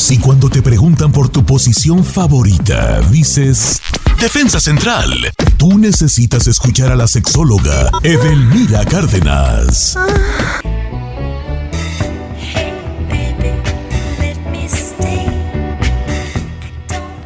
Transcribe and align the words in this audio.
Si 0.00 0.18
cuando 0.18 0.48
te 0.48 0.62
preguntan 0.62 1.12
por 1.12 1.28
tu 1.28 1.44
posición 1.44 2.02
favorita, 2.02 3.00
dices 3.10 3.82
Defensa 4.18 4.58
Central, 4.58 5.12
tú 5.58 5.78
necesitas 5.78 6.46
escuchar 6.46 6.90
a 6.90 6.96
la 6.96 7.06
sexóloga 7.06 7.90
Edelmira 8.02 8.82
Cárdenas. 8.86 9.98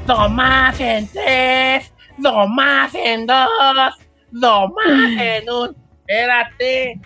dos 0.05 0.31
más 0.33 0.79
en 0.81 1.07
tres, 1.07 1.93
dos 2.19 2.49
más 2.49 2.93
en 2.93 3.25
dos, 3.25 3.49
dos 4.33 4.71
más 4.75 5.23
en 5.23 5.49
un. 5.49 5.77
Espérate. 6.01 7.01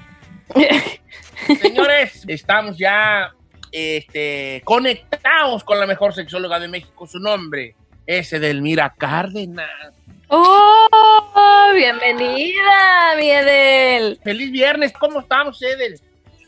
Señores, 1.61 2.25
estamos 2.27 2.79
ya 2.79 3.31
este, 3.73 4.63
conectados 4.65 5.65
con 5.65 5.79
la 5.79 5.87
mejor 5.87 6.15
sexóloga 6.15 6.59
de 6.59 6.69
México. 6.69 7.07
Su 7.07 7.19
nombre 7.19 7.75
es 8.07 8.33
Edelmira 8.33 8.95
Cárdenas. 8.97 9.95
¡Oh! 10.29 11.71
Bienvenida, 11.75 13.15
mi 13.17 13.31
Edel. 13.31 14.19
Feliz 14.23 14.51
viernes, 14.51 14.93
¿cómo 14.93 15.21
estamos, 15.21 15.61
Edel? 15.63 16.01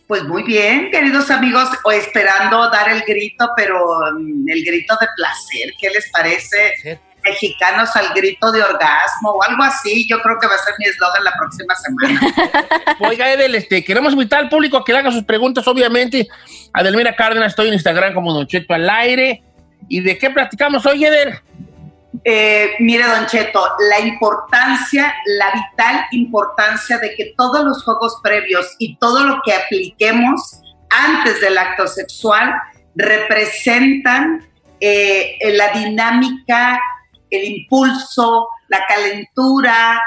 Pues 0.07 0.25
muy 0.25 0.43
bien, 0.43 0.91
queridos 0.91 1.31
amigos, 1.31 1.69
o 1.85 1.93
esperando 1.93 2.69
dar 2.71 2.91
el 2.91 3.03
grito, 3.03 3.49
pero 3.57 3.79
mm, 4.19 4.49
el 4.49 4.65
grito 4.65 4.97
de 5.01 5.07
placer, 5.15 5.73
¿qué 5.79 5.89
les 5.91 6.11
parece? 6.11 7.01
Mexicanos 7.25 7.95
al 7.97 8.13
grito 8.15 8.51
de 8.53 8.63
orgasmo 8.63 9.31
o 9.31 9.43
algo 9.43 9.63
así, 9.63 10.07
yo 10.09 10.21
creo 10.23 10.39
que 10.39 10.47
va 10.47 10.55
a 10.55 10.59
ser 10.59 10.75
mi 10.79 10.87
eslogan 10.87 11.25
la 11.25 11.33
próxima 11.39 11.75
semana. 11.75 12.97
Oiga, 13.01 13.33
Edel, 13.33 13.55
este, 13.55 13.85
queremos 13.85 14.12
invitar 14.12 14.41
al 14.41 14.49
público 14.49 14.77
a 14.77 14.85
que 14.85 14.93
le 14.93 14.99
haga 14.99 15.12
sus 15.12 15.25
preguntas, 15.25 15.67
obviamente. 15.67 16.29
Adelmira 16.73 17.15
Cárdenas, 17.17 17.53
estoy 17.53 17.69
en 17.69 17.75
Instagram 17.75 18.15
como 18.15 18.33
Don 18.33 18.47
Cheto 18.47 18.75
al 18.75 18.89
aire. 18.89 19.43
¿Y 19.89 20.01
de 20.01 20.19
qué 20.19 20.31
platicamos 20.31 20.87
hoy, 20.87 21.05
Edel? 21.05 21.41
Eh, 22.25 22.75
mire, 22.81 23.05
Don 23.05 23.27
Cheto, 23.27 23.61
la 23.89 24.00
importancia, 24.00 25.15
la 25.39 25.53
vital 25.53 26.05
importancia 26.12 26.99
de 26.99 27.15
que 27.15 27.34
todos 27.37 27.65
los 27.65 27.83
juegos 27.84 28.19
previos 28.23 28.75
y 28.78 28.97
todo 28.97 29.25
lo 29.25 29.41
que 29.44 29.55
apliquemos 29.55 30.61
antes 30.91 31.41
del 31.41 31.56
acto 31.56 31.87
sexual 31.87 32.53
representan 32.94 34.47
eh, 34.81 35.39
la 35.53 35.73
dinámica, 35.73 36.81
el 37.31 37.45
impulso, 37.45 38.49
la 38.69 38.85
calentura 38.87 40.03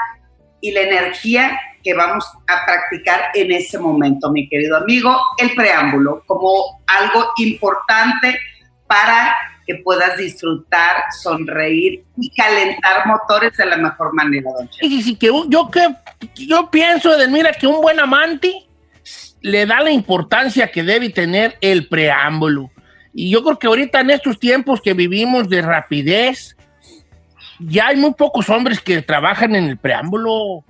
y 0.60 0.72
la 0.72 0.80
energía 0.80 1.58
que 1.82 1.94
vamos 1.94 2.24
a 2.48 2.64
practicar 2.64 3.30
en 3.34 3.52
ese 3.52 3.78
momento, 3.78 4.30
mi 4.30 4.48
querido 4.48 4.78
amigo, 4.78 5.14
el 5.38 5.54
preámbulo 5.54 6.22
como 6.26 6.82
algo 6.86 7.30
importante 7.36 8.38
para 8.86 9.36
que 9.66 9.76
puedas 9.76 10.16
disfrutar, 10.16 11.04
sonreír 11.22 12.04
y 12.18 12.30
calentar 12.30 13.06
motores 13.06 13.56
de 13.56 13.66
la 13.66 13.76
mejor 13.76 14.14
manera, 14.14 14.50
don 14.58 14.68
Y 14.80 15.02
sí, 15.02 15.16
que 15.16 15.26
yo, 15.26 15.70
que, 15.70 15.88
yo 16.34 16.70
pienso, 16.70 17.10
mira 17.28 17.52
que 17.52 17.66
un 17.66 17.80
buen 17.80 17.98
amante 18.00 18.66
le 19.40 19.66
da 19.66 19.80
la 19.80 19.90
importancia 19.90 20.70
que 20.70 20.82
debe 20.82 21.10
tener 21.10 21.56
el 21.60 21.88
preámbulo. 21.88 22.70
Y 23.12 23.30
yo 23.30 23.44
creo 23.44 23.58
que 23.58 23.66
ahorita 23.66 24.00
en 24.00 24.10
estos 24.10 24.38
tiempos 24.38 24.80
que 24.80 24.94
vivimos 24.94 25.48
de 25.48 25.62
rapidez, 25.62 26.56
ya 27.68 27.88
hay 27.88 27.96
muy 27.96 28.14
pocos 28.14 28.48
hombres 28.50 28.80
que 28.80 29.02
trabajan 29.02 29.54
en 29.54 29.64
el 29.64 29.76
preámbulo. 29.76 30.64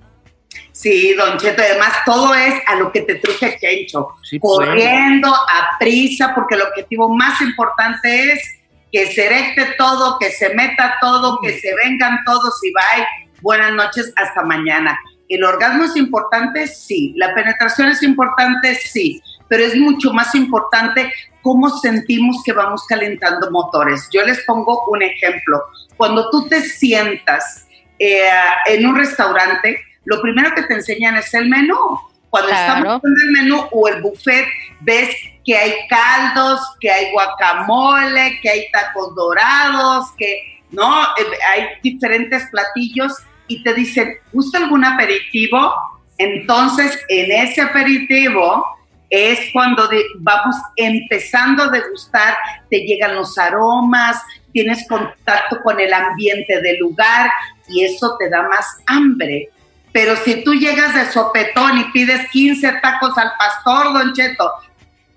Sí, 0.71 1.13
Don 1.13 1.37
Cheto, 1.37 1.61
además 1.61 1.93
todo 2.05 2.33
es 2.33 2.53
a 2.67 2.75
lo 2.75 2.91
que 2.91 3.01
te 3.01 3.15
truje 3.15 3.57
Kencho, 3.59 4.09
sí, 4.23 4.39
pues. 4.39 4.67
corriendo 4.67 5.33
a 5.33 5.77
prisa, 5.79 6.33
porque 6.33 6.55
el 6.55 6.61
objetivo 6.61 7.09
más 7.09 7.41
importante 7.41 8.31
es 8.31 8.59
que 8.91 9.07
se 9.07 9.25
erecte 9.25 9.75
todo, 9.77 10.17
que 10.19 10.31
se 10.31 10.53
meta 10.53 10.95
todo, 11.01 11.39
que 11.41 11.57
se 11.59 11.73
vengan 11.75 12.19
todos 12.25 12.53
y 12.63 12.71
bye. 12.71 13.05
Buenas 13.41 13.73
noches, 13.73 14.13
hasta 14.15 14.43
mañana. 14.43 14.97
¿El 15.27 15.43
orgasmo 15.43 15.83
es 15.83 15.95
importante? 15.95 16.67
Sí. 16.67 17.13
¿La 17.17 17.33
penetración 17.33 17.89
es 17.89 18.01
importante? 18.03 18.75
Sí. 18.75 19.21
Pero 19.47 19.63
es 19.63 19.75
mucho 19.75 20.11
más 20.13 20.33
importante 20.35 21.11
cómo 21.41 21.69
sentimos 21.79 22.41
que 22.43 22.53
vamos 22.53 22.85
calentando 22.87 23.51
motores. 23.51 24.09
Yo 24.11 24.23
les 24.23 24.43
pongo 24.45 24.83
un 24.89 25.03
ejemplo. 25.03 25.61
Cuando 25.95 26.29
tú 26.31 26.47
te 26.47 26.61
sientas 26.61 27.67
eh, 27.99 28.27
en 28.65 28.85
un 28.85 28.95
restaurante, 28.95 29.79
lo 30.05 30.21
primero 30.21 30.53
que 30.55 30.63
te 30.63 30.73
enseñan 30.73 31.17
es 31.17 31.33
el 31.33 31.49
menú. 31.49 31.99
Cuando 32.29 32.51
estamos 32.51 33.01
en 33.03 33.27
el 33.27 33.43
menú 33.43 33.63
o 33.71 33.87
el 33.87 34.01
buffet, 34.01 34.47
ves 34.81 35.15
que 35.45 35.55
hay 35.55 35.73
caldos, 35.87 36.59
que 36.79 36.91
hay 36.91 37.11
guacamole, 37.11 38.39
que 38.41 38.49
hay 38.49 38.71
tacos 38.71 39.15
dorados, 39.15 40.11
que 40.17 40.61
no, 40.71 41.03
eh, 41.03 41.23
hay 41.53 41.63
diferentes 41.83 42.49
platillos 42.51 43.13
y 43.47 43.63
te 43.63 43.73
dicen, 43.73 44.17
¿gusta 44.33 44.57
algún 44.57 44.83
aperitivo? 44.83 45.73
Entonces, 46.17 46.99
en 47.07 47.31
ese 47.31 47.61
aperitivo 47.61 48.65
es 49.09 49.39
cuando 49.53 49.89
vamos 50.19 50.55
empezando 50.75 51.63
a 51.63 51.69
degustar, 51.69 52.35
te 52.69 52.79
llegan 52.79 53.15
los 53.15 53.37
aromas, 53.37 54.21
tienes 54.51 54.87
contacto 54.87 55.61
con 55.63 55.79
el 55.79 55.93
ambiente 55.93 56.61
del 56.61 56.77
lugar 56.79 57.29
y 57.67 57.83
eso 57.83 58.15
te 58.17 58.29
da 58.29 58.47
más 58.47 58.65
hambre. 58.87 59.49
Pero 59.91 60.15
si 60.17 60.43
tú 60.43 60.53
llegas 60.53 60.93
de 60.93 61.05
sopetón 61.05 61.77
y 61.77 61.83
pides 61.91 62.29
15 62.31 62.79
tacos 62.81 63.17
al 63.17 63.31
pastor, 63.37 63.93
don 63.93 64.13
Cheto, 64.13 64.51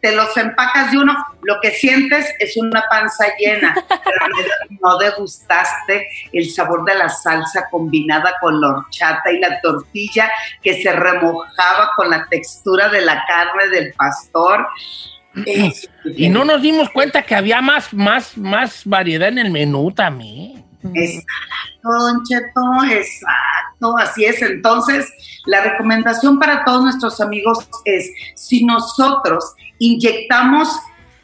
te 0.00 0.14
los 0.14 0.36
empacas 0.36 0.92
de 0.92 0.98
uno, 0.98 1.14
lo 1.42 1.60
que 1.60 1.72
sientes 1.72 2.26
es 2.38 2.56
una 2.56 2.84
panza 2.88 3.24
llena, 3.38 3.74
pero 3.88 4.46
no 4.80 4.98
degustaste 4.98 6.08
el 6.32 6.50
sabor 6.50 6.84
de 6.84 6.94
la 6.94 7.08
salsa 7.08 7.68
combinada 7.70 8.34
con 8.40 8.60
la 8.60 8.68
horchata 8.68 9.32
y 9.32 9.40
la 9.40 9.60
tortilla 9.60 10.30
que 10.62 10.80
se 10.82 10.92
remojaba 10.92 11.90
con 11.96 12.10
la 12.10 12.26
textura 12.28 12.88
de 12.88 13.00
la 13.00 13.24
carne 13.26 13.68
del 13.70 13.92
pastor. 13.94 14.66
y 16.04 16.28
no 16.28 16.44
nos 16.44 16.62
dimos 16.62 16.90
cuenta 16.90 17.22
que 17.22 17.34
había 17.34 17.60
más, 17.60 17.92
más, 17.92 18.36
más 18.36 18.82
variedad 18.84 19.28
en 19.28 19.38
el 19.38 19.50
menú 19.50 19.90
también. 19.90 20.64
Exacto, 20.94 21.26
Don 21.82 22.22
Cheto, 22.24 22.84
exacto, 22.92 23.98
así 23.98 24.24
es. 24.24 24.40
Entonces, 24.42 25.12
la 25.46 25.62
recomendación 25.62 26.38
para 26.38 26.64
todos 26.64 26.82
nuestros 26.82 27.20
amigos 27.20 27.68
es, 27.84 28.10
si 28.36 28.64
nosotros 28.64 29.54
inyectamos 29.78 30.68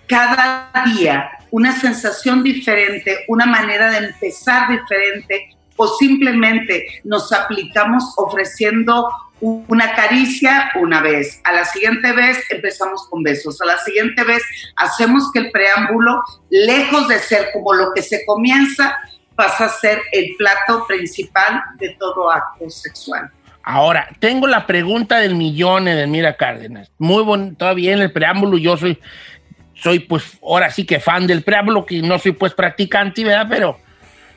cada 0.07 0.71
día 0.95 1.31
una 1.51 1.79
sensación 1.79 2.43
diferente, 2.43 3.25
una 3.29 3.47
manera 3.47 3.91
de 3.91 4.07
empezar 4.09 4.69
diferente, 4.69 5.57
o 5.77 5.89
simplemente 5.89 7.01
nos 7.05 7.33
aplicamos 7.33 8.13
ofreciendo 8.17 9.09
una 9.41 9.95
caricia 9.95 10.71
una 10.81 11.01
vez, 11.03 11.41
a 11.45 11.53
la 11.53 11.65
siguiente 11.65 12.13
vez 12.13 12.39
empezamos 12.51 13.09
con 13.09 13.23
besos, 13.23 13.61
a 13.61 13.67
la 13.67 13.79
siguiente 13.79 14.25
vez 14.25 14.43
hacemos 14.77 15.31
que 15.33 15.41
el 15.41 15.51
preámbulo, 15.51 16.23
lejos 16.51 17.09
de 17.09 17.19
ser 17.19 17.49
como 17.53 17.75
lo 17.75 17.93
que 17.93 18.03
se 18.03 18.25
comienza, 18.25 18.97
pasa 19.35 19.67
a 19.67 19.69
ser 19.69 20.01
el 20.13 20.35
plato 20.39 20.87
principal 20.87 21.61
de 21.79 21.91
todo 21.99 22.31
acto 22.31 22.71
sexual. 22.71 23.31
Ahora, 23.67 24.11
tengo 24.19 24.47
la 24.47 24.67
pregunta 24.67 25.19
del 25.19 25.37
millón 25.37 25.87
de 25.87 26.07
Mira 26.07 26.37
Cárdenas. 26.37 26.93
Muy 26.99 27.23
bonito, 27.23 27.57
todavía 27.57 27.95
en 27.95 28.03
el 28.03 28.13
preámbulo 28.13 28.59
yo 28.59 28.77
soy 28.77 28.99
soy 29.75 30.01
pues 30.01 30.39
ahora 30.43 30.71
sí 30.71 30.85
que 30.85 31.01
fan 31.01 31.27
del 31.27 31.43
preámbulo, 31.43 31.85
que 31.85 32.01
no 32.01 32.19
soy 32.19 32.33
pues 32.33 32.55
practicante, 32.55 33.25
¿verdad? 33.25 33.47
Pero 33.49 33.79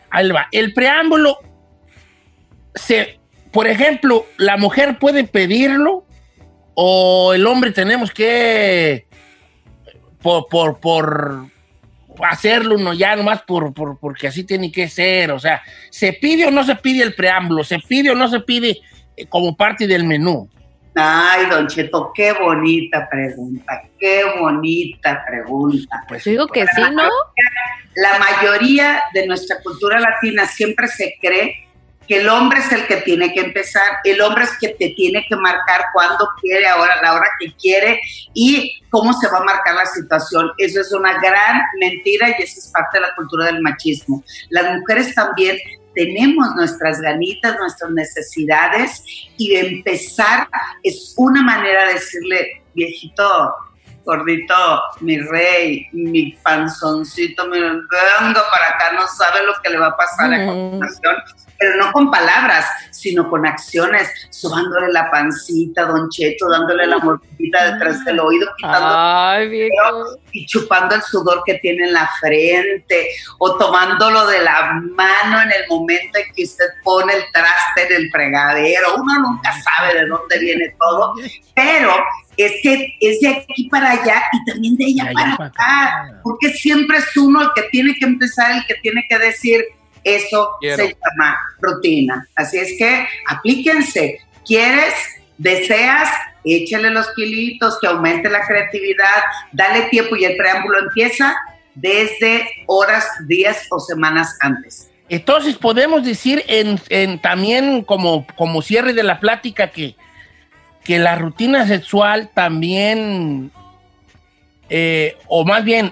ahí 0.10 0.30
va. 0.30 0.48
El 0.52 0.74
preámbulo, 0.74 1.40
se, 2.74 3.20
por 3.52 3.68
ejemplo, 3.68 4.26
la 4.38 4.58
mujer 4.58 4.98
puede 4.98 5.26
pedirlo 5.26 6.06
o 6.74 7.34
el 7.34 7.46
hombre 7.48 7.72
tenemos 7.72 8.12
que 8.12 9.08
por, 10.22 10.48
por, 10.48 10.80
por 10.80 11.50
hacerlo 12.30 12.78
no 12.78 12.94
ya 12.94 13.16
nomás 13.16 13.42
por, 13.44 13.74
por, 13.74 14.00
porque 14.00 14.28
así 14.28 14.44
tiene 14.44 14.72
que 14.72 14.88
ser. 14.88 15.32
O 15.32 15.40
sea, 15.40 15.62
¿se 15.92 16.14
pide 16.14 16.46
o 16.46 16.52
no 16.52 16.64
se 16.64 16.76
pide 16.76 17.04
el 17.04 17.14
preámbulo? 17.14 17.64
¿Se 17.64 17.80
pide 17.80 18.10
o 18.12 18.16
no 18.16 18.28
se 18.28 18.40
pide 18.40 18.80
como 19.30 19.56
parte 19.56 19.88
del 19.88 20.04
menú? 20.04 20.50
Ay, 20.96 21.46
Don 21.50 21.68
Cheto, 21.68 22.12
qué 22.14 22.34
bonita 22.34 23.08
pregunta, 23.10 23.84
qué 24.00 24.24
bonita 24.40 25.24
pregunta. 25.28 26.04
Pues 26.08 26.24
digo 26.24 26.48
que 26.48 26.66
sí, 26.66 26.82
¿no? 26.92 27.08
La 27.96 28.18
mayoría 28.18 29.04
de 29.14 29.28
nuestra 29.28 29.62
cultura 29.62 30.00
latina 30.00 30.46
siempre 30.46 30.88
se 30.88 31.16
cree 31.22 31.68
que 32.08 32.22
el 32.22 32.30
hombre 32.30 32.60
es 32.60 32.72
el 32.72 32.88
que 32.88 32.98
tiene 32.98 33.34
que 33.34 33.42
empezar, 33.42 34.00
el 34.04 34.22
hombre 34.22 34.46
es 34.46 34.58
que 34.58 34.70
te 34.70 34.90
tiene 34.92 35.26
que 35.28 35.36
marcar 35.36 35.86
cuando 35.94 36.28
quiere, 36.42 36.68
ahora 36.68 37.02
la 37.02 37.14
hora 37.14 37.28
que 37.40 37.54
quiere 37.54 38.00
y 38.34 38.82
cómo 38.90 39.14
se 39.14 39.28
va 39.30 39.40
a 39.40 39.44
marcar 39.44 39.76
la 39.76 39.86
situación. 39.86 40.50
Eso 40.58 40.82
es 40.82 40.92
una 40.94 41.20
gran 41.20 41.62
mentira 41.80 42.30
y 42.30 42.42
eso 42.42 42.60
es 42.60 42.72
parte 42.74 42.98
de 42.98 43.02
la 43.02 43.16
cultura 43.16 43.48
del 43.48 43.62
machismo. 43.62 44.24
Las 44.50 44.78
mujeres 44.78 45.14
también 45.14 45.58
tenemos 45.98 46.56
nuestras 46.56 47.02
ganitas, 47.02 47.58
nuestras 47.58 47.90
necesidades 47.92 49.04
y 49.36 49.56
empezar 49.56 50.48
es 50.84 51.16
una 51.18 51.42
manera 51.42 51.88
de 51.88 51.94
decirle, 51.96 52.62
viejito, 52.76 53.52
gordito, 54.08 54.56
mi 55.02 55.20
rey, 55.20 55.88
mi 55.92 56.32
panzoncito, 56.42 57.46
mi 57.48 57.60
vengo 57.60 58.42
para 58.52 58.68
acá, 58.70 58.94
no 58.94 59.06
sabe 59.06 59.46
lo 59.46 59.54
que 59.62 59.70
le 59.70 59.78
va 59.78 59.88
a 59.88 59.98
pasar 59.98 60.34
a 60.34 60.46
continuación 60.46 61.16
pero 61.58 61.76
no 61.78 61.92
con 61.92 62.12
palabras, 62.12 62.66
sino 62.92 63.30
con 63.30 63.46
acciones, 63.46 64.10
sobándole 64.30 64.92
la 64.92 65.10
pancita, 65.10 65.86
don 65.86 66.10
Cheto, 66.10 66.50
dándole 66.50 66.86
la 66.86 67.00
mordida 67.00 67.72
detrás 67.72 68.04
del 68.06 68.20
oído, 68.20 68.48
y 70.32 70.46
chupando 70.46 70.96
el 70.96 71.02
sudor 71.02 71.42
que 71.46 71.56
tiene 71.56 71.86
en 71.86 71.94
la 71.94 72.10
frente, 72.20 73.10
o 73.40 73.58
tomándolo 73.58 74.28
de 74.28 74.42
la 74.42 74.74
mano 74.96 75.42
en 75.42 75.52
el 75.52 75.68
momento 75.70 76.20
en 76.20 76.34
que 76.34 76.44
usted 76.44 76.66
pone 76.84 77.14
el 77.14 77.24
traste 77.32 77.88
en 77.88 78.04
el 78.04 78.12
fregadero. 78.12 78.96
Uno 78.98 79.20
nunca 79.20 79.52
sabe 79.62 79.96
de 79.96 80.06
dónde 80.06 80.40
viene 80.40 80.76
todo, 80.78 81.14
pero 81.56 81.96
es 82.38 82.54
que 82.62 82.96
es 83.02 83.20
de 83.20 83.30
aquí 83.30 83.68
para 83.70 83.92
allá 83.92 84.24
y 84.32 84.52
también 84.52 84.76
de 84.78 84.86
allá, 84.86 85.12
para 85.14 85.46
acá, 85.46 86.20
porque 86.24 86.50
siempre 86.52 87.00
es 87.00 87.18
uno 87.18 87.42
el 87.42 87.50
que 87.56 87.64
tiene 87.70 87.96
que 88.00 88.06
empezar, 88.06 88.52
el 88.52 88.66
que 88.66 88.76
tiene 88.76 89.06
que 89.10 89.18
decir, 89.18 89.66
eso 90.04 90.52
se 90.62 90.88
llama 90.88 91.38
rutina. 91.60 92.28
Así 92.36 92.58
es 92.58 92.76
que 92.78 93.08
aplíquense. 93.28 94.20
¿Quieres? 94.46 94.94
¿Deseas? 95.38 96.10
Échale 96.46 96.92
los 96.92 97.14
kilitos, 97.14 97.78
que 97.82 97.88
aumente 97.88 98.30
la 98.30 98.46
creatividad, 98.46 99.24
dale 99.52 99.90
tiempo 99.90 100.16
y 100.16 100.24
el 100.24 100.38
preámbulo 100.38 100.80
empieza 100.80 101.36
desde 101.76 102.48
horas, 102.68 103.06
días 103.28 103.68
o 103.70 103.80
semanas 103.80 104.38
antes. 104.40 104.90
Entonces 105.10 105.56
podemos 105.56 106.04
decir 106.04 106.44
en, 106.48 107.20
también 107.20 107.84
como, 107.84 108.26
como 108.36 108.62
cierre 108.62 108.94
de 108.94 109.04
la 109.04 109.20
plática 109.20 109.72
que, 109.72 109.96
que 110.88 111.00
la 111.00 111.16
rutina 111.16 111.68
sexual 111.68 112.30
también, 112.34 113.52
eh, 114.70 115.18
o 115.28 115.44
más 115.44 115.66
bien, 115.66 115.92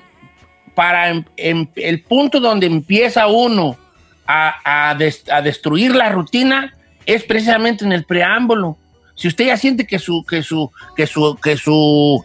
para 0.74 1.10
el 1.10 2.02
punto 2.04 2.40
donde 2.40 2.66
empieza 2.66 3.28
uno 3.28 3.78
a, 4.26 4.96
destruir 5.44 5.94
la 5.94 6.10
rutina 6.10 6.74
es 7.06 7.24
precisamente 7.24 7.84
en 7.84 7.92
el 7.92 8.06
preámbulo. 8.06 8.78
Si 9.16 9.28
usted 9.28 9.48
ya 9.48 9.58
siente 9.58 9.86
que 9.86 10.00
su, 10.00 10.24
que 10.24 10.42
su, 10.42 10.72
que 10.96 11.08
su, 11.08 11.38
que 11.44 11.58
su 11.58 12.24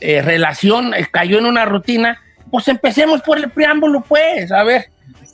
eh, 0.00 0.20
relación 0.20 0.92
cayó 1.12 1.38
en 1.38 1.46
una 1.46 1.64
rutina, 1.64 2.20
pues 2.50 2.66
empecemos 2.66 3.22
por 3.22 3.38
el 3.38 3.50
preámbulo, 3.50 4.02
pues, 4.02 4.50
a 4.50 4.64
ver. 4.64 4.90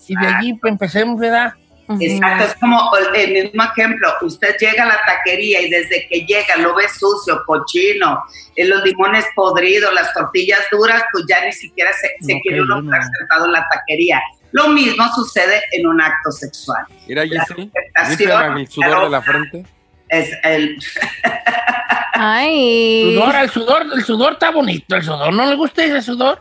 Y 0.08 0.14
de 0.14 0.26
allí 0.26 0.54
pues, 0.54 0.72
empecemos, 0.72 1.18
¿verdad? 1.18 1.54
Exacto, 1.88 2.44
es 2.44 2.54
como 2.56 2.90
el 3.14 3.32
mismo 3.32 3.62
ejemplo, 3.62 4.08
usted 4.22 4.56
llega 4.58 4.82
a 4.82 4.86
la 4.86 5.00
taquería 5.06 5.62
y 5.62 5.70
desde 5.70 6.08
que 6.08 6.26
llega 6.26 6.56
lo 6.58 6.74
ve 6.74 6.84
sucio, 6.88 7.42
cochino, 7.46 8.24
eh, 8.56 8.64
los 8.64 8.82
limones 8.82 9.24
podridos, 9.36 9.94
las 9.94 10.12
tortillas 10.12 10.60
duras, 10.70 11.04
pues 11.12 11.24
ya 11.28 11.44
ni 11.44 11.52
siquiera 11.52 11.90
se, 11.92 12.40
quiere 12.40 12.62
uno 12.62 12.80
estar 12.80 13.02
sentado 13.18 13.46
en 13.46 13.52
la 13.52 13.66
taquería. 13.70 14.20
Lo 14.50 14.68
mismo 14.68 15.04
sucede 15.14 15.62
en 15.72 15.86
un 15.86 16.00
acto 16.00 16.32
sexual. 16.32 16.84
Mira, 17.06 17.22
Giselle, 17.24 17.70
el 17.94 18.68
sudor 18.68 19.04
de 19.04 19.10
la 19.10 19.22
frente? 19.22 19.64
Es 20.08 20.30
el... 20.42 20.76
Ay. 22.14 23.14
Sudor, 23.14 23.36
el 23.36 23.50
sudor, 23.50 23.86
el 23.94 24.04
sudor 24.04 24.32
está 24.32 24.50
bonito, 24.50 24.96
el 24.96 25.02
sudor. 25.02 25.32
¿No 25.32 25.46
le 25.46 25.56
gusta 25.56 25.84
ese 25.84 26.02
sudor? 26.02 26.40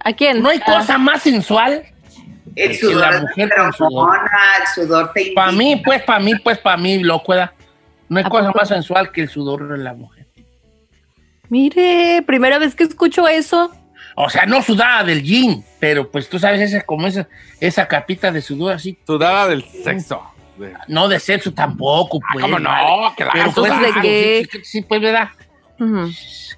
¿A 0.00 0.12
quién? 0.12 0.42
No 0.42 0.50
hay 0.50 0.60
ah. 0.66 0.78
cosa 0.78 0.98
más 0.98 1.22
sensual. 1.22 1.84
El 2.56 2.76
sudor 2.76 3.12
la 3.12 3.20
mujer 3.20 3.50
el 3.56 3.72
sudor 4.74 5.12
te 5.12 5.32
Para 5.34 5.52
mí, 5.52 5.80
pues, 5.84 6.02
para 6.02 6.20
mí, 6.20 6.34
pues, 6.36 6.58
para 6.58 6.76
mí, 6.76 7.02
locueda. 7.02 7.52
No 8.08 8.18
hay 8.18 8.24
cosa 8.24 8.52
más 8.52 8.68
sensual 8.68 9.10
que 9.10 9.22
el 9.22 9.28
sudor 9.28 9.68
de 9.68 9.78
la 9.78 9.94
mujer. 9.94 10.26
Mire, 11.48 12.22
primera 12.26 12.58
vez 12.58 12.74
que 12.74 12.84
escucho 12.84 13.26
eso. 13.28 13.72
O 14.16 14.30
sea, 14.30 14.46
no 14.46 14.62
sudaba 14.62 15.02
del 15.02 15.22
jean, 15.22 15.64
pero 15.80 16.10
pues 16.10 16.28
tú 16.28 16.38
sabes, 16.38 16.60
esa, 16.60 16.82
como 16.82 17.06
esa, 17.06 17.28
esa 17.60 17.88
capita 17.88 18.30
de 18.30 18.40
sudor 18.40 18.74
así. 18.74 18.96
Sudaba 19.06 19.48
del 19.48 19.64
sexo. 19.64 20.22
No 20.86 21.08
de 21.08 21.18
sexo 21.18 21.52
tampoco, 21.52 22.20
ah, 22.22 22.28
pues. 22.32 22.44
¿Cómo 22.44 22.58
no? 22.58 23.14
Que 23.16 23.24
la 23.24 23.32
pero 23.32 23.52
pues, 23.52 23.80
de 23.80 24.00
qué? 24.00 24.48
Sí, 24.62 24.82
pues, 24.82 25.00
¿verdad? 25.00 25.30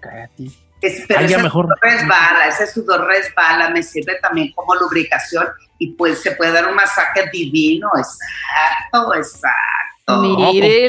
Cállate. 0.01 0.66
Pero 1.09 1.21
ese 1.21 1.39
mejor. 1.39 1.67
sudor 1.67 1.79
resbala, 1.83 2.49
ese 2.49 2.67
sudor 2.67 3.07
resbala, 3.07 3.71
me 3.71 3.83
sirve 3.83 4.19
también 4.21 4.53
como 4.53 4.75
lubricación 4.75 5.47
y 5.79 5.95
pues 5.95 6.21
se 6.23 6.33
puede 6.33 6.53
dar 6.53 6.69
un 6.69 6.75
masaje 6.75 7.29
divino, 7.33 7.89
exacto, 7.97 9.15
exacto. 9.15 9.55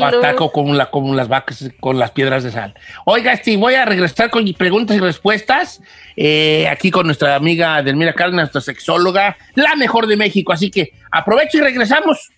Ataco 0.03 0.51
con, 0.51 0.77
la, 0.77 0.91
con 0.91 1.17
las 1.17 1.27
vacas, 1.27 1.71
con 1.79 1.97
las 1.97 2.11
piedras 2.11 2.43
de 2.43 2.51
sal. 2.51 2.75
Oiga, 3.05 3.33
este, 3.33 3.57
voy 3.57 3.73
a 3.73 3.83
regresar 3.83 4.29
con 4.29 4.45
preguntas 4.53 4.95
y 4.95 4.99
respuestas. 4.99 5.81
Eh, 6.15 6.67
aquí 6.69 6.91
con 6.91 7.07
nuestra 7.07 7.33
amiga 7.35 7.81
Delmira 7.81 8.13
Cárdenas, 8.13 8.53
nuestra 8.53 8.61
sexóloga, 8.61 9.35
la 9.55 9.75
mejor 9.75 10.05
de 10.05 10.17
México. 10.17 10.53
Así 10.53 10.69
que 10.69 10.91
aprovecho 11.11 11.57
y 11.57 11.61
regresamos. 11.61 12.29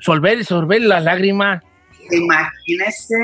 Solver, 0.00 0.44
sorber 0.44 0.82
las 0.82 1.02
lágrimas. 1.02 1.62
Imagínese. 2.10 3.14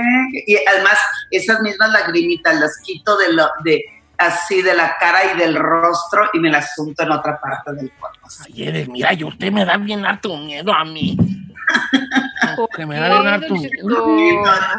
Y 0.46 0.56
además, 0.66 0.98
esas 1.30 1.60
mismas 1.60 1.90
lagrimitas 1.90 2.58
las 2.58 2.78
quito 2.84 3.16
de, 3.18 3.32
lo, 3.32 3.48
de 3.64 3.82
así 4.18 4.62
de 4.62 4.74
la 4.74 4.96
cara 4.98 5.32
y 5.32 5.38
del 5.38 5.54
rostro 5.54 6.28
y 6.32 6.38
me 6.38 6.50
las 6.50 6.70
asunto 6.70 7.02
en 7.02 7.12
otra 7.12 7.40
parte 7.40 7.72
del 7.72 7.90
cuerpo. 7.92 8.28
Ay, 8.44 8.86
mira, 8.90 9.12
yo 9.12 9.28
usted 9.28 9.50
me 9.50 9.64
da 9.64 9.76
bien 9.76 10.04
harto 10.04 10.36
miedo 10.36 10.72
a 10.72 10.84
mí. 10.84 11.16
que 12.68 12.86
me 12.86 12.98
da 12.98 13.08
bien 13.08 13.26
harto 13.26 13.54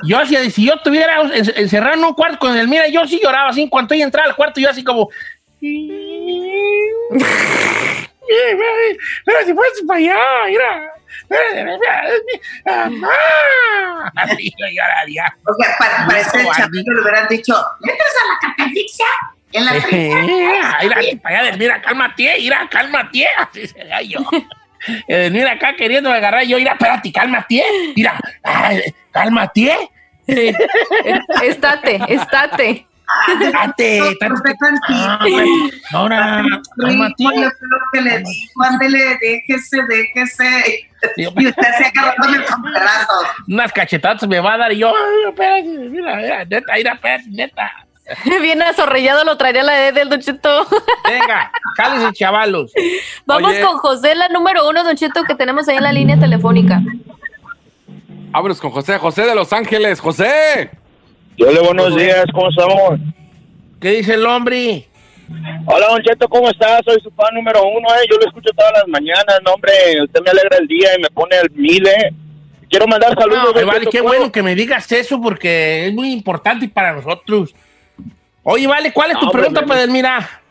Yo 0.03 0.25
si, 0.25 0.51
si 0.51 0.65
yo 0.65 0.73
estuviera 0.75 1.21
encerrado 1.21 1.95
en 1.95 2.03
un 2.05 2.13
cuarto 2.13 2.39
con 2.39 2.57
el 2.57 2.67
mira, 2.67 2.87
yo 2.87 3.05
sí 3.07 3.19
lloraba 3.21 3.49
así. 3.49 3.61
En 3.61 3.69
cuanto 3.69 3.95
yo 3.95 4.03
entraba 4.03 4.29
al 4.29 4.35
cuarto, 4.35 4.59
yo 4.59 4.69
así 4.69 4.83
como... 4.83 5.09
Mira, 9.25 9.45
si 9.45 9.53
fueras 9.53 9.81
para 9.87 9.99
allá, 9.99 10.17
mira. 10.47 10.93
Así 14.15 14.53
yo 14.57 14.65
lloraría. 14.67 15.35
O 15.45 15.53
sea, 15.61 15.77
para, 15.77 16.07
para 16.07 16.19
ese 16.19 16.45
chavito 16.55 16.91
le 16.91 17.01
hubieran 17.01 17.27
dicho, 17.27 17.53
¿entras 17.81 18.15
a 18.21 18.27
la 18.27 18.55
catafixia? 18.55 19.05
En 19.53 19.65
la 19.65 19.73
mira, 21.57 21.81
cálmate, 21.81 22.35
mira, 22.39 22.69
cálmate. 22.69 23.27
Así 23.37 23.67
sería 23.67 24.01
yo. 24.01 24.19
Mira 25.31 25.53
acá 25.53 25.75
queriendo 25.75 26.11
agarrar 26.11 26.43
yo, 26.43 26.57
mira, 26.57 26.73
espérate, 26.73 27.11
cálmate, 27.11 27.63
mira, 27.95 28.19
cálmate. 29.11 29.89
estate, 31.43 31.99
estate. 32.07 32.87
Estate, 33.41 34.01
Ahora, 35.91 36.43
cálmate. 36.77 37.23
lo 37.23 37.51
que 37.91 38.01
le 38.01 38.19
digo, 38.19 38.63
ándele, 38.63 39.17
déjese, 39.19 39.77
déjese. 39.87 40.87
Y 41.17 41.27
usted 41.27 41.67
se 41.77 41.85
agarrando 41.85 42.37
el 42.37 42.71
brazos. 42.71 43.27
Unas 43.47 43.73
cachetadas 43.73 44.27
me 44.27 44.39
va 44.39 44.53
a 44.53 44.57
dar 44.57 44.71
y 44.71 44.77
yo, 44.77 44.93
espérate, 45.27 45.63
mira, 45.63 46.15
mira, 46.15 46.45
neta, 46.45 46.73
mira, 46.73 46.93
espérate, 46.93 47.29
neta. 47.29 47.85
Bien 48.41 48.61
azorrellado 48.61 49.23
lo 49.23 49.37
traería 49.37 49.63
la 49.63 49.87
E 49.87 49.91
del 49.91 50.09
Don 50.09 50.19
Cheto. 50.19 50.67
Venga, 51.07 51.51
cállese, 51.75 52.13
chavalos. 52.13 52.71
Vamos 53.25 53.53
con 53.59 53.77
José, 53.77 54.15
la 54.15 54.29
número 54.29 54.67
uno, 54.67 54.83
Don 54.83 54.95
Cheto, 54.95 55.23
que 55.23 55.35
tenemos 55.35 55.67
ahí 55.67 55.77
en 55.77 55.83
la 55.83 55.91
línea 55.91 56.19
telefónica. 56.19 56.81
Vámonos 58.31 58.61
con 58.61 58.71
José, 58.71 58.97
José 58.97 59.23
de 59.23 59.35
Los 59.35 59.51
Ángeles, 59.51 59.99
José. 59.99 60.71
Hola, 61.39 61.61
buenos 61.61 61.95
días, 61.95 62.25
¿cómo 62.33 62.49
estamos? 62.49 62.99
¿Qué 63.79 63.91
dice 63.91 64.13
el 64.13 64.25
hombre? 64.25 64.87
Hola, 65.65 65.87
Don 65.87 66.01
Cheto, 66.01 66.27
¿cómo 66.27 66.49
estás? 66.49 66.81
Soy 66.85 66.99
su 67.01 67.09
fan 67.11 67.33
número 67.33 67.61
uno, 67.63 67.87
eh. 67.95 68.07
Yo 68.09 68.17
lo 68.17 68.27
escucho 68.27 68.49
todas 68.55 68.73
las 68.73 68.87
mañanas, 68.87 69.39
no, 69.45 69.53
hombre. 69.53 69.73
Usted 70.03 70.21
me 70.21 70.29
alegra 70.31 70.57
el 70.59 70.67
día 70.67 70.89
y 70.97 71.01
me 71.01 71.09
pone 71.09 71.37
al 71.37 71.49
mil, 71.51 71.87
eh. 71.87 72.13
Quiero 72.69 72.87
mandar 72.87 73.13
saludos. 73.17 73.53
vale, 73.65 73.87
qué 73.87 74.01
bueno 74.01 74.31
que 74.31 74.43
me 74.43 74.55
digas 74.55 74.89
eso 74.91 75.21
porque 75.21 75.87
es 75.87 75.93
muy 75.93 76.11
importante 76.11 76.67
para 76.69 76.93
nosotros. 76.93 77.53
Oye, 78.43 78.67
vale, 78.67 78.91
¿cuál 78.91 79.11
es 79.11 79.19
tu 79.19 79.29
pregunta, 79.29 79.65
para 79.65 79.81
Edelmira? 79.81 80.41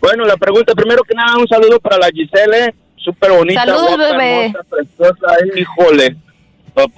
Bueno, 0.00 0.24
la 0.24 0.36
pregunta, 0.36 0.74
primero 0.74 1.02
que 1.02 1.14
nada, 1.14 1.36
un 1.36 1.48
saludo 1.48 1.78
para 1.80 1.98
la 1.98 2.08
Gisele, 2.08 2.74
súper 2.96 3.32
bonita. 3.32 3.64
Saludos, 3.64 3.98
bebé. 3.98 4.54
preciosa, 4.68 5.34
eh, 5.40 5.60
híjole. 5.60 6.16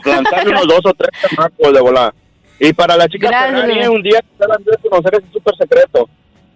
Plantarle 0.02 0.50
unos 0.50 0.66
dos 0.66 0.80
o 0.84 0.94
tres 0.94 1.10
chamacos 1.20 1.72
de 1.72 1.80
volar. 1.80 2.14
Y 2.60 2.72
para 2.72 2.96
la 2.96 3.08
chica 3.08 3.28
Ferrari, 3.28 3.86
un 3.86 4.02
día 4.02 4.20
que 4.20 4.70
de 4.70 4.88
conocer 4.88 5.14
ese 5.14 5.32
súper 5.32 5.56
secreto. 5.56 6.08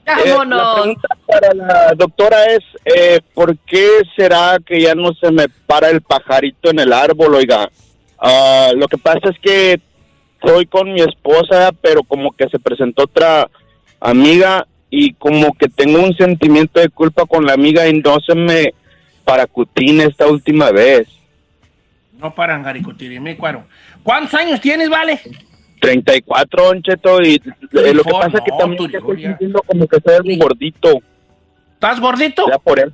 Vámonos. 0.04 0.60
Eh, 0.60 0.64
la 0.64 0.74
pregunta 0.74 1.08
para 1.26 1.54
la 1.54 1.94
doctora 1.94 2.44
es, 2.46 2.64
eh, 2.84 3.20
¿por 3.34 3.56
qué 3.58 4.02
será 4.16 4.58
que 4.64 4.80
ya 4.80 4.94
no 4.94 5.12
se 5.14 5.30
me 5.30 5.48
para 5.48 5.90
el 5.90 6.02
pajarito 6.02 6.70
en 6.70 6.80
el 6.80 6.92
árbol, 6.92 7.36
oiga? 7.36 7.70
Uh, 8.20 8.76
lo 8.76 8.88
que 8.88 8.98
pasa 8.98 9.30
es 9.30 9.38
que 9.40 9.80
estoy 10.42 10.66
con 10.66 10.92
mi 10.92 11.00
esposa, 11.00 11.72
pero 11.80 12.02
como 12.02 12.32
que 12.32 12.48
se 12.48 12.58
presentó 12.58 13.04
otra 13.04 13.48
amiga 14.00 14.66
y 14.90 15.14
como 15.14 15.54
que 15.54 15.68
tengo 15.68 16.02
un 16.02 16.14
sentimiento 16.16 16.80
de 16.80 16.88
culpa 16.88 17.24
con 17.26 17.46
la 17.46 17.54
amiga 17.54 17.88
y 17.88 18.00
no 18.00 18.18
se 18.20 18.34
me 18.34 18.74
paracutine 19.24 20.04
esta 20.04 20.26
última 20.26 20.70
vez. 20.70 21.08
No 22.18 22.34
paran 22.34 22.64
me 23.20 23.36
cuaro. 23.36 23.64
¿Cuántos 24.02 24.34
años 24.34 24.60
tienes, 24.60 24.88
vale? 24.88 25.20
34, 25.80 26.68
Oncheto, 26.68 27.20
y 27.22 27.34
eh, 27.34 27.94
lo 27.94 28.04
que 28.04 28.12
pasa 28.12 28.38
es 28.38 28.44
que 28.44 28.52
también 28.56 28.94
estoy 28.94 29.22
sintiendo 29.22 29.62
como 29.62 29.88
que 29.88 29.96
estoy 29.96 30.36
gordito. 30.36 31.00
¿Estás 31.74 31.98
gordito? 31.98 32.44
Ya 32.48 32.58
por 32.58 32.78
eso. 32.78 32.92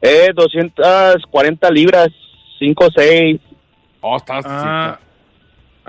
Eh, 0.00 0.30
240 0.34 1.70
libras, 1.70 2.08
5 2.58 2.88
6. 2.96 3.40
Oh, 4.00 4.16
estás... 4.16 4.44
Ah. 4.48 4.98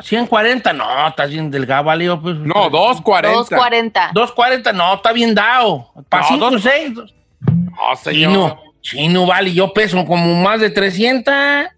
140, 0.01 0.73
no, 0.73 1.07
estás 1.07 1.29
bien 1.29 1.51
delgado, 1.51 1.83
vale. 1.83 2.15
Pues, 2.17 2.35
no, 2.38 2.69
240. 2.69 3.31
240. 3.31 4.12
240, 4.13 4.73
no, 4.73 4.95
está 4.95 5.12
bien 5.12 5.35
dado. 5.35 5.91
Para 6.09 6.23
5, 6.27 6.59
6. 6.59 6.91
No, 6.95 7.95
señor. 8.01 8.31
Chino, 8.31 8.59
chino, 8.81 9.25
vale, 9.27 9.53
yo 9.53 9.71
peso 9.73 10.03
como 10.05 10.33
más 10.41 10.59
de 10.59 10.71
300. 10.71 11.33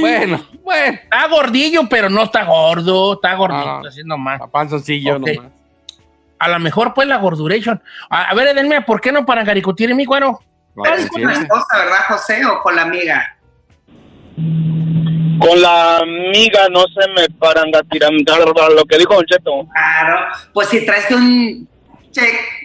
bueno, 0.00 0.40
bueno. 0.62 0.98
Está 1.02 1.26
gordillo, 1.28 1.88
pero 1.88 2.08
no 2.08 2.22
está 2.22 2.44
gordo. 2.44 3.14
Está 3.14 3.34
gordito, 3.34 3.88
así 3.88 4.02
nomás. 4.04 4.40
Panzoncillo 4.52 5.16
okay. 5.16 5.36
nomás. 5.36 5.52
A 6.38 6.48
lo 6.48 6.58
mejor, 6.58 6.94
pues, 6.94 7.06
la 7.06 7.18
gorduration. 7.18 7.82
A, 8.08 8.32
ver, 8.34 8.48
Edelmia, 8.48 8.86
¿por 8.86 9.00
qué 9.00 9.12
no 9.12 9.26
para 9.26 9.44
garicutir 9.44 9.90
en 9.90 9.96
mi 9.96 10.06
cuero? 10.06 10.40
¿Es 10.84 11.10
con 11.10 11.22
la 11.22 11.32
esposa, 11.32 11.66
verdad, 11.76 12.04
José, 12.08 12.46
o 12.46 12.62
con 12.62 12.76
la 12.76 12.82
amiga? 12.82 13.36
Con 15.40 15.62
la 15.62 15.98
amiga 15.98 16.68
no 16.70 16.84
se 16.88 17.08
me 17.12 17.28
paran 17.38 17.74
a 17.74 17.82
tirar 17.84 18.12
lo 18.12 18.84
que 18.84 18.98
dijo 18.98 19.14
Don 19.14 19.24
Cheto. 19.24 19.66
Claro, 19.72 20.26
pues 20.52 20.68
si 20.68 20.84
traes 20.84 21.10
un 21.10 21.68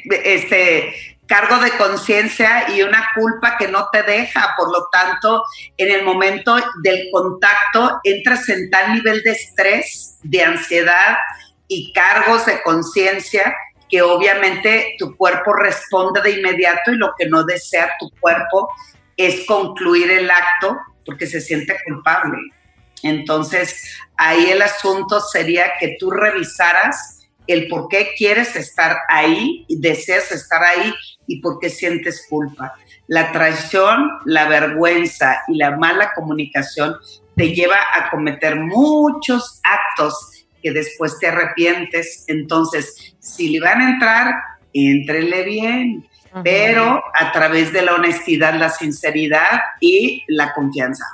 este 0.09 0.93
cargo 1.27 1.57
de 1.59 1.71
conciencia 1.71 2.69
y 2.75 2.81
una 2.83 3.07
culpa 3.15 3.57
que 3.57 3.67
no 3.67 3.87
te 3.91 4.03
deja, 4.03 4.53
por 4.57 4.71
lo 4.71 4.87
tanto, 4.91 5.43
en 5.77 5.91
el 5.91 6.03
momento 6.03 6.55
del 6.83 7.07
contacto 7.11 7.99
entras 8.03 8.47
en 8.49 8.69
tal 8.69 8.93
nivel 8.93 9.21
de 9.23 9.31
estrés, 9.31 10.19
de 10.23 10.43
ansiedad 10.43 11.17
y 11.67 11.91
cargos 11.93 12.45
de 12.45 12.61
conciencia 12.61 13.55
que 13.89 14.01
obviamente 14.01 14.95
tu 14.97 15.15
cuerpo 15.15 15.53
responde 15.53 16.21
de 16.21 16.31
inmediato 16.31 16.91
y 16.91 16.97
lo 16.97 17.13
que 17.17 17.27
no 17.27 17.43
desea 17.43 17.91
tu 17.99 18.09
cuerpo 18.19 18.69
es 19.17 19.45
concluir 19.45 20.11
el 20.11 20.29
acto 20.29 20.77
porque 21.05 21.27
se 21.27 21.41
siente 21.41 21.75
culpable. 21.85 22.37
Entonces, 23.03 23.97
ahí 24.17 24.49
el 24.49 24.61
asunto 24.61 25.19
sería 25.19 25.73
que 25.79 25.95
tú 25.99 26.11
revisaras 26.11 27.27
el 27.47 27.67
por 27.67 27.87
qué 27.87 28.13
quieres 28.17 28.55
estar 28.55 28.97
ahí, 29.09 29.65
deseas 29.69 30.31
estar 30.31 30.63
ahí 30.63 30.93
y 31.27 31.41
por 31.41 31.59
qué 31.59 31.69
sientes 31.69 32.25
culpa. 32.29 32.73
La 33.07 33.31
traición, 33.31 34.09
la 34.25 34.47
vergüenza 34.47 35.37
y 35.47 35.57
la 35.57 35.77
mala 35.77 36.11
comunicación 36.15 36.95
te 37.35 37.53
lleva 37.53 37.77
a 37.93 38.09
cometer 38.09 38.55
muchos 38.55 39.59
actos 39.63 40.47
que 40.63 40.71
después 40.71 41.19
te 41.19 41.27
arrepientes. 41.27 42.23
Entonces, 42.27 43.15
si 43.19 43.49
le 43.49 43.59
van 43.59 43.81
a 43.81 43.89
entrar, 43.91 44.33
entrele 44.73 45.43
bien, 45.43 46.07
pero 46.43 47.03
a 47.13 47.31
través 47.31 47.71
de 47.71 47.81
la 47.81 47.95
honestidad, 47.95 48.55
la 48.55 48.69
sinceridad 48.69 49.61
y 49.79 50.23
la 50.27 50.53
confianza. 50.53 51.05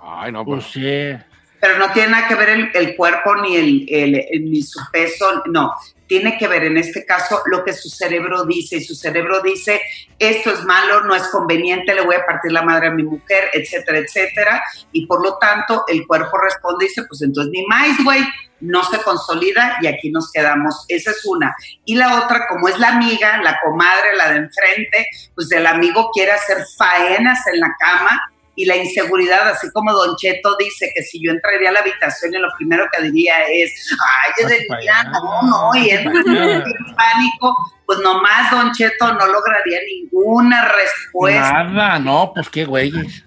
Ay, 0.00 0.32
no, 0.32 0.44
pues 0.44 0.64
sí. 0.64 1.12
Pero 1.60 1.78
no 1.78 1.92
tiene 1.92 2.10
nada 2.10 2.28
que 2.28 2.34
ver 2.34 2.70
el, 2.74 2.96
cuerpo 2.96 3.36
ni, 3.36 3.56
el, 3.56 4.44
ni 4.44 4.62
su 4.62 4.80
peso, 4.90 5.42
no. 5.46 5.74
Tiene 6.10 6.36
que 6.36 6.48
ver 6.48 6.64
en 6.64 6.76
este 6.76 7.06
caso 7.06 7.40
lo 7.46 7.62
que 7.62 7.72
su 7.72 7.88
cerebro 7.88 8.44
dice. 8.44 8.78
Y 8.78 8.84
su 8.84 8.96
cerebro 8.96 9.42
dice, 9.42 9.80
esto 10.18 10.50
es 10.50 10.64
malo, 10.64 11.04
no 11.04 11.14
es 11.14 11.28
conveniente, 11.28 11.94
le 11.94 12.00
voy 12.00 12.16
a 12.16 12.26
partir 12.26 12.50
la 12.50 12.62
madre 12.62 12.88
a 12.88 12.90
mi 12.90 13.04
mujer, 13.04 13.44
etcétera, 13.52 13.98
etcétera. 13.98 14.60
Y 14.90 15.06
por 15.06 15.22
lo 15.22 15.38
tanto, 15.38 15.84
el 15.86 16.04
cuerpo 16.08 16.36
responde 16.36 16.84
y 16.84 16.88
dice, 16.88 17.04
pues 17.08 17.22
entonces 17.22 17.52
ni 17.52 17.64
más, 17.66 18.02
güey, 18.02 18.24
no 18.58 18.82
se 18.82 19.00
consolida 19.04 19.78
y 19.82 19.86
aquí 19.86 20.10
nos 20.10 20.32
quedamos. 20.32 20.84
Esa 20.88 21.12
es 21.12 21.24
una. 21.26 21.54
Y 21.84 21.94
la 21.94 22.24
otra, 22.24 22.48
como 22.48 22.66
es 22.66 22.76
la 22.80 22.88
amiga, 22.88 23.40
la 23.40 23.60
comadre, 23.62 24.16
la 24.16 24.30
de 24.30 24.38
enfrente, 24.38 25.06
pues 25.36 25.52
el 25.52 25.64
amigo 25.64 26.10
quiere 26.12 26.32
hacer 26.32 26.58
faenas 26.76 27.46
en 27.46 27.60
la 27.60 27.72
cama 27.78 28.20
y 28.56 28.64
la 28.66 28.76
inseguridad, 28.76 29.48
así 29.48 29.70
como 29.72 29.92
Don 29.92 30.16
Cheto 30.16 30.56
dice 30.58 30.90
que 30.94 31.02
si 31.02 31.22
yo 31.22 31.30
entraría 31.30 31.70
a 31.70 31.72
la 31.72 31.80
habitación 31.80 32.34
y 32.34 32.38
lo 32.38 32.48
primero 32.58 32.84
que 32.92 33.04
diría 33.04 33.34
es, 33.48 33.96
ay, 34.00 34.32
es 34.38 34.48
de 34.48 34.66
no, 35.12 35.42
no, 35.42 35.74
y 35.74 35.90
entra 35.90 36.12
en 36.26 36.94
pánico, 36.94 37.56
pues 37.86 37.98
nomás 38.00 38.50
Don 38.50 38.72
Cheto 38.72 39.12
no 39.12 39.26
lograría 39.26 39.78
ninguna 39.86 40.70
respuesta. 40.72 41.64
Nada, 41.64 41.98
no, 41.98 42.32
pues 42.34 42.48
qué 42.48 42.64
güeyes. 42.64 43.24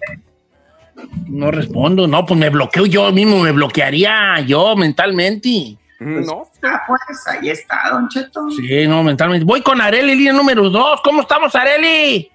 No 1.28 1.50
respondo, 1.52 2.08
no, 2.08 2.26
pues 2.26 2.40
me 2.40 2.50
bloqueo 2.50 2.86
yo 2.86 3.12
mismo, 3.12 3.40
me 3.40 3.52
bloquearía 3.52 4.40
yo 4.42 4.76
mentalmente. 4.76 5.78
Pues, 5.98 6.28
no. 6.28 6.44
Ah, 6.64 6.84
pues 6.86 7.28
ahí 7.28 7.50
está, 7.50 7.90
Don 7.92 8.08
Cheto. 8.10 8.50
Sí, 8.52 8.86
no, 8.88 9.04
mentalmente. 9.04 9.46
Voy 9.46 9.62
con 9.62 9.82
Areli, 9.82 10.16
línea 10.16 10.34
número 10.34 10.70
dos. 10.70 11.02
¿Cómo 11.02 11.22
estamos, 11.22 11.56
Areli? 11.56 12.30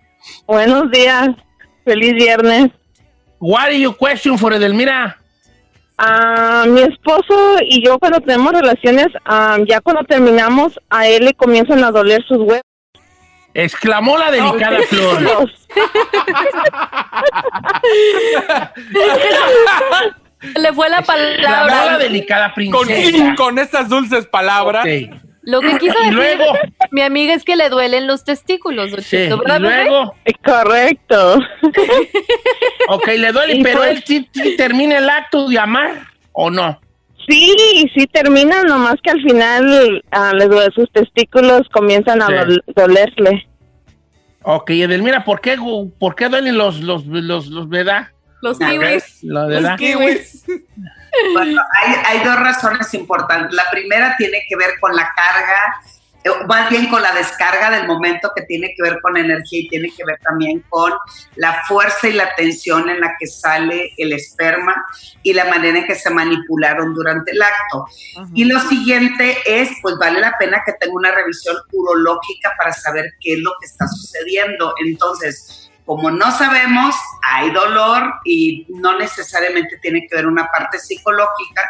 Buenos 0.47 0.91
días. 0.91 1.31
Feliz 1.89 2.13
viernes. 2.13 2.71
What 3.39 3.69
are 3.69 3.79
your 3.79 3.97
question 3.97 4.37
for 4.37 4.53
Edelmira? 4.53 5.17
Ah, 5.97 6.67
mi 6.69 6.83
esposo 6.83 7.57
y 7.63 7.83
yo 7.83 7.99
cuando 7.99 8.21
tenemos 8.21 8.53
relaciones, 8.53 9.07
ah, 9.25 9.57
ya 9.67 9.81
cuando 9.81 10.05
terminamos, 10.05 10.79
a 10.91 11.09
él 11.09 11.25
le 11.25 11.33
comienzan 11.33 11.83
a 11.83 11.91
doler 11.91 12.23
sus 12.29 12.37
huevos. 12.37 12.61
Exclamó 13.55 14.19
la 14.19 14.31
delicada 14.31 14.81
flor. 14.83 15.51
Le 20.57 20.73
fue 20.73 20.89
la 20.91 21.03
palabra. 21.03 21.87
La 21.87 21.99
delicada 21.99 22.55
princesa. 22.55 23.11
Con, 23.11 23.35
con 23.37 23.59
estas 23.59 23.89
dulces 23.89 24.27
palabras. 24.27 24.87
Lo 25.41 25.61
que 25.63 25.79
quiso 25.79 25.99
decir 25.99 26.13
luego, 26.13 26.45
mi 26.91 27.03
amiga 27.03 27.35
es 27.35 27.45
que 27.45 27.57
le 27.57 27.69
duelen 27.69 28.07
los 28.07 28.25
testículos, 28.25 28.91
sí, 29.05 29.17
y 29.17 29.29
luego. 29.29 30.15
Correcto. 30.45 31.39
ok, 32.89 33.07
le 33.09 33.33
duele, 33.33 33.61
pero 33.63 33.79
pues 33.79 33.91
él 33.91 34.05
sí, 34.07 34.57
termina 34.57 34.99
el 34.99 35.09
acto 35.09 35.49
de 35.49 35.59
amar, 35.59 36.07
¿o 36.33 36.51
no? 36.51 36.81
Sí, 37.29 37.91
sí 37.95 38.07
termina, 38.07 38.63
nomás 38.63 38.97
que 39.03 39.11
al 39.11 39.23
final 39.23 40.03
uh, 40.13 40.49
duele 40.49 40.73
sus 40.75 40.91
testículos 40.93 41.69
comienzan 41.71 42.23
a 42.23 42.29
dolerle. 42.75 43.47
Ok, 44.43 44.71
Edelmira, 44.71 45.25
¿por 45.25 45.41
qué, 45.41 45.59
por 45.99 46.15
qué 46.15 46.29
duelen 46.29 46.57
los, 46.57 46.81
los, 46.81 47.05
los, 47.05 47.49
los, 47.49 47.69
¿verdad? 47.69 48.09
Los 48.41 48.59
kiwis. 48.59 49.23
Los 49.23 49.77
kiwis. 49.79 50.45
Bueno, 51.33 51.61
hay, 51.83 51.95
hay, 52.07 52.25
dos 52.25 52.39
razones 52.39 52.93
importantes. 52.95 53.53
La 53.53 53.65
primera 53.71 54.15
tiene 54.17 54.45
que 54.49 54.57
ver 54.57 54.79
con 54.81 54.95
la 54.95 55.13
carga, 55.17 55.81
más 56.47 56.71
bien 56.71 56.89
con 56.89 57.01
la 57.01 57.13
descarga 57.13 57.71
del 57.71 57.87
momento 57.87 58.31
que 58.35 58.43
tiene 58.43 58.75
que 58.77 58.83
ver 58.83 59.01
con 59.01 59.17
energía 59.17 59.61
y 59.61 59.69
tiene 59.69 59.89
que 59.97 60.05
ver 60.05 60.19
también 60.23 60.65
con 60.69 60.93
la 61.37 61.63
fuerza 61.67 62.09
y 62.09 62.13
la 62.13 62.35
tensión 62.35 62.89
en 62.91 63.01
la 63.01 63.15
que 63.19 63.27
sale 63.27 63.93
el 63.97 64.13
esperma 64.13 64.75
y 65.23 65.33
la 65.33 65.45
manera 65.45 65.79
en 65.79 65.87
que 65.87 65.95
se 65.95 66.11
manipularon 66.11 66.95
durante 66.95 67.33
el 67.33 67.43
acto. 67.43 67.87
Y 68.35 68.45
lo 68.45 68.61
siguiente 68.61 69.39
es, 69.47 69.71
pues 69.81 69.97
vale 69.99 70.21
la 70.21 70.37
pena 70.39 70.63
que 70.65 70.73
tenga 70.75 70.95
una 70.95 71.13
revisión 71.13 71.57
urológica 71.73 72.53
para 72.59 72.73
saber 72.73 73.13
qué 73.21 73.35
es 73.35 73.39
lo 73.41 73.53
que 73.61 73.67
está 73.67 73.87
sucediendo. 73.87 74.75
Entonces, 74.85 75.68
como 75.89 76.11
no 76.11 76.31
sabemos, 76.33 76.95
hay 77.23 77.51
dolor 77.51 78.13
y 78.23 78.67
no 78.69 78.99
necesariamente 78.99 79.79
tiene 79.81 80.07
que 80.07 80.17
ver 80.17 80.27
una 80.27 80.47
parte 80.51 80.79
psicológica, 80.79 81.63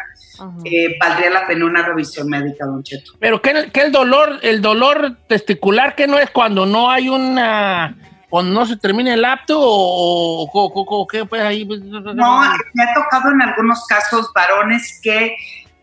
eh, 0.65 0.97
valdría 0.99 1.29
la 1.29 1.47
pena 1.47 1.63
una 1.63 1.83
revisión 1.83 2.27
médica, 2.27 2.65
don 2.65 2.83
Cheto. 2.83 3.13
Pero 3.17 3.41
¿qué, 3.41 3.71
el 3.73 3.91
dolor, 3.93 4.39
el 4.41 4.61
dolor 4.61 5.15
testicular, 5.29 5.95
que 5.95 6.05
no 6.05 6.19
es 6.19 6.31
cuando 6.31 6.65
no 6.65 6.91
hay 6.91 7.07
una, 7.07 7.95
cuando 8.29 8.59
no 8.59 8.65
se 8.65 8.75
termina 8.75 9.13
el 9.13 9.23
apto 9.23 9.57
o, 9.57 11.07
qué 11.09 11.23
pues 11.23 11.41
ahí? 11.41 11.65
No, 11.65 12.41
me 12.73 12.83
ha 12.83 12.93
tocado 12.93 13.31
en 13.31 13.41
algunos 13.41 13.85
casos 13.87 14.33
varones 14.35 14.99
que 15.01 15.33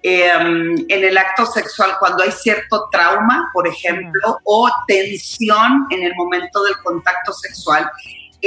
em, 0.02 0.74
en 0.90 1.04
el 1.04 1.16
acto 1.16 1.46
sexual, 1.46 1.92
cuando 1.98 2.22
hay 2.22 2.32
cierto 2.32 2.86
trauma, 2.92 3.48
por 3.54 3.66
ejemplo, 3.66 4.40
o 4.44 4.70
tensión 4.86 5.86
en 5.88 6.02
el 6.02 6.14
momento 6.16 6.62
del 6.64 6.76
contacto 6.84 7.32
sexual, 7.32 7.90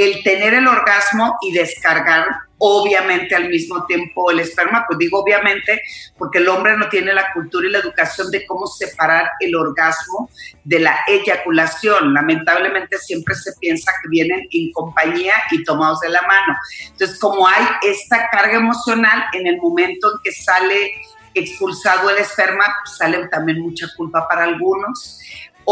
el 0.00 0.22
tener 0.22 0.54
el 0.54 0.66
orgasmo 0.66 1.36
y 1.42 1.52
descargar 1.52 2.26
obviamente 2.56 3.34
al 3.34 3.48
mismo 3.48 3.84
tiempo 3.86 4.30
el 4.30 4.40
esperma, 4.40 4.84
pues 4.86 4.98
digo 4.98 5.20
obviamente 5.20 5.80
porque 6.16 6.38
el 6.38 6.48
hombre 6.48 6.76
no 6.76 6.88
tiene 6.88 7.12
la 7.12 7.32
cultura 7.32 7.66
y 7.66 7.70
la 7.70 7.78
educación 7.78 8.30
de 8.30 8.46
cómo 8.46 8.66
separar 8.66 9.30
el 9.40 9.54
orgasmo 9.54 10.30
de 10.64 10.80
la 10.80 10.98
eyaculación. 11.06 12.14
Lamentablemente 12.14 12.98
siempre 12.98 13.34
se 13.34 13.52
piensa 13.60 13.92
que 14.02 14.08
vienen 14.08 14.46
en 14.50 14.72
compañía 14.72 15.34
y 15.50 15.64
tomados 15.64 16.00
de 16.00 16.10
la 16.10 16.22
mano. 16.22 16.56
Entonces, 16.90 17.18
como 17.18 17.46
hay 17.46 17.64
esta 17.82 18.28
carga 18.30 18.56
emocional 18.58 19.24
en 19.32 19.46
el 19.46 19.56
momento 19.58 20.08
en 20.08 20.18
que 20.22 20.32
sale 20.32 20.92
expulsado 21.34 22.10
el 22.10 22.18
esperma, 22.18 22.64
pues 22.84 22.96
sale 22.96 23.26
también 23.28 23.60
mucha 23.60 23.86
culpa 23.96 24.26
para 24.28 24.44
algunos 24.44 25.18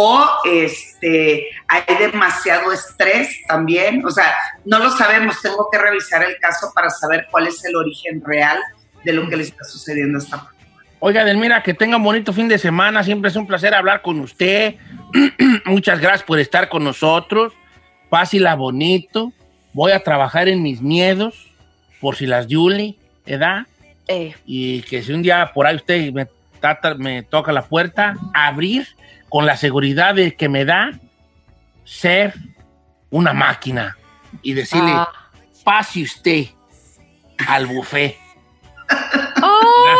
o 0.00 0.24
este, 0.44 1.48
hay 1.66 1.82
demasiado 1.98 2.72
estrés 2.72 3.36
también. 3.48 4.06
O 4.06 4.10
sea, 4.10 4.32
no 4.64 4.78
lo 4.78 4.90
sabemos, 4.90 5.42
tengo 5.42 5.68
que 5.72 5.78
revisar 5.78 6.22
el 6.22 6.36
caso 6.38 6.70
para 6.72 6.88
saber 6.88 7.26
cuál 7.32 7.48
es 7.48 7.64
el 7.64 7.74
origen 7.74 8.22
real 8.24 8.58
de 9.02 9.12
lo 9.12 9.28
que 9.28 9.36
le 9.36 9.42
está 9.42 9.64
sucediendo 9.64 10.18
a 10.18 10.22
esta 10.22 10.36
persona. 10.36 10.56
Oiga, 11.00 11.24
Delmira, 11.24 11.64
que 11.64 11.74
tenga 11.74 11.96
un 11.96 12.04
bonito 12.04 12.32
fin 12.32 12.46
de 12.46 12.58
semana. 12.58 13.02
Siempre 13.02 13.30
es 13.30 13.34
un 13.34 13.48
placer 13.48 13.74
hablar 13.74 14.02
con 14.02 14.20
usted. 14.20 14.76
Muchas 15.64 15.98
gracias 15.98 16.22
por 16.22 16.38
estar 16.38 16.68
con 16.68 16.84
nosotros. 16.84 17.52
Fácil 18.08 18.46
bonito. 18.56 19.32
Voy 19.72 19.90
a 19.90 20.04
trabajar 20.04 20.48
en 20.48 20.62
mis 20.62 20.80
miedos, 20.80 21.50
por 22.00 22.14
si 22.14 22.26
las 22.26 22.46
Julie, 22.48 22.96
¿edad? 23.26 23.66
Eh. 24.06 24.34
Y 24.46 24.82
que 24.82 25.02
si 25.02 25.12
un 25.12 25.22
día 25.22 25.50
por 25.52 25.66
ahí 25.66 25.74
usted 25.74 26.12
me, 26.12 26.28
me 26.98 27.22
toca 27.24 27.50
la 27.50 27.62
puerta, 27.62 28.14
abrir 28.32 28.86
con 29.28 29.46
la 29.46 29.56
seguridad 29.56 30.14
de 30.14 30.34
que 30.34 30.48
me 30.48 30.64
da 30.64 30.92
ser 31.84 32.34
una 33.10 33.32
máquina 33.32 33.96
y 34.42 34.52
decirle, 34.52 34.92
ah. 34.92 35.08
pase 35.64 36.02
usted 36.02 36.46
al 37.46 37.66
buffet. 37.66 38.16
Oh. 39.42 39.94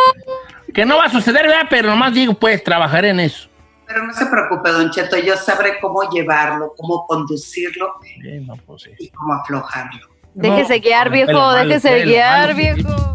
Que 0.74 0.84
no 0.84 0.98
va 0.98 1.04
a 1.04 1.10
suceder, 1.10 1.46
¿verdad? 1.46 1.66
Pero 1.70 1.88
nomás 1.88 2.12
digo, 2.12 2.34
pues, 2.34 2.62
trabajaré 2.62 3.10
en 3.10 3.20
eso. 3.20 3.48
Pero 3.86 4.04
no 4.04 4.12
se 4.12 4.26
preocupe, 4.26 4.70
don 4.70 4.90
Cheto, 4.90 5.16
yo 5.16 5.36
sabré 5.36 5.78
cómo 5.80 6.02
llevarlo, 6.10 6.74
cómo 6.76 7.06
conducirlo 7.06 7.94
pues, 8.66 8.82
y 8.98 9.08
cómo 9.10 9.34
aflojarlo. 9.34 10.08
Déjese 10.34 10.78
guiar, 10.78 11.10
viejo, 11.10 11.52
déjese 11.52 12.04
guiar, 12.04 12.54
viejo. 12.54 13.14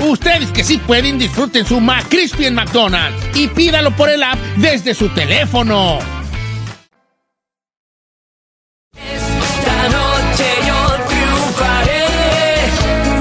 Ustedes 0.00 0.52
que 0.52 0.62
sí 0.62 0.78
pueden, 0.78 1.18
disfruten 1.18 1.66
su 1.66 1.80
McCrispy 1.80 2.46
en 2.46 2.54
McDonald's 2.54 3.36
y 3.36 3.48
pídalo 3.48 3.90
por 3.90 4.08
el 4.08 4.22
app 4.22 4.38
desde 4.56 4.94
su 4.94 5.08
teléfono. 5.08 5.98
Esta 8.96 9.88
noche 9.88 10.46
yo 10.66 11.04
triunfaré. 11.08 12.06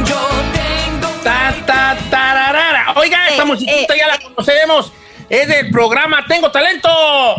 Yo 0.06 0.30
tengo. 0.54 1.08
Ta, 1.24 1.56
ta, 1.66 1.98
tararara. 2.12 2.94
Oiga, 2.96 3.28
esta 3.30 3.46
musiquita 3.46 3.96
ya 3.98 4.08
la 4.08 4.20
conocemos. 4.20 4.94
Es 5.30 5.48
del 5.48 5.72
programa 5.72 6.26
Tengo 6.28 6.52
Talento. 6.52 6.90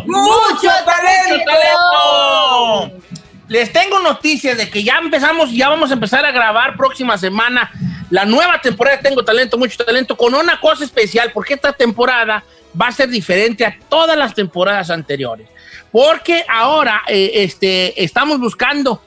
¡Mucho 0.05 0.69
talento! 0.85 1.45
talento! 1.45 3.03
Les 3.47 3.71
tengo 3.71 3.99
noticias 4.01 4.57
de 4.57 4.69
que 4.69 4.83
ya 4.83 4.99
empezamos, 4.99 5.51
ya 5.51 5.69
vamos 5.69 5.89
a 5.89 5.93
empezar 5.93 6.23
a 6.23 6.31
grabar 6.31 6.77
próxima 6.77 7.17
semana 7.17 7.71
la 8.09 8.25
nueva 8.25 8.59
temporada 8.61 8.99
Tengo 8.99 9.23
Talento, 9.23 9.57
Mucho 9.57 9.83
Talento, 9.83 10.15
con 10.17 10.33
una 10.33 10.59
cosa 10.59 10.83
especial, 10.83 11.31
porque 11.33 11.53
esta 11.53 11.73
temporada 11.73 12.43
va 12.79 12.87
a 12.87 12.91
ser 12.91 13.09
diferente 13.09 13.65
a 13.65 13.77
todas 13.89 14.17
las 14.17 14.33
temporadas 14.33 14.89
anteriores. 14.89 15.47
Porque 15.91 16.43
ahora 16.47 17.01
eh, 17.07 17.31
este, 17.35 18.01
estamos 18.03 18.39
buscando 18.39 19.01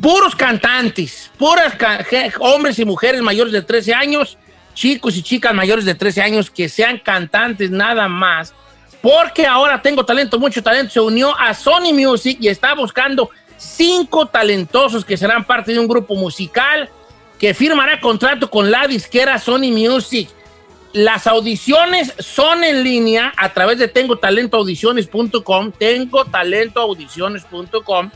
puros 0.00 0.34
cantantes, 0.36 1.30
puras 1.38 1.74
ca- 1.74 2.04
je- 2.04 2.32
hombres 2.40 2.78
y 2.78 2.84
mujeres 2.84 3.20
mayores 3.22 3.52
de 3.52 3.62
13 3.62 3.94
años, 3.94 4.38
chicos 4.74 5.16
y 5.16 5.22
chicas 5.22 5.54
mayores 5.54 5.84
de 5.84 5.94
13 5.94 6.22
años 6.22 6.50
que 6.50 6.68
sean 6.68 6.98
cantantes 6.98 7.70
nada 7.70 8.08
más. 8.08 8.54
Porque 9.02 9.46
ahora 9.46 9.82
tengo 9.82 10.04
talento, 10.04 10.38
mucho 10.38 10.62
talento. 10.62 10.92
Se 10.92 11.00
unió 11.00 11.38
a 11.38 11.52
Sony 11.54 11.92
Music 11.92 12.38
y 12.40 12.48
está 12.48 12.74
buscando 12.74 13.30
cinco 13.58 14.26
talentosos 14.26 15.04
que 15.04 15.16
serán 15.16 15.44
parte 15.44 15.72
de 15.72 15.78
un 15.78 15.86
grupo 15.88 16.14
musical 16.14 16.88
que 17.38 17.54
firmará 17.54 18.00
contrato 18.00 18.50
con 18.50 18.70
la 18.70 18.86
disquera 18.86 19.38
Sony 19.38 19.72
Music. 19.72 20.28
Las 20.92 21.26
audiciones 21.26 22.12
son 22.18 22.62
en 22.62 22.84
línea 22.84 23.32
a 23.36 23.52
través 23.52 23.78
de 23.78 23.88
tengotalentoaudiciones.com, 23.88 25.72
tengotalentoaudiciones.com. 25.72 28.10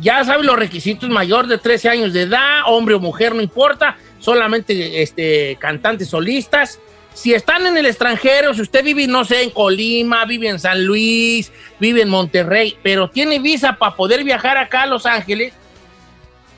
Ya 0.00 0.24
saben 0.24 0.46
los 0.46 0.56
requisitos, 0.56 1.10
mayor 1.10 1.46
de 1.46 1.58
13 1.58 1.90
años 1.90 2.14
de 2.14 2.22
edad, 2.22 2.62
hombre 2.66 2.94
o 2.94 3.00
mujer, 3.00 3.34
no 3.34 3.42
importa, 3.42 3.98
solamente 4.18 5.02
este, 5.02 5.56
cantantes 5.60 6.08
solistas. 6.08 6.80
Si 7.12 7.32
están 7.32 7.64
en 7.66 7.76
el 7.76 7.86
extranjero, 7.86 8.54
si 8.54 8.62
usted 8.62 8.82
vive, 8.82 9.06
no 9.06 9.24
sé, 9.24 9.42
en 9.42 9.50
Colima, 9.50 10.24
vive 10.24 10.48
en 10.48 10.58
San 10.58 10.84
Luis, 10.84 11.52
vive 11.78 12.02
en 12.02 12.08
Monterrey, 12.08 12.76
pero 12.82 13.08
tiene 13.08 13.38
visa 13.38 13.76
para 13.76 13.94
poder 13.94 14.24
viajar 14.24 14.56
acá 14.56 14.82
a 14.82 14.86
Los 14.86 15.06
Ángeles 15.06 15.52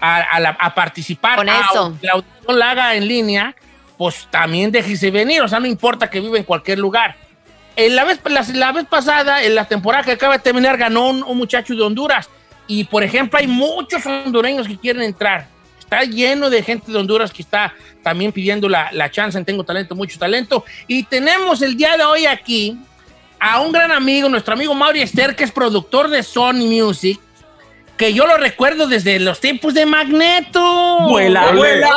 a, 0.01 0.17
a 0.23 0.41
la- 0.41 0.57
a 0.59 0.75
participar, 0.75 1.37
Con 1.37 1.49
a- 1.49 1.61
eso. 1.61 1.97
la 2.03 2.13
audición 2.13 2.59
la 2.59 2.71
haga 2.71 2.95
en 2.95 3.07
línea, 3.09 3.55
pues 3.97 4.27
también 4.31 4.71
déjese 4.71 5.11
venir, 5.11 5.41
o 5.43 5.49
sea, 5.49 5.59
no 5.61 5.67
importa 5.67 6.09
que 6.11 6.21
viva 6.21 6.37
en 6.37 6.45
cualquier 6.45 6.79
lugar. 6.79 7.17
En 7.77 7.95
la, 7.95 8.05
vez, 8.05 8.21
la, 8.25 8.45
la 8.55 8.73
vez 8.73 8.87
pasada, 8.87 9.43
en 9.43 9.55
la 9.55 9.67
temporada 9.67 10.03
que 10.05 10.13
acaba 10.13 10.39
de 10.39 10.43
terminar, 10.43 10.77
ganó 10.79 11.09
un, 11.11 11.23
un 11.23 11.37
muchacho 11.37 11.75
de 11.75 11.83
Honduras. 11.83 12.29
Y, 12.67 12.85
por 12.85 13.03
ejemplo, 13.03 13.39
hay 13.39 13.47
muchos 13.47 14.05
hondureños 14.07 14.67
que 14.67 14.77
quieren 14.79 15.03
entrar. 15.03 15.47
Está 15.79 16.03
lleno 16.03 16.51
de 16.51 16.63
gente 16.63 16.91
de 16.91 16.99
Honduras 16.99 17.31
que 17.33 17.43
está 17.43 17.75
también 18.03 18.33
pidiendo 18.33 18.69
la, 18.69 18.89
la 18.93 19.11
chance 19.11 19.37
en 19.39 19.45
Tengo 19.45 19.63
Talento, 19.63 19.95
Mucho 19.95 20.19
Talento. 20.19 20.65
Y 20.89 21.03
tenemos 21.05 21.61
el 21.63 21.77
día 21.77 21.97
de 21.97 22.05
hoy 22.05 22.27
aquí 22.27 22.79
a 23.39 23.61
un 23.61 23.71
gran 23.73 23.93
amigo, 23.93 24.29
nuestro 24.29 24.55
amigo 24.55 24.75
Mauri 24.75 25.03
Esther, 25.03 25.37
que 25.37 25.45
es 25.45 25.53
productor 25.53 26.09
de 26.09 26.23
Sony 26.23 26.65
Music, 26.67 27.21
que 27.97 28.13
yo 28.13 28.27
lo 28.27 28.37
recuerdo 28.37 28.87
desde 28.87 29.19
los 29.19 29.41
tiempos 29.41 29.75
de 29.75 29.87
Magneto. 29.87 30.99
Vuela, 31.09 31.53
vuela. 31.53 31.91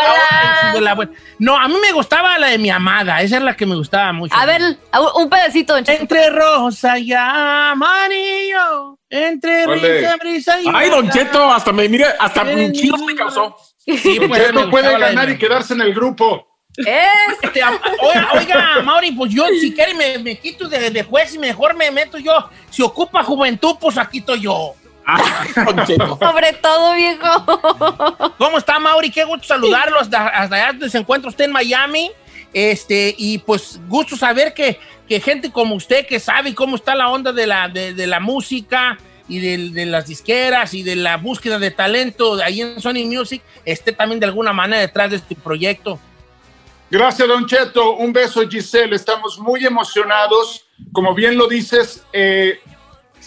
Vuela, 0.72 0.96
vuela. 0.96 1.12
No, 1.40 1.58
a 1.58 1.68
mí 1.68 1.76
me 1.82 1.92
gustaba 1.92 2.38
la 2.38 2.48
de 2.48 2.58
mi 2.58 2.70
amada, 2.70 3.22
esa 3.22 3.38
es 3.38 3.44
la 3.44 3.56
que 3.56 3.66
me 3.66 3.76
gustaba 3.76 4.12
mucho. 4.14 4.36
A 4.36 4.46
ver, 4.46 4.62
un 5.16 5.30
pedacito, 5.30 5.74
don 5.74 5.84
Cheto. 5.84 6.02
Entre 6.02 6.30
rosa 6.30 6.98
y 7.00 7.14
amarillo, 7.14 8.98
entre 9.10 9.68
brisa, 9.68 10.18
brisa 10.18 10.62
y... 10.62 10.66
Ay, 10.74 10.90
Don. 10.90 11.10
Cheto, 11.10 11.52
hasta 11.52 11.72
me, 11.72 11.88
mire, 11.90 12.06
hasta 12.20 12.44
chillos 12.72 13.02
me 13.02 13.16
causó. 13.16 13.56
Sí, 13.86 14.20
pues, 14.28 14.42
Cheto 14.42 14.70
puede 14.70 14.98
ganar 14.98 15.30
y 15.30 15.38
quedarse 15.38 15.74
en 15.74 15.82
el 15.82 15.94
grupo. 15.94 16.46
Este, 16.78 17.62
am- 17.62 17.80
oiga, 18.02 18.30
oiga, 18.36 18.82
Mauri, 18.84 19.12
pues 19.12 19.32
yo 19.34 19.46
si 19.60 19.74
quiere 19.74 19.94
me, 19.96 20.18
me 20.20 20.40
quito 20.40 20.70
de, 20.70 20.90
de 20.92 21.04
juez 21.04 21.34
y 21.34 21.40
mejor 21.40 21.76
me 21.76 21.92
meto 21.92 22.18
yo. 22.18 22.32
Si 22.70 22.82
ocupa 22.82 23.24
juventud, 23.24 23.76
pues 23.82 23.98
aquí 23.98 24.20
estoy 24.20 24.42
yo. 24.42 24.76
Sobre 26.20 26.54
todo, 26.54 26.94
viejo. 26.96 28.34
¿Cómo 28.38 28.58
está, 28.58 28.80
Mauri? 28.80 29.12
Qué 29.12 29.24
gusto 29.24 29.48
saludarlo 29.48 30.00
hasta, 30.00 30.28
hasta 30.28 30.56
allá 30.56 30.68
donde 30.68 30.90
se 30.90 30.98
encuentra 30.98 31.30
usted 31.30 31.46
en 31.46 31.52
Miami. 31.52 32.12
Este, 32.54 33.14
y 33.18 33.38
pues 33.40 33.80
gusto 33.88 34.16
saber 34.16 34.54
que, 34.54 34.80
que 35.08 35.20
gente 35.20 35.52
como 35.52 35.76
usted 35.76 36.08
que 36.08 36.20
sabe 36.20 36.56
cómo 36.56 36.76
está 36.76 36.96
la 36.96 37.10
onda 37.10 37.32
de 37.32 37.46
la, 37.46 37.68
de, 37.68 37.94
de 37.94 38.08
la 38.08 38.20
música 38.20 38.98
y 39.28 39.40
de, 39.40 39.70
de 39.70 39.86
las 39.86 40.08
disqueras 40.08 40.74
y 40.74 40.82
de 40.82 40.96
la 40.96 41.18
búsqueda 41.18 41.60
de 41.60 41.70
talento 41.70 42.36
de 42.36 42.44
ahí 42.44 42.62
en 42.62 42.82
Sony 42.82 43.06
Music 43.06 43.44
esté 43.66 43.92
también 43.92 44.20
de 44.20 44.26
alguna 44.26 44.52
manera 44.52 44.82
detrás 44.82 45.12
de 45.12 45.18
este 45.18 45.36
proyecto. 45.36 46.00
Gracias, 46.92 47.28
Don 47.28 47.46
Cheto. 47.46 47.98
Un 47.98 48.12
beso, 48.12 48.42
Giselle. 48.50 48.96
Estamos 48.96 49.38
muy 49.38 49.64
emocionados. 49.64 50.66
Como 50.92 51.14
bien 51.14 51.38
lo 51.38 51.48
dices, 51.48 52.04
eh, 52.12 52.60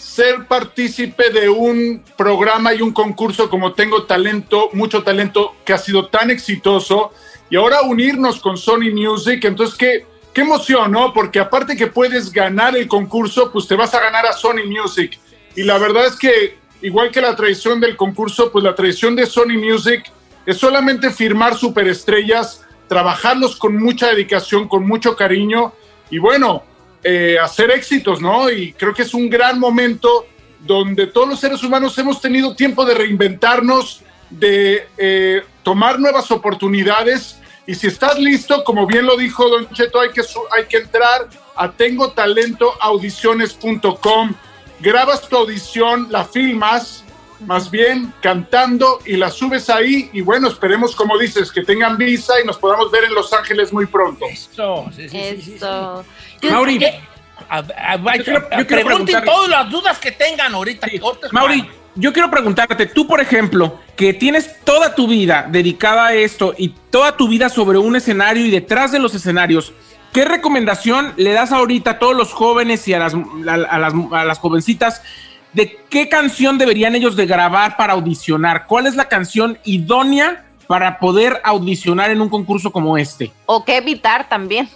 ser 0.03 0.45
partícipe 0.47 1.29
de 1.31 1.49
un 1.49 2.03
programa 2.17 2.73
y 2.73 2.81
un 2.81 2.91
concurso 2.91 3.49
como 3.49 3.73
Tengo 3.73 4.03
Talento, 4.03 4.69
mucho 4.73 5.01
talento, 5.01 5.55
que 5.65 5.73
ha 5.73 5.77
sido 5.77 6.07
tan 6.07 6.29
exitoso, 6.29 7.13
y 7.49 7.55
ahora 7.55 7.81
unirnos 7.81 8.39
con 8.39 8.57
Sony 8.57 8.91
Music. 8.93 9.43
Entonces, 9.45 9.75
qué, 9.77 10.05
qué 10.33 10.41
emoción, 10.41 10.91
¿no? 10.91 11.13
Porque 11.13 11.39
aparte 11.39 11.75
que 11.75 11.87
puedes 11.87 12.31
ganar 12.31 12.75
el 12.75 12.87
concurso, 12.87 13.51
pues 13.51 13.65
te 13.65 13.75
vas 13.75 13.93
a 13.95 14.01
ganar 14.01 14.25
a 14.25 14.33
Sony 14.33 14.67
Music. 14.67 15.17
Y 15.55 15.63
la 15.63 15.77
verdad 15.77 16.05
es 16.05 16.15
que, 16.15 16.57
igual 16.81 17.09
que 17.09 17.21
la 17.21 17.35
tradición 17.35 17.79
del 17.79 17.95
concurso, 17.95 18.51
pues 18.51 18.63
la 18.63 18.75
tradición 18.75 19.15
de 19.15 19.25
Sony 19.25 19.57
Music 19.57 20.11
es 20.45 20.57
solamente 20.57 21.11
firmar 21.11 21.55
superestrellas, 21.55 22.63
trabajarlos 22.87 23.55
con 23.55 23.77
mucha 23.77 24.09
dedicación, 24.09 24.67
con 24.67 24.85
mucho 24.85 25.15
cariño 25.15 25.73
y 26.09 26.19
bueno, 26.19 26.63
eh, 27.03 27.37
hacer 27.41 27.71
éxitos, 27.71 28.21
¿no? 28.21 28.47
Y 28.49 28.73
creo 28.73 28.93
que 28.93 29.01
es 29.03 29.13
un 29.13 29.29
gran 29.29 29.57
momento 29.59 30.25
donde 30.59 31.07
todos 31.07 31.27
los 31.27 31.39
seres 31.39 31.63
humanos 31.63 31.97
hemos 31.97 32.19
tenido 32.21 32.55
tiempo 32.55 32.85
de 32.85 32.93
reinventarnos, 32.93 34.01
de 34.29 34.87
eh, 34.97 35.41
tomar 35.63 35.99
nuevas 35.99 36.31
oportunidades. 36.31 37.39
Y 37.67 37.75
si 37.75 37.87
estás 37.87 38.17
listo, 38.19 38.63
como 38.63 38.87
bien 38.87 39.05
lo 39.05 39.17
dijo 39.17 39.49
Don 39.49 39.69
Cheto, 39.71 39.99
hay 39.99 40.11
que, 40.11 40.21
hay 40.55 40.63
que 40.65 40.77
entrar 40.77 41.27
a 41.55 41.71
tengotalentoaudiciones.com. 41.71 44.33
Grabas 44.79 45.27
tu 45.29 45.37
audición, 45.37 46.07
la 46.09 46.25
filmas, 46.25 47.03
más 47.45 47.69
bien 47.69 48.13
cantando 48.21 48.99
y 49.05 49.17
la 49.17 49.29
subes 49.29 49.69
ahí. 49.69 50.09
Y 50.13 50.21
bueno, 50.21 50.47
esperemos, 50.47 50.95
como 50.95 51.17
dices, 51.17 51.51
que 51.51 51.63
tengan 51.63 51.97
visa 51.97 52.33
y 52.41 52.45
nos 52.45 52.57
podamos 52.57 52.91
ver 52.91 53.05
en 53.05 53.13
Los 53.13 53.31
Ángeles 53.33 53.71
muy 53.71 53.85
pronto. 53.85 54.25
Eso, 54.29 54.89
sí, 54.95 55.09
sí, 55.09 55.19
sí, 55.19 55.35
sí, 55.35 55.41
sí. 55.41 55.55
Eso. 55.55 56.05
Mauri, 56.49 56.79
pregunten 58.65 59.23
todas 59.23 59.49
las 59.49 59.69
dudas 59.69 59.99
que 59.99 60.11
tengan 60.11 60.53
ahorita. 60.53 60.87
es 60.87 61.01
Mauri, 61.31 61.67
yo 61.95 62.11
quiero 62.11 62.29
preguntarte, 62.31 62.85
tú 62.87 63.05
por 63.07 63.21
ejemplo, 63.21 63.79
que 63.95 64.13
tienes 64.13 64.63
toda 64.63 64.95
tu 64.95 65.07
vida 65.07 65.47
dedicada 65.49 66.07
a 66.07 66.13
esto 66.13 66.53
y 66.57 66.69
toda 66.89 67.17
tu 67.17 67.27
vida 67.27 67.49
sobre 67.49 67.77
un 67.77 67.95
escenario 67.95 68.45
y 68.45 68.51
detrás 68.51 68.91
de 68.91 68.99
los 68.99 69.13
escenarios, 69.13 69.73
¿qué 70.11 70.25
recomendación 70.25 71.13
le 71.17 71.33
das 71.33 71.51
ahorita 71.51 71.91
a 71.91 71.99
todos 71.99 72.15
los 72.15 72.33
jóvenes 72.33 72.87
y 72.87 72.93
a 72.93 72.99
las, 72.99 73.13
a, 73.13 73.53
a 73.53 73.79
las, 73.79 73.93
a 74.11 74.25
las 74.25 74.39
jovencitas 74.39 75.01
de 75.53 75.79
qué 75.89 76.09
canción 76.09 76.57
deberían 76.57 76.95
ellos 76.95 77.15
de 77.15 77.27
grabar 77.27 77.77
para 77.77 77.93
audicionar? 77.93 78.65
¿Cuál 78.65 78.87
es 78.87 78.95
la 78.95 79.07
canción 79.07 79.59
idónea 79.63 80.45
para 80.65 80.97
poder 80.97 81.41
audicionar 81.43 82.09
en 82.09 82.21
un 82.21 82.29
concurso 82.29 82.71
como 82.71 82.97
este? 82.97 83.31
O 83.45 83.63
qué 83.63 83.77
evitar 83.77 84.27
también 84.29 84.67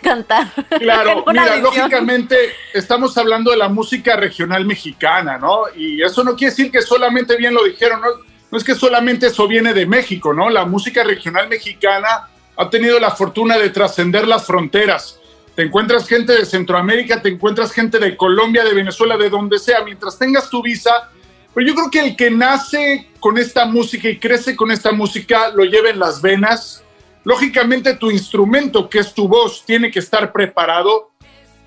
cantar. 0.00 0.52
Claro, 0.78 1.24
mira, 1.28 1.56
lógicamente 1.56 2.36
estamos 2.72 3.16
hablando 3.18 3.50
de 3.50 3.56
la 3.56 3.68
música 3.68 4.16
regional 4.16 4.64
mexicana, 4.64 5.38
¿no? 5.38 5.62
Y 5.76 6.02
eso 6.02 6.24
no 6.24 6.36
quiere 6.36 6.50
decir 6.50 6.70
que 6.70 6.82
solamente 6.82 7.36
bien 7.36 7.54
lo 7.54 7.64
dijeron, 7.64 8.00
¿no? 8.00 8.08
No 8.50 8.58
es 8.58 8.64
que 8.64 8.74
solamente 8.74 9.26
eso 9.26 9.48
viene 9.48 9.74
de 9.74 9.84
México, 9.84 10.32
¿no? 10.32 10.48
La 10.48 10.64
música 10.64 11.02
regional 11.02 11.48
mexicana 11.48 12.28
ha 12.56 12.70
tenido 12.70 13.00
la 13.00 13.10
fortuna 13.10 13.58
de 13.58 13.70
trascender 13.70 14.28
las 14.28 14.46
fronteras. 14.46 15.18
Te 15.56 15.62
encuentras 15.62 16.06
gente 16.06 16.32
de 16.32 16.44
Centroamérica, 16.46 17.20
te 17.22 17.30
encuentras 17.30 17.72
gente 17.72 17.98
de 17.98 18.16
Colombia, 18.16 18.64
de 18.64 18.74
Venezuela, 18.74 19.16
de 19.16 19.28
donde 19.28 19.58
sea, 19.58 19.82
mientras 19.84 20.18
tengas 20.18 20.50
tu 20.50 20.62
visa. 20.62 21.10
Pero 21.52 21.66
yo 21.66 21.74
creo 21.74 21.90
que 21.90 22.00
el 22.00 22.16
que 22.16 22.30
nace 22.30 23.08
con 23.18 23.38
esta 23.38 23.64
música 23.64 24.08
y 24.08 24.18
crece 24.18 24.54
con 24.54 24.70
esta 24.70 24.92
música 24.92 25.48
lo 25.50 25.64
lleva 25.64 25.90
en 25.90 25.98
las 25.98 26.22
venas. 26.22 26.83
Lógicamente 27.24 27.94
tu 27.94 28.10
instrumento, 28.10 28.88
que 28.88 28.98
es 28.98 29.14
tu 29.14 29.26
voz, 29.26 29.64
tiene 29.64 29.90
que 29.90 29.98
estar 29.98 30.30
preparado. 30.32 31.10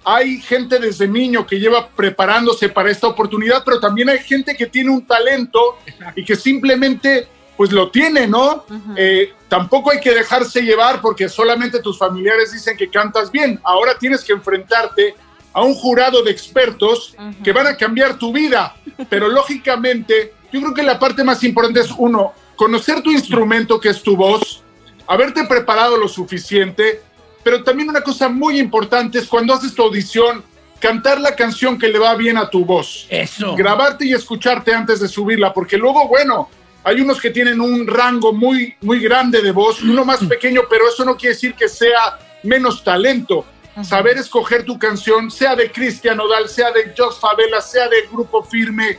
Hay 0.05 0.39
gente 0.39 0.79
desde 0.79 1.07
niño 1.07 1.45
que 1.45 1.59
lleva 1.59 1.89
preparándose 1.89 2.69
para 2.69 2.91
esta 2.91 3.07
oportunidad, 3.07 3.63
pero 3.65 3.79
también 3.79 4.09
hay 4.09 4.19
gente 4.19 4.55
que 4.55 4.67
tiene 4.67 4.91
un 4.91 5.05
talento 5.05 5.77
y 6.15 6.23
que 6.23 6.35
simplemente 6.35 7.27
pues 7.57 7.71
lo 7.71 7.89
tiene, 7.89 8.27
¿no? 8.27 8.65
Eh, 8.95 9.33
tampoco 9.49 9.91
hay 9.91 9.99
que 9.99 10.13
dejarse 10.13 10.61
llevar 10.61 11.01
porque 11.01 11.27
solamente 11.27 11.79
tus 11.79 11.97
familiares 11.97 12.53
dicen 12.53 12.77
que 12.77 12.87
cantas 12.87 13.31
bien. 13.31 13.59
Ahora 13.63 13.97
tienes 13.97 14.23
que 14.23 14.33
enfrentarte 14.33 15.15
a 15.53 15.63
un 15.63 15.73
jurado 15.73 16.21
de 16.21 16.29
expertos 16.29 17.15
que 17.43 17.51
van 17.51 17.65
a 17.65 17.75
cambiar 17.75 18.19
tu 18.19 18.31
vida. 18.31 18.75
Pero 19.09 19.27
lógicamente, 19.27 20.35
yo 20.53 20.61
creo 20.61 20.73
que 20.75 20.83
la 20.83 20.99
parte 20.99 21.23
más 21.23 21.43
importante 21.43 21.79
es, 21.79 21.89
uno, 21.97 22.33
conocer 22.55 23.01
tu 23.01 23.11
instrumento, 23.11 23.79
que 23.79 23.89
es 23.89 24.03
tu 24.03 24.15
voz, 24.15 24.63
haberte 25.07 25.45
preparado 25.45 25.97
lo 25.97 26.07
suficiente, 26.07 27.01
pero 27.43 27.63
también 27.63 27.89
una 27.89 28.01
cosa 28.01 28.29
muy 28.29 28.59
importante 28.59 29.19
es 29.19 29.27
cuando 29.27 29.53
haces 29.53 29.73
tu 29.73 29.83
audición, 29.83 30.43
cantar 30.79 31.19
la 31.19 31.35
canción 31.35 31.77
que 31.77 31.87
le 31.87 31.97
va 31.97 32.13
bien 32.15 32.37
a 32.37 32.49
tu 32.49 32.65
voz. 32.65 33.07
Eso. 33.09 33.55
Grabarte 33.55 34.05
y 34.05 34.13
escucharte 34.13 34.73
antes 34.73 34.99
de 34.99 35.07
subirla, 35.07 35.53
porque 35.53 35.77
luego, 35.77 36.07
bueno, 36.07 36.49
hay 36.83 37.01
unos 37.01 37.19
que 37.19 37.31
tienen 37.31 37.59
un 37.59 37.87
rango 37.87 38.33
muy, 38.33 38.75
muy 38.81 38.99
grande 38.99 39.41
de 39.41 39.51
voz, 39.51 39.81
uno 39.81 40.05
más 40.05 40.23
pequeño, 40.23 40.63
pero 40.69 40.87
eso 40.87 41.03
no 41.03 41.17
quiere 41.17 41.35
decir 41.35 41.53
que 41.53 41.67
sea 41.67 42.19
menos 42.43 42.83
talento. 42.83 43.45
Saber 43.83 44.17
escoger 44.17 44.63
tu 44.63 44.79
canción, 44.79 45.29
sea 45.29 45.55
de 45.55 45.71
Cristian 45.71 46.19
Odal, 46.19 46.49
sea 46.49 46.71
de 46.71 46.95
Jos 46.97 47.19
Favela, 47.19 47.61
sea 47.61 47.87
de 47.87 48.07
Grupo 48.11 48.41
Firme, 48.41 48.97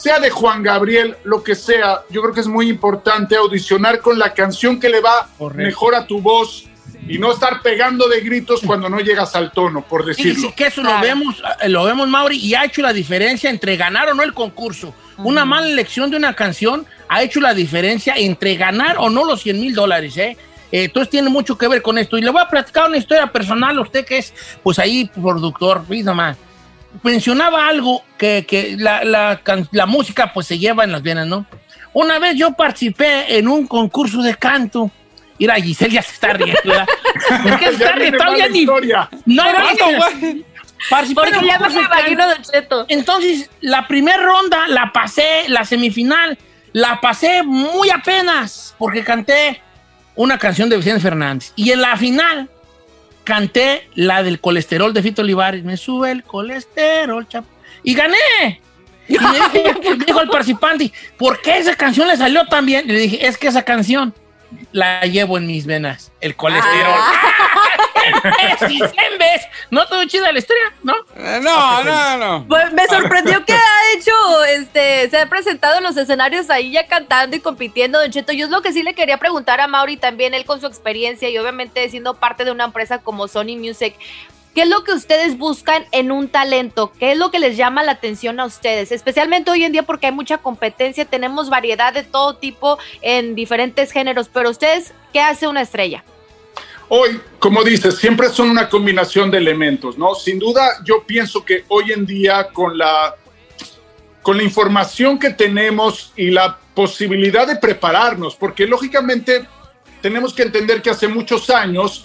sea 0.00 0.18
de 0.18 0.30
Juan 0.30 0.62
Gabriel, 0.62 1.16
lo 1.24 1.42
que 1.42 1.54
sea, 1.54 2.00
yo 2.08 2.22
creo 2.22 2.32
que 2.32 2.40
es 2.40 2.46
muy 2.46 2.70
importante 2.70 3.36
audicionar 3.36 4.00
con 4.00 4.18
la 4.18 4.32
canción 4.32 4.80
que 4.80 4.88
le 4.88 5.00
va 5.00 5.28
mejor 5.54 5.94
a 5.94 6.06
tu 6.06 6.22
voz 6.22 6.64
y 7.06 7.18
no 7.18 7.30
estar 7.32 7.60
pegando 7.60 8.08
de 8.08 8.20
gritos 8.22 8.62
cuando 8.64 8.88
no 8.88 9.00
llegas 9.00 9.34
al 9.36 9.52
tono, 9.52 9.82
por 9.82 10.06
decirlo. 10.06 10.34
Fíjese 10.34 10.54
que 10.54 10.66
eso 10.68 10.82
lo 10.82 10.98
vemos, 11.00 11.42
eh, 11.60 11.68
lo 11.68 11.84
vemos, 11.84 12.08
Mauri, 12.08 12.38
y 12.38 12.54
ha 12.54 12.64
hecho 12.64 12.80
la 12.80 12.94
diferencia 12.94 13.50
entre 13.50 13.76
ganar 13.76 14.08
o 14.08 14.14
no 14.14 14.22
el 14.22 14.32
concurso. 14.32 14.94
Una 15.18 15.44
mala 15.44 15.66
elección 15.66 16.10
de 16.10 16.16
una 16.16 16.34
canción 16.34 16.86
ha 17.08 17.22
hecho 17.22 17.40
la 17.40 17.52
diferencia 17.52 18.14
entre 18.16 18.56
ganar 18.56 18.96
o 18.98 19.10
no 19.10 19.26
los 19.26 19.42
100 19.42 19.60
mil 19.60 19.74
dólares, 19.74 20.16
¿eh? 20.16 20.38
Eh, 20.72 20.84
Entonces 20.84 21.10
tiene 21.10 21.28
mucho 21.28 21.58
que 21.58 21.68
ver 21.68 21.82
con 21.82 21.98
esto. 21.98 22.16
Y 22.16 22.22
le 22.22 22.30
voy 22.30 22.40
a 22.40 22.48
platicar 22.48 22.88
una 22.88 22.96
historia 22.96 23.26
personal 23.26 23.76
a 23.76 23.82
usted 23.82 24.06
que 24.06 24.16
es, 24.16 24.32
pues 24.62 24.78
ahí, 24.78 25.10
productor, 25.14 25.84
pues 25.86 26.04
nomás. 26.04 26.38
Mencionaba 27.02 27.66
algo 27.68 28.02
que, 28.18 28.44
que 28.46 28.76
la, 28.78 29.04
la 29.70 29.86
música 29.86 30.32
pues 30.32 30.46
se 30.46 30.58
lleva 30.58 30.84
en 30.84 30.92
las 30.92 31.02
venas, 31.02 31.26
¿no? 31.26 31.46
Una 31.92 32.18
vez 32.18 32.36
yo 32.36 32.52
participé 32.52 33.36
en 33.38 33.48
un 33.48 33.66
concurso 33.66 34.22
de 34.22 34.34
canto. 34.34 34.90
Mira, 35.38 35.54
Giselle 35.54 35.94
ya 35.94 36.02
se 36.02 36.12
está 36.12 36.32
riendo, 36.34 36.60
¿verdad? 36.64 36.86
¿Por 37.42 37.58
qué 37.58 37.66
se 37.66 37.72
está 37.72 37.92
riendo? 37.92 38.24
ni- 38.50 38.60
historia. 38.60 39.08
No, 39.24 39.44
no, 39.44 39.58
¿Cuándo, 39.60 39.92
no. 39.92 40.42
Participé 40.88 41.20
en 41.22 41.30
Porque 41.30 41.38
un 41.38 41.46
ya. 41.46 42.84
Entonces, 42.88 43.50
la 43.60 43.86
primera 43.88 44.22
ronda 44.22 44.68
la 44.68 44.92
pasé, 44.92 45.44
la 45.48 45.64
semifinal, 45.64 46.38
la 46.72 47.00
pasé 47.00 47.42
muy 47.42 47.90
apenas, 47.90 48.74
porque 48.78 49.02
canté 49.02 49.60
una 50.14 50.38
canción 50.38 50.68
de 50.68 50.76
Vicente 50.76 51.00
Fernández. 51.00 51.52
Y 51.56 51.70
en 51.72 51.80
la 51.80 51.96
final, 51.96 52.48
canté 53.24 53.88
la 53.94 54.22
del 54.22 54.40
colesterol 54.40 54.92
de 54.92 55.02
Fito 55.02 55.22
Olivares. 55.22 55.64
Me 55.64 55.76
sube 55.76 56.10
el 56.10 56.22
colesterol, 56.22 57.26
chap. 57.28 57.44
Y 57.82 57.94
gané. 57.94 58.60
Y 59.08 59.18
me 59.18 59.32
dijo, 59.32 59.80
me 59.96 60.04
dijo 60.04 60.20
el 60.20 60.28
participante, 60.28 60.92
¿por 61.16 61.40
qué 61.40 61.58
esa 61.58 61.74
canción 61.74 62.08
le 62.08 62.16
salió 62.16 62.46
tan 62.46 62.66
bien? 62.66 62.84
Y 62.88 62.92
le 62.92 63.00
dije, 63.00 63.26
es 63.26 63.36
que 63.36 63.48
esa 63.48 63.62
canción 63.62 64.14
la 64.72 65.02
llevo 65.02 65.38
en 65.38 65.46
mis 65.46 65.66
venas, 65.66 66.12
el 66.20 66.36
colesterol. 66.36 66.94
¡Imbécil, 68.00 68.82
imbécil! 69.12 69.48
¿No 69.70 69.86
todo 69.86 70.04
chida 70.06 70.32
la 70.32 70.38
historia? 70.38 70.72
¿No? 70.82 70.94
No, 71.40 71.84
no, 71.84 72.16
no. 72.16 72.46
Pues 72.48 72.72
me 72.72 72.86
sorprendió 72.86 73.44
que 73.44 73.52
ha 73.54 73.92
hecho, 73.94 74.44
este, 74.44 75.10
se 75.10 75.18
ha 75.18 75.26
presentado 75.26 75.78
en 75.78 75.84
los 75.84 75.96
escenarios 75.96 76.50
ahí 76.50 76.72
ya 76.72 76.86
cantando 76.86 77.36
y 77.36 77.40
compitiendo, 77.40 78.00
Don 78.00 78.10
Cheto. 78.10 78.32
Yo 78.32 78.46
es 78.46 78.50
lo 78.50 78.62
que 78.62 78.72
sí 78.72 78.82
le 78.82 78.94
quería 78.94 79.18
preguntar 79.18 79.60
a 79.60 79.66
Mauri 79.66 79.96
también, 79.96 80.34
él 80.34 80.44
con 80.44 80.60
su 80.60 80.66
experiencia 80.66 81.28
y 81.28 81.38
obviamente 81.38 81.88
siendo 81.90 82.14
parte 82.14 82.44
de 82.44 82.52
una 82.52 82.64
empresa 82.64 82.98
como 82.98 83.28
Sony 83.28 83.56
Music. 83.58 83.94
¿Qué 84.54 84.62
es 84.62 84.68
lo 84.68 84.82
que 84.82 84.92
ustedes 84.92 85.38
buscan 85.38 85.84
en 85.92 86.10
un 86.10 86.28
talento? 86.28 86.92
¿Qué 86.98 87.12
es 87.12 87.18
lo 87.18 87.30
que 87.30 87.38
les 87.38 87.56
llama 87.56 87.84
la 87.84 87.92
atención 87.92 88.40
a 88.40 88.46
ustedes? 88.46 88.90
Especialmente 88.90 89.50
hoy 89.50 89.64
en 89.64 89.70
día 89.70 89.84
porque 89.84 90.06
hay 90.06 90.12
mucha 90.12 90.38
competencia, 90.38 91.04
tenemos 91.04 91.50
variedad 91.50 91.92
de 91.92 92.02
todo 92.02 92.34
tipo 92.34 92.78
en 93.00 93.36
diferentes 93.36 93.92
géneros, 93.92 94.28
pero 94.32 94.50
ustedes, 94.50 94.92
¿qué 95.12 95.20
hace 95.20 95.46
una 95.46 95.62
estrella? 95.62 96.02
Hoy, 96.88 97.20
como 97.38 97.62
dices, 97.62 97.98
siempre 97.98 98.28
son 98.30 98.50
una 98.50 98.68
combinación 98.68 99.30
de 99.30 99.38
elementos, 99.38 99.96
¿no? 99.96 100.16
Sin 100.16 100.40
duda, 100.40 100.80
yo 100.84 101.04
pienso 101.04 101.44
que 101.44 101.64
hoy 101.68 101.92
en 101.92 102.04
día 102.04 102.48
con 102.52 102.76
la 102.76 103.14
con 104.22 104.36
la 104.36 104.42
información 104.42 105.18
que 105.18 105.30
tenemos 105.30 106.12
y 106.14 106.30
la 106.30 106.58
posibilidad 106.74 107.46
de 107.46 107.56
prepararnos, 107.56 108.36
porque 108.36 108.66
lógicamente 108.66 109.46
tenemos 110.02 110.34
que 110.34 110.42
entender 110.42 110.82
que 110.82 110.90
hace 110.90 111.08
muchos 111.08 111.48
años 111.48 112.04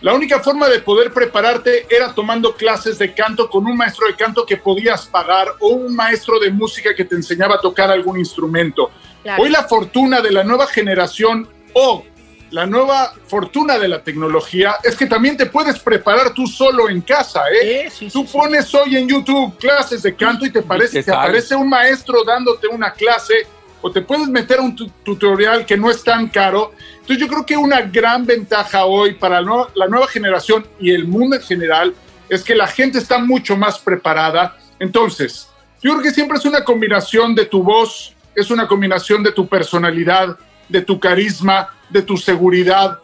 la 0.00 0.14
única 0.14 0.40
forma 0.40 0.68
de 0.68 0.80
poder 0.80 1.12
prepararte 1.12 1.86
era 1.90 2.14
tomando 2.14 2.54
clases 2.54 2.98
de 2.98 3.12
canto 3.12 3.50
con 3.50 3.66
un 3.66 3.76
maestro 3.76 4.06
de 4.06 4.14
canto 4.14 4.46
que 4.46 4.56
podías 4.56 5.06
pagar 5.06 5.48
o 5.60 5.68
un 5.68 5.94
maestro 5.94 6.38
de 6.38 6.50
música 6.50 6.94
que 6.94 7.04
te 7.04 7.14
enseñaba 7.14 7.56
a 7.56 7.60
tocar 7.60 7.90
algún 7.90 8.18
instrumento. 8.18 8.90
Claro. 9.22 9.42
Hoy 9.42 9.50
la 9.50 9.64
fortuna 9.64 10.20
de 10.22 10.30
la 10.32 10.42
nueva 10.44 10.66
generación 10.66 11.46
o 11.74 12.04
la 12.50 12.66
nueva 12.66 13.12
fortuna 13.28 13.78
de 13.78 13.86
la 13.88 14.02
tecnología 14.02 14.76
es 14.82 14.96
que 14.96 15.06
también 15.06 15.36
te 15.36 15.46
puedes 15.46 15.78
preparar 15.78 16.32
tú 16.34 16.46
solo 16.46 16.88
en 16.88 17.00
casa, 17.02 17.42
¿eh? 17.62 17.88
tú 18.12 18.26
pones 18.26 18.74
hoy 18.74 18.96
en 18.96 19.06
YouTube 19.08 19.56
clases 19.58 20.02
de 20.02 20.16
canto 20.16 20.44
y 20.46 20.50
te 20.50 20.62
parece 20.62 21.02
te 21.02 21.12
aparece 21.12 21.54
un 21.54 21.68
maestro 21.68 22.24
dándote 22.24 22.66
una 22.66 22.92
clase 22.92 23.34
o 23.82 23.90
te 23.92 24.00
puedes 24.02 24.26
meter 24.28 24.58
a 24.58 24.62
un 24.62 24.74
tu- 24.74 24.90
tutorial 25.04 25.64
que 25.64 25.76
no 25.76 25.90
es 25.90 26.02
tan 26.02 26.28
caro. 26.28 26.72
Entonces 27.10 27.26
yo 27.26 27.34
creo 27.34 27.44
que 27.44 27.56
una 27.56 27.80
gran 27.80 28.24
ventaja 28.24 28.84
hoy 28.84 29.14
para 29.14 29.40
la 29.40 29.88
nueva 29.88 30.06
generación 30.06 30.64
y 30.78 30.92
el 30.92 31.08
mundo 31.08 31.34
en 31.34 31.42
general 31.42 31.92
es 32.28 32.44
que 32.44 32.54
la 32.54 32.68
gente 32.68 32.98
está 32.98 33.18
mucho 33.18 33.56
más 33.56 33.80
preparada. 33.80 34.56
Entonces, 34.78 35.48
yo 35.82 35.90
creo 35.90 36.04
que 36.04 36.12
siempre 36.12 36.38
es 36.38 36.44
una 36.44 36.62
combinación 36.62 37.34
de 37.34 37.46
tu 37.46 37.64
voz, 37.64 38.14
es 38.32 38.48
una 38.52 38.68
combinación 38.68 39.24
de 39.24 39.32
tu 39.32 39.48
personalidad, 39.48 40.38
de 40.68 40.82
tu 40.82 41.00
carisma, 41.00 41.74
de 41.88 42.02
tu 42.02 42.16
seguridad. 42.16 43.00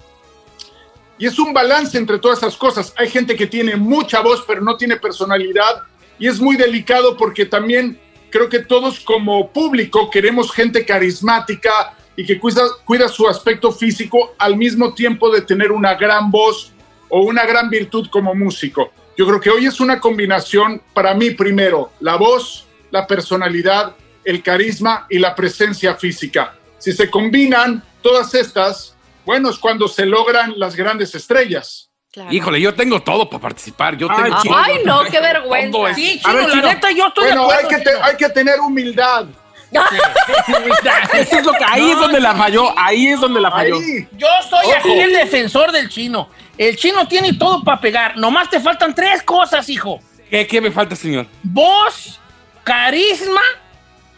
Y 1.19 1.27
es 1.27 1.37
un 1.41 1.53
balance 1.53 1.99
entre 1.99 2.21
todas 2.21 2.39
esas 2.39 2.57
cosas. 2.57 2.95
Hay 2.97 3.11
gente 3.11 3.35
que 3.35 3.49
tiene 3.49 3.75
mucha 3.75 4.21
voz 4.21 4.45
pero 4.47 4.61
no 4.61 4.77
tiene 4.77 4.99
personalidad 4.99 5.83
y 6.17 6.29
es 6.29 6.39
muy 6.39 6.55
delicado 6.55 7.17
porque 7.17 7.45
también 7.45 7.99
creo 8.31 8.49
que 8.49 8.61
todos 8.61 9.01
como 9.01 9.51
público 9.51 10.11
queremos 10.11 10.53
gente 10.53 10.87
carismática 10.87 11.97
y 12.17 12.25
que 12.25 12.39
cuida, 12.39 12.63
cuida 12.85 13.09
su 13.09 13.29
aspecto 13.29 13.71
físico 13.73 14.35
al 14.39 14.57
mismo 14.57 14.95
tiempo 14.95 15.31
de 15.31 15.43
tener 15.43 15.71
una 15.73 15.95
gran 15.95 16.31
voz 16.31 16.73
o 17.09 17.21
una 17.23 17.45
gran 17.45 17.69
virtud 17.71 18.09
como 18.11 18.35
músico. 18.35 18.91
Yo 19.17 19.27
creo 19.27 19.41
que 19.41 19.51
hoy 19.51 19.67
es 19.67 19.81
una 19.81 20.01
combinación 20.01 20.83
para 20.95 21.15
mí 21.15 21.31
primero, 21.31 21.93
la 22.01 22.17
voz, 22.17 22.67
la 22.91 23.07
personalidad, 23.07 23.95
el 24.25 24.43
carisma 24.43 25.07
y 25.09 25.19
la 25.19 25.35
presencia 25.35 25.95
física. 25.95 26.55
Si 26.79 26.93
se 26.93 27.11
combinan 27.11 27.83
todas 28.03 28.35
estas, 28.35 28.95
bueno, 29.25 29.51
es 29.51 29.59
cuando 29.59 29.89
se 29.89 30.05
logran 30.07 30.55
las 30.57 30.75
grandes 30.77 31.15
estrellas. 31.15 31.91
Híjole, 32.31 32.59
yo 32.61 32.75
tengo 32.75 33.03
todo 33.03 33.29
para 33.29 33.43
participar. 33.43 33.97
Yo 33.97 34.09
Ay, 34.11 34.23
tengo 34.25 34.43
chino. 34.43 34.55
todo. 34.55 34.65
Ay, 34.65 34.79
no, 34.85 35.03
qué 35.11 35.21
vergüenza. 35.21 35.95
Sí, 35.95 36.21
A 36.25 36.33
ver, 36.33 36.43
chino, 36.45 36.49
la 36.49 36.61
chino. 36.63 36.73
neta, 36.75 36.91
yo 36.93 37.07
estoy 37.09 37.25
bueno, 37.27 37.47
de 37.49 37.53
acuerdo. 37.55 37.69
hay 37.69 37.77
que, 37.77 37.85
te- 37.85 37.91
chino. 37.93 38.05
hay 38.05 38.17
que 38.17 38.29
tener 38.31 38.61
humildad. 38.61 39.27
Eso 39.73 41.39
es 41.39 41.45
lo 41.45 41.53
que, 41.53 41.65
ahí 41.69 41.91
es 41.91 41.99
donde 41.99 42.21
la 42.21 42.35
falló, 42.35 42.73
ahí 42.79 43.09
es 43.09 43.21
donde 43.21 43.41
la 43.41 43.51
falló. 43.51 43.77
Ahí. 43.79 44.07
Yo 44.13 44.29
soy 44.49 44.67
Ojo. 44.67 44.77
aquí 44.79 44.93
el 44.93 45.13
defensor 45.13 45.73
del 45.73 45.89
chino. 45.89 46.29
El 46.57 46.77
chino 46.77 47.07
tiene 47.09 47.33
todo 47.35 47.63
para 47.63 47.81
pegar. 47.81 48.17
Nomás 48.17 48.49
te 48.49 48.61
faltan 48.61 48.95
tres 48.95 49.23
cosas, 49.23 49.69
hijo. 49.69 50.01
¿Qué, 50.31 50.47
qué 50.47 50.61
me 50.61 50.71
falta, 50.71 50.97
señor? 50.97 51.27
Voz, 51.43 52.19
carisma 52.65 53.43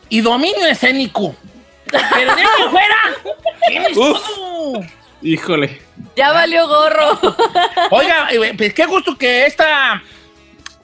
y 0.08 0.20
dominio 0.20 0.66
escénico. 0.66 1.34
Pero 1.90 2.36
de 2.36 2.42
fuera, 2.70 2.96
tienes 3.68 3.96
Uf. 3.96 4.18
todo. 4.36 4.80
Híjole. 5.22 5.80
Ya 6.16 6.32
valió 6.32 6.68
gorro. 6.68 7.18
Oiga, 7.90 8.28
eh, 8.30 8.54
pues 8.56 8.72
qué 8.74 8.86
gusto 8.86 9.16
que 9.16 9.46
esta 9.46 10.02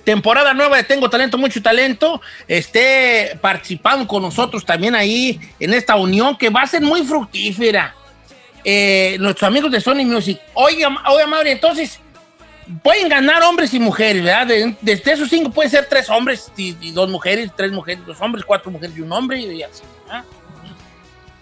temporada 0.04 0.54
nueva 0.54 0.76
de 0.76 0.84
Tengo 0.84 1.08
Talento, 1.08 1.38
Mucho 1.38 1.62
Talento 1.62 2.20
esté 2.46 3.38
participando 3.40 4.06
con 4.06 4.22
nosotros 4.22 4.64
también 4.64 4.94
ahí 4.94 5.40
en 5.58 5.74
esta 5.74 5.96
unión 5.96 6.36
que 6.36 6.50
va 6.50 6.62
a 6.62 6.66
ser 6.66 6.82
muy 6.82 7.02
fructífera. 7.02 7.94
Eh, 8.62 9.16
nuestros 9.20 9.46
amigos 9.46 9.70
de 9.70 9.80
Sony 9.80 10.04
Music. 10.04 10.40
Oiga, 10.54 10.88
oiga, 11.10 11.26
Mauri, 11.26 11.50
entonces 11.50 12.00
pueden 12.82 13.08
ganar 13.08 13.42
hombres 13.42 13.74
y 13.74 13.78
mujeres, 13.78 14.22
¿verdad? 14.22 14.46
De, 14.46 14.74
de 14.80 14.92
esos 15.04 15.28
cinco 15.28 15.50
pueden 15.50 15.70
ser 15.70 15.86
tres 15.86 16.08
hombres 16.08 16.50
y, 16.56 16.74
y 16.80 16.90
dos 16.92 17.10
mujeres, 17.10 17.50
tres 17.54 17.72
mujeres, 17.72 18.06
dos 18.06 18.20
hombres, 18.20 18.44
cuatro 18.44 18.70
mujeres 18.70 18.96
y 18.96 19.00
un 19.00 19.12
hombre 19.12 19.38
y 19.38 19.62
así. 19.62 19.82
¿verdad? 20.06 20.24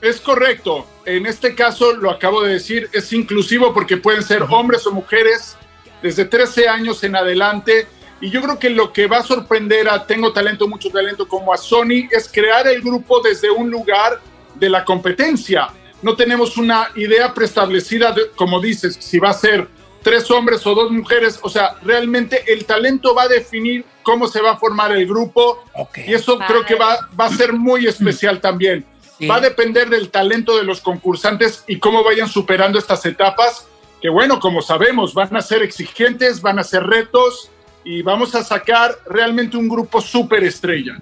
Es 0.01 0.21
correcto. 0.21 0.85
En 1.07 1.27
este 1.27 1.55
caso, 1.55 1.93
lo 1.93 2.11
acabo 2.11 2.43
de 2.43 2.55
decir, 2.55 2.91
es 2.93 3.13
inclusivo 3.13 3.73
porque 3.73 3.97
pueden 3.97 4.25
ser 4.25 4.43
hombres 4.43 4.85
o 4.89 4.93
mujeres 4.93 5.57
desde 6.03 6.25
13 6.25 6.69
años 6.69 7.05
en 7.05 7.15
adelante. 7.15 7.87
Y 8.23 8.31
yo 8.31 8.41
creo 8.41 8.59
que 8.59 8.71
lo 8.71 8.93
que 8.93 9.07
va 9.09 9.19
a 9.19 9.23
sorprender 9.23 9.89
a 9.89 10.07
Tengo 10.07 10.33
Talento, 10.33 10.69
Mucho 10.69 10.89
Talento 10.91 11.27
como 11.29 11.53
a 11.53 11.57
Sony 11.59 12.07
es 12.11 12.31
crear 12.33 12.67
el 12.69 12.81
grupo 12.81 13.21
desde 13.21 13.51
un 13.51 13.69
lugar 13.71 14.21
de 14.55 14.71
la 14.71 14.85
competencia. 14.85 15.69
No 16.03 16.15
tenemos 16.17 16.57
una 16.57 16.89
idea 16.95 17.35
preestablecida, 17.35 18.13
de- 18.13 18.31
como 18.37 18.61
dices, 18.61 18.97
si 19.01 19.19
va 19.19 19.31
a 19.31 19.35
ser 19.35 19.69
tres 20.03 20.31
hombres 20.31 20.65
o 20.67 20.75
dos 20.75 20.91
mujeres. 20.93 21.39
O 21.43 21.49
sea, 21.51 21.77
realmente 21.83 22.45
el 22.53 22.65
talento 22.65 23.15
va 23.15 23.25
a 23.25 23.29
definir 23.29 23.85
cómo 24.05 24.27
se 24.29 24.41
va 24.41 24.53
a 24.53 24.57
formar 24.57 24.93
el 24.93 25.07
grupo. 25.07 25.63
Y 26.07 26.15
eso 26.15 26.39
creo 26.47 26.65
que 26.65 26.75
va, 26.77 27.09
va 27.19 27.27
a 27.27 27.31
ser 27.37 27.53
muy 27.53 27.87
especial 27.87 28.41
también. 28.41 28.85
Sí. 29.19 29.27
Va 29.27 29.37
a 29.37 29.41
depender 29.41 29.89
del 29.91 30.11
talento 30.11 30.57
de 30.57 30.65
los 30.65 30.81
concursantes 30.81 31.65
y 31.67 31.79
cómo 31.79 32.03
vayan 32.05 32.29
superando 32.29 32.79
estas 32.79 33.05
etapas, 33.07 33.67
que 34.01 34.09
bueno, 34.09 34.41
como 34.41 34.63
sabemos, 34.63 35.13
van 35.15 35.37
a 35.37 35.43
ser 35.43 35.63
exigentes, 35.63 36.41
van 36.41 36.59
a 36.59 36.65
ser 36.65 36.83
retos 36.85 37.51
y 37.85 38.03
vamos 38.03 38.35
a 38.35 38.43
sacar 38.43 38.97
realmente 39.07 39.57
un 39.57 39.69
grupo 39.69 40.01
súper 40.01 40.45
estrella. 40.45 40.99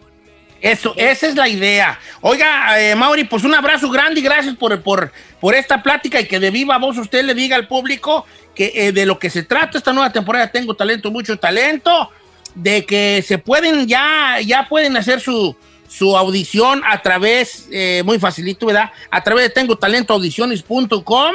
Eso, 0.61 0.93
esa 0.97 1.27
es 1.27 1.35
la 1.35 1.49
idea. 1.49 1.99
Oiga, 2.21 2.81
eh, 2.81 2.95
Mauri, 2.95 3.25
pues 3.25 3.45
un 3.45 3.55
abrazo 3.55 3.89
grande 3.91 4.21
y 4.21 4.23
gracias 4.23 4.57
por, 4.57 4.81
por, 4.83 5.11
por 5.41 5.55
esta 5.55 5.83
plática 5.83 6.21
y 6.21 6.27
que 6.27 6.39
de 6.39 6.51
viva 6.51 6.77
voz 6.79 6.99
usted 6.99 7.25
le 7.25 7.35
diga 7.35 7.57
al 7.57 7.67
público 7.67 8.27
que 8.55 8.73
eh, 8.75 8.93
de 8.93 9.07
lo 9.07 9.19
que 9.19 9.31
se 9.31 9.43
trata 9.43 9.79
esta 9.79 9.93
nueva 9.93 10.13
temporada 10.13 10.51
Tengo 10.53 10.75
Talento, 10.75 11.11
Mucho 11.11 11.39
Talento, 11.39 12.11
de 12.55 12.85
que 12.85 13.25
se 13.27 13.39
pueden 13.39 13.87
ya, 13.87 14.39
ya 14.45 14.69
pueden 14.69 14.97
hacer 14.99 15.21
su, 15.21 15.57
su 15.89 16.17
audición 16.17 16.83
a 16.87 17.01
través, 17.03 17.69
eh, 17.73 18.03
muy 18.05 18.19
facilito, 18.19 18.67
¿verdad? 18.67 18.91
A 19.11 19.23
través 19.23 19.45
de 19.45 19.51
tengo 19.51 19.77
talento 19.77 20.15
audiciones.com, 20.15 21.35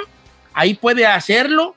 ahí 0.53 0.75
puede 0.75 1.05
hacerlo. 1.05 1.75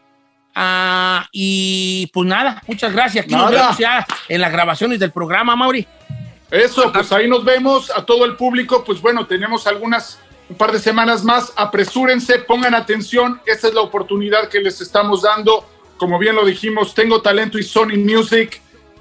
Ah, 0.61 1.29
y 1.31 2.11
pues 2.13 2.27
nada, 2.27 2.61
muchas 2.67 2.93
gracias. 2.93 3.25
Aquí 3.25 3.33
nos 3.33 3.49
vemos 3.49 3.79
ya 3.79 4.05
en 4.29 4.41
las 4.41 4.51
grabaciones 4.51 4.99
del 4.99 5.13
programa, 5.13 5.55
Mauri. 5.55 5.87
Eso, 6.51 6.93
pues 6.93 7.13
ahí 7.13 7.29
nos 7.29 7.45
vemos 7.45 7.93
a 7.97 8.05
todo 8.05 8.25
el 8.25 8.35
público. 8.35 8.83
Pues 8.83 9.01
bueno, 9.01 9.25
tenemos 9.25 9.69
algunas, 9.69 10.19
un 10.51 10.57
par 10.57 10.73
de 10.73 10.81
semanas 10.81 11.23
más. 11.23 11.53
Apresúrense, 11.55 12.41
pongan 12.41 12.75
atención. 12.75 13.41
Esta 13.47 13.69
es 13.69 13.75
la 13.75 13.83
oportunidad 13.83 14.49
que 14.49 14.59
les 14.59 14.81
estamos 14.81 15.23
dando. 15.23 15.65
Como 15.97 16.19
bien 16.19 16.35
lo 16.35 16.45
dijimos, 16.45 16.93
tengo 16.93 17.23
talento 17.23 17.57
y 17.57 17.63
Sony 17.63 17.97
Music 17.97 18.61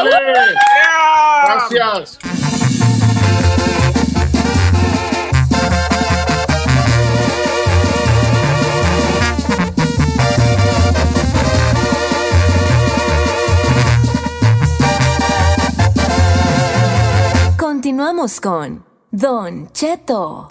¡Ole! 0.00 0.12
Gracias. 1.44 2.20
Continuamos 17.86 18.40
con 18.40 18.84
Don 19.12 19.70
Cheto. 19.70 20.48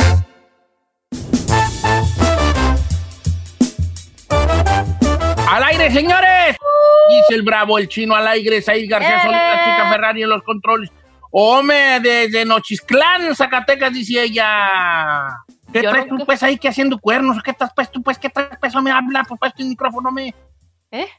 ¡Al 5.50 5.63
aire, 5.65 5.91
señores! 5.91 6.56
Dice 7.10 7.36
el 7.36 7.41
bravo, 7.43 7.78
el 7.78 7.89
chino 7.89 8.15
al 8.15 8.26
aire, 8.30 8.62
Said 8.62 8.89
García 8.89 9.17
¡Eh! 9.17 9.21
Solita, 9.21 9.65
chica 9.65 9.89
Ferrari 9.91 10.24
en 10.24 10.30
los 10.30 10.43
controles. 10.43 10.89
Hombre, 11.30 12.00
desde 12.00 12.45
Nochisclán, 12.45 13.36
Zacatecas, 13.36 13.91
dice 13.91 14.24
ella. 14.24 15.38
¿Qué 15.74 15.82
Yo 15.82 15.89
traes 15.89 16.08
tú, 16.08 16.26
pues, 16.26 16.41
ahí 16.41 16.58
que 16.58 16.69
haciendo 16.69 16.98
cuernos? 16.98 17.43
¿Qué 17.43 17.52
estás, 17.52 17.71
pues, 17.76 17.91
tú, 17.91 18.02
pues, 18.02 18.17
qué 18.17 18.30
traes, 18.30 18.58
pues, 18.62 18.74
me 18.76 18.91
habla, 18.91 19.26
pues, 19.28 19.38
pues, 19.41 19.54
tu 19.54 19.65
micrófono, 19.65 20.10
me... 20.10 20.34
¿Eh? 20.89 21.10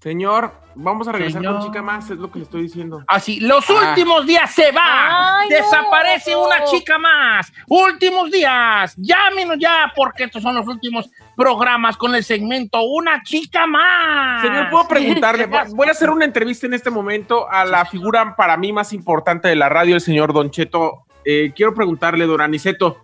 Señor, 0.00 0.52
vamos 0.74 1.08
a 1.08 1.12
regresar 1.12 1.40
Señor. 1.40 1.56
con 1.58 1.66
chica 1.66 1.82
más, 1.82 2.10
es 2.10 2.18
lo 2.18 2.30
que 2.30 2.38
le 2.38 2.44
estoy 2.44 2.62
diciendo. 2.62 3.02
Así, 3.08 3.40
los 3.40 3.68
Ah. 3.70 3.88
últimos 3.88 4.26
días 4.26 4.54
se 4.54 4.70
va. 4.70 5.38
Ay, 5.40 5.48
no. 5.48 5.56
Desaparece 5.56 6.36
una 6.36 6.64
chica 6.64 6.98
más. 6.98 7.52
Últimos 7.66 8.30
días. 8.30 8.94
Llámenos 8.98 9.56
ya, 9.58 9.92
porque 9.96 10.24
estos 10.24 10.42
son 10.42 10.54
los 10.54 10.66
últimos 10.68 11.10
programas 11.34 11.96
con 11.96 12.14
el 12.14 12.22
segmento 12.22 12.82
Una 12.82 13.22
chica 13.22 13.66
más. 13.66 14.42
Señor, 14.42 14.70
puedo 14.70 14.86
preguntarle, 14.86 15.46
voy 15.74 15.88
a 15.88 15.92
hacer 15.92 16.10
una 16.10 16.24
entrevista 16.24 16.66
en 16.66 16.74
este 16.74 16.90
momento 16.90 17.50
a 17.50 17.64
la 17.64 17.84
figura 17.86 18.36
para 18.36 18.56
mí 18.56 18.72
más 18.72 18.92
importante 18.92 19.48
de 19.48 19.56
la 19.56 19.68
radio, 19.68 19.94
el 19.94 20.00
señor 20.02 20.32
Don 20.32 20.50
Cheto. 20.50 21.06
Eh, 21.24 21.52
quiero 21.56 21.74
preguntarle, 21.74 22.26
don 22.26 22.40
Aniceto, 22.40 23.02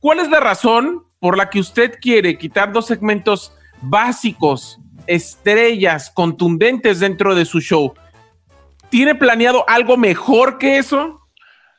¿cuál 0.00 0.18
es 0.20 0.28
la 0.30 0.40
razón 0.40 1.04
por 1.20 1.36
la 1.36 1.50
que 1.50 1.60
usted 1.60 1.98
quiere 2.00 2.36
quitar 2.38 2.72
dos 2.72 2.86
segmentos 2.86 3.52
básicos, 3.80 4.80
estrellas, 5.08 6.10
contundentes 6.14 7.00
dentro 7.00 7.34
de 7.34 7.44
su 7.44 7.60
show? 7.60 7.94
¿Tiene 8.90 9.14
planeado 9.14 9.64
algo 9.68 9.96
mejor 9.96 10.58
que 10.58 10.78
eso? 10.78 11.20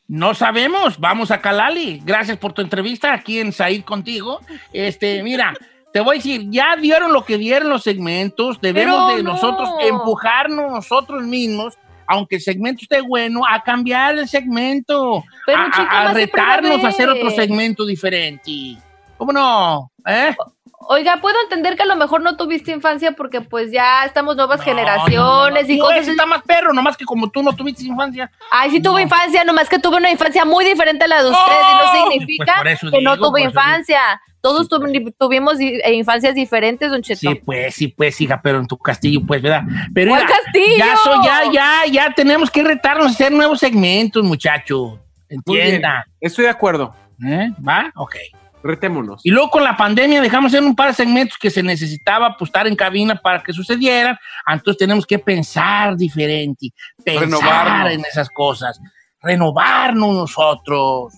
No 0.08 0.34
sabemos, 0.34 1.00
vamos 1.00 1.32
a 1.32 1.40
Calali. 1.40 2.02
Gracias 2.04 2.38
por 2.38 2.52
tu 2.54 2.62
entrevista 2.62 3.14
aquí 3.14 3.40
en 3.40 3.54
Said 3.54 3.84
contigo. 3.84 4.40
Este, 4.74 5.22
mira, 5.24 5.54
te 5.94 6.00
voy 6.02 6.16
a 6.16 6.18
decir, 6.18 6.48
ya 6.50 6.76
dieron 6.76 7.14
lo 7.14 7.24
que 7.24 7.38
dieron 7.38 7.70
los 7.70 7.84
segmentos, 7.84 8.60
debemos 8.62 8.96
Pero 9.08 9.18
de 9.18 9.24
no. 9.24 9.34
nosotros 9.34 9.70
empujarnos 9.82 10.72
nosotros 10.72 11.24
mismos, 11.24 11.78
aunque 12.08 12.38
el 12.38 12.42
segmento 12.42 12.82
esté 12.84 13.02
bueno, 13.02 13.42
a 13.48 13.62
cambiar 13.64 14.18
el 14.18 14.28
segmento, 14.28 15.24
Pero 15.46 15.62
a, 15.62 15.66
chico 15.72 15.88
a- 15.92 16.14
retarnos 16.14 16.84
a 16.84 16.88
hacer 16.88 17.10
otro 17.10 17.30
segmento 17.30 17.86
diferente. 17.86 18.78
¿Cómo 19.18 19.32
no? 19.34 19.92
¿Eh? 20.08 20.36
Oiga, 20.82 21.18
puedo 21.22 21.36
entender 21.44 21.76
que 21.76 21.84
a 21.84 21.86
lo 21.86 21.96
mejor 21.98 22.22
no 22.22 22.38
tuviste 22.38 22.72
infancia 22.72 23.12
porque 23.12 23.42
pues 23.42 23.72
ya 23.72 24.06
estamos 24.06 24.36
nuevas 24.38 24.60
No, 24.60 24.64
generaciones 24.66 25.64
no, 25.64 25.68
no, 25.68 25.74
y 25.74 25.78
no. 25.78 25.84
cosas 25.86 26.00
Ese 26.02 26.12
está 26.12 26.26
más 26.26 26.42
perro, 26.44 26.74
nomás 26.74 26.96
que 26.98 27.06
como 27.06 27.30
tú 27.30 27.44
no 27.44 27.54
tuviste 27.54 27.84
infancia. 27.84 28.32
Ay, 28.50 28.72
sí 28.72 28.82
tuve 28.82 29.02
infancia, 29.02 29.44
nomás 29.44 29.68
que 29.70 29.78
tuve 29.78 29.98
una 29.98 30.10
infancia 30.10 30.46
muy 30.46 30.64
diferente 30.66 31.04
a 31.04 31.08
la 31.08 31.22
de 31.24 31.30
usted 31.30 31.52
y 31.52 31.64
Oh, 31.64 31.74
no 31.74 31.92
pues 31.92 32.02
significa 32.14 32.54
por 32.58 32.68
eso 32.70 32.92
que 32.92 33.02
no 33.02 33.16
digo, 33.16 33.28
tuve 33.28 33.42
por 33.42 33.50
eso 33.50 33.50
infancia. 33.50 34.22
Todos 34.42 34.70
tuvi- 34.70 35.14
tuvimos 35.20 35.58
di- 35.58 35.82
eh, 35.84 35.94
infancias 35.96 36.34
diferentes, 36.34 36.90
don 36.90 37.02
Cheto. 37.02 37.20
Sí, 37.20 37.36
pues, 37.36 37.76
sí, 37.76 37.90
pues, 37.90 38.22
hija, 38.22 38.40
pero 38.42 38.58
en 38.60 38.68
tu 38.68 38.78
castillo, 38.78 39.20
pues, 39.28 39.42
¿verdad? 39.42 39.64
Pero 39.94 40.12
¿Cuál 40.12 40.24
mira, 40.26 40.38
castillo? 40.44 40.78
Ya, 40.78 40.96
so- 40.96 41.22
ya, 41.26 41.52
ya, 41.52 41.86
ya 41.92 42.14
tenemos 42.14 42.50
que 42.50 42.64
retarnos 42.64 43.08
a 43.08 43.10
hacer 43.10 43.34
nuevos 43.34 43.60
segmentos, 43.60 44.24
muchacho. 44.24 44.98
Muy 45.46 45.58
bien. 45.58 45.66
Entienda. 45.66 46.06
Estoy 46.22 46.46
de 46.46 46.52
acuerdo. 46.52 46.96
¿Eh? 47.22 47.50
¿Va? 47.68 47.92
Ok. 47.96 48.16
Retémonos. 48.62 49.22
Y 49.26 49.30
luego 49.32 49.50
con 49.50 49.64
la 49.64 49.78
pandemia 49.78 50.22
dejamos 50.22 50.52
hacer 50.54 50.64
un 50.64 50.76
par 50.76 50.90
de 50.90 50.94
segmentos 50.96 51.38
que 51.38 51.50
se 51.50 51.64
necesitaba 51.64 52.36
pues, 52.38 52.50
estar 52.50 52.68
en 52.68 52.76
cabina 52.76 53.16
para 53.16 53.42
que 53.42 53.54
sucedieran. 53.54 54.18
Entonces 54.48 54.78
tenemos 54.78 55.06
que 55.06 55.18
pensar 55.18 55.96
diferente, 55.96 56.68
pensar 57.04 57.24
Renovarnos. 57.24 57.92
en 57.94 58.02
esas 58.02 58.30
cosas, 58.30 58.80
renovarnos 59.22 60.14
nosotros. 60.16 61.14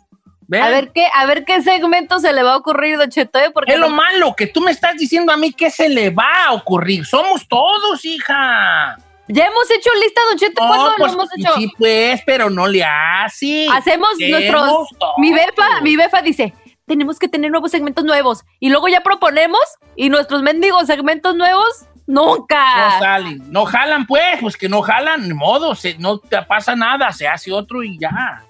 ¿Ven? 0.48 0.62
A 0.64 0.70
ver 0.70 0.92
qué, 0.94 1.08
a 1.16 1.26
ver 1.26 1.46
qué 1.46 1.62
segmento 1.62 2.20
se 2.20 2.34
le 2.34 2.44
va 2.44 2.54
a 2.54 2.58
ocurrir, 2.58 2.98
don 2.98 3.10
Cheto, 3.10 3.40
¿eh? 3.40 3.52
porque 3.54 3.74
es 3.74 3.80
lo 3.80 3.90
no- 3.90 3.96
malo 3.96 4.36
que 4.36 4.48
tú 4.48 4.60
me 4.60 4.72
estás 4.72 4.98
diciendo 4.98 5.32
a 5.32 5.38
mí 5.38 5.54
que 5.54 5.70
se 5.72 5.88
le 5.88 6.10
va 6.10 6.46
a 6.48 6.54
ocurrir. 6.54 7.06
Somos 7.06 7.48
todos, 7.48 8.04
hija. 8.04 8.98
ya 9.30 9.46
hemos 9.46 9.72
hecho 9.72 9.90
lista, 10.04 10.22
don 10.30 10.38
Cheto, 10.38 10.68
¿cuándo 10.68 10.90
No, 10.90 10.96
pues, 10.98 11.14
lo 11.14 11.20
hemos 11.20 11.30
hecho? 11.38 11.54
Sí, 11.56 11.72
pues, 11.78 12.22
pero 12.26 12.50
no 12.50 12.68
le 12.68 12.84
hace. 12.84 13.66
Hacemos 13.74 14.10
nuestros. 14.20 14.90
Todo. 15.00 15.14
Mi 15.20 15.32
befa, 15.32 15.80
mi 15.84 15.96
befa 15.96 16.22
dice, 16.22 16.54
tenemos 16.92 17.18
que 17.20 17.30
tener 17.30 17.50
nuevos 17.52 17.72
segmentos 17.72 18.04
nuevos. 18.04 18.44
Y 18.60 18.68
luego 18.70 18.90
ya 18.90 19.00
proponemos 19.00 19.62
y 19.96 20.10
nuestros 20.10 20.42
mendigos 20.42 20.88
segmentos 20.88 21.34
nuevos, 21.38 21.86
nunca. 22.06 22.90
No 22.90 23.00
salen, 23.00 23.44
no 23.50 23.64
jalan, 23.66 24.06
pues, 24.06 24.40
pues 24.42 24.58
que 24.58 24.68
no 24.68 24.82
jalan, 24.82 25.26
ni 25.26 25.34
modo, 25.34 25.74
se- 25.74 25.98
no 26.00 26.18
te 26.20 26.42
pasa 26.42 26.76
nada, 26.76 27.14
se 27.14 27.30
hace 27.30 27.50
otro 27.54 27.82
y 27.82 27.98
ya. 27.98 28.44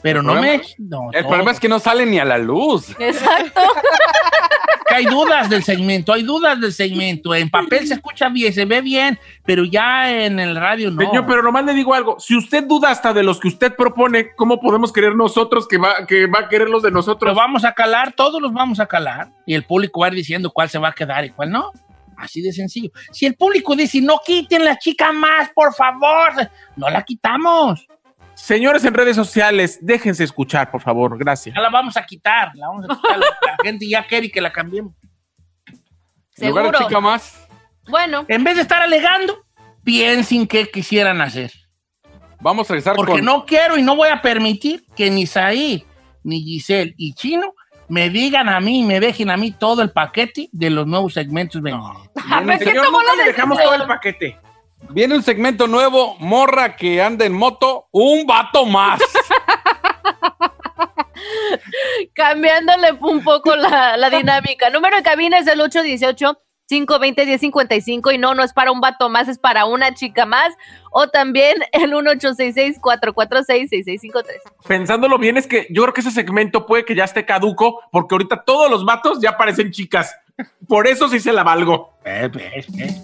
Pero 0.00 0.20
El 0.20 0.26
no 0.26 0.32
problema- 0.34 0.58
me. 0.58 0.62
no, 0.78 1.10
El 1.12 1.22
no. 1.22 1.28
problema 1.28 1.50
es 1.50 1.58
que 1.58 1.68
no 1.68 1.80
sale 1.80 2.06
ni 2.06 2.20
a 2.20 2.24
la 2.24 2.38
luz. 2.38 2.90
Exacto. 3.00 3.60
Hay 4.92 5.06
dudas 5.06 5.50
del 5.50 5.62
segmento, 5.62 6.12
hay 6.12 6.22
dudas 6.22 6.60
del 6.60 6.72
segmento. 6.72 7.34
En 7.34 7.50
papel 7.50 7.86
se 7.86 7.94
escucha 7.94 8.28
bien, 8.28 8.52
se 8.52 8.64
ve 8.64 8.80
bien, 8.80 9.18
pero 9.44 9.64
ya 9.64 10.24
en 10.24 10.38
el 10.38 10.56
radio 10.56 10.90
no. 10.90 11.00
Señor, 11.00 11.26
pero 11.26 11.42
nomás 11.42 11.64
le 11.64 11.74
digo 11.74 11.94
algo. 11.94 12.18
Si 12.18 12.36
usted 12.36 12.64
duda 12.64 12.90
hasta 12.90 13.12
de 13.12 13.22
los 13.22 13.40
que 13.40 13.48
usted 13.48 13.74
propone, 13.74 14.34
¿cómo 14.36 14.60
podemos 14.60 14.92
querer 14.92 15.14
nosotros 15.14 15.66
que 15.66 15.78
va, 15.78 16.06
que 16.06 16.26
va 16.26 16.40
a 16.40 16.48
querer 16.48 16.68
los 16.68 16.82
de 16.82 16.90
Los 16.90 17.06
nosotros? 17.06 17.34
vamos 17.34 17.64
a 17.64 17.72
calar, 17.72 18.12
todos 18.12 18.40
los 18.40 18.52
vamos 18.52 18.80
a 18.80 18.86
calar. 18.86 19.30
Y 19.46 19.54
el 19.54 19.64
público 19.64 20.00
va 20.00 20.06
a 20.06 20.08
ir 20.10 20.14
diciendo 20.14 20.50
cuál 20.50 20.68
se 20.68 20.78
va 20.78 20.88
a 20.88 20.92
quedar 20.92 21.24
y 21.24 21.30
cuál 21.30 21.50
no. 21.50 21.72
Así 22.16 22.40
de 22.40 22.52
sencillo. 22.52 22.90
Si 23.10 23.26
el 23.26 23.34
público 23.34 23.74
dice, 23.74 24.00
no 24.00 24.20
quiten 24.24 24.64
la 24.64 24.78
chica 24.78 25.12
más, 25.12 25.50
por 25.50 25.74
favor, 25.74 26.32
no 26.76 26.88
la 26.88 27.02
quitamos. 27.02 27.86
Señores 28.42 28.84
en 28.84 28.92
redes 28.92 29.14
sociales, 29.14 29.78
déjense 29.80 30.24
escuchar, 30.24 30.68
por 30.68 30.80
favor. 30.80 31.16
Gracias. 31.16 31.54
Ya 31.54 31.60
la 31.60 31.70
vamos 31.70 31.96
a 31.96 32.04
quitar. 32.04 32.50
La 32.56 32.66
vamos 32.66 32.86
a 32.90 32.96
quitar. 32.96 33.18
la 33.40 33.56
gente 33.62 33.88
ya 33.88 34.04
quiere 34.04 34.28
que 34.32 34.40
la 34.40 34.52
cambiemos. 34.52 34.94
En 36.38 36.48
lugar 36.48 36.64
de 36.64 36.70
Seguro. 36.70 36.88
chica 36.88 37.00
más, 37.00 37.48
Bueno, 37.88 38.24
En 38.26 38.42
vez 38.42 38.56
de 38.56 38.62
estar 38.62 38.82
alegando, 38.82 39.44
piensen 39.84 40.48
qué 40.48 40.68
quisieran 40.68 41.20
hacer. 41.20 41.52
vamos 42.40 42.68
a 42.68 42.72
regresar 42.72 42.96
Porque 42.96 43.12
con... 43.12 43.24
no 43.24 43.46
quiero 43.46 43.78
y 43.78 43.82
no 43.82 43.94
voy 43.94 44.08
a 44.08 44.20
permitir 44.20 44.86
que 44.96 45.08
ni 45.08 45.24
Saí, 45.24 45.86
ni 46.24 46.42
Giselle 46.42 46.94
y 46.96 47.14
Chino 47.14 47.54
me 47.88 48.10
digan 48.10 48.48
a 48.48 48.58
mí 48.58 48.82
me 48.82 48.98
dejen 48.98 49.30
a 49.30 49.36
mí 49.36 49.52
todo 49.52 49.82
el 49.82 49.92
paquete 49.92 50.48
de 50.50 50.68
los 50.68 50.84
nuevos 50.88 51.14
segmentos 51.14 51.62
venideros. 51.62 52.10
a 52.28 52.40
ver 52.40 52.58
qué 52.58 52.64
Señor, 52.64 52.86
le 53.18 53.24
dejamos 53.24 53.56
todo 53.56 53.74
el 53.74 53.86
paquete. 53.86 54.36
Viene 54.90 55.14
un 55.14 55.22
segmento 55.22 55.66
nuevo, 55.66 56.16
morra 56.18 56.76
que 56.76 57.02
anda 57.02 57.24
en 57.24 57.32
moto, 57.32 57.88
un 57.92 58.26
vato 58.26 58.66
más. 58.66 59.00
cambiándole 62.14 62.92
un 63.00 63.22
poco 63.22 63.54
la, 63.56 63.96
la 63.96 64.10
dinámica. 64.10 64.68
Número 64.70 64.96
de 64.96 65.02
cabina 65.02 65.38
es 65.38 65.46
el 65.46 65.60
818-520-1055 65.60 68.14
y 68.14 68.18
no, 68.18 68.34
no 68.34 68.42
es 68.42 68.52
para 68.52 68.72
un 68.72 68.80
vato 68.80 69.08
más, 69.08 69.28
es 69.28 69.38
para 69.38 69.64
una 69.64 69.94
chica 69.94 70.26
más. 70.26 70.52
O 70.90 71.08
también 71.08 71.56
el 71.72 71.92
1866-446-6653. 71.92 74.24
Pensándolo 74.66 75.18
bien, 75.18 75.36
es 75.36 75.46
que 75.46 75.68
yo 75.70 75.82
creo 75.82 75.94
que 75.94 76.00
ese 76.02 76.10
segmento 76.10 76.66
puede 76.66 76.84
que 76.84 76.94
ya 76.94 77.04
esté 77.04 77.24
caduco, 77.24 77.80
porque 77.90 78.14
ahorita 78.14 78.44
todos 78.44 78.70
los 78.70 78.84
vatos 78.84 79.20
ya 79.20 79.36
parecen 79.36 79.70
chicas. 79.70 80.14
Por 80.66 80.86
eso 80.86 81.08
sí 81.08 81.20
se 81.20 81.32
la 81.32 81.42
valgo. 81.42 81.94
Eh, 82.04 82.30
ves, 82.32 82.66
ves, 82.72 83.02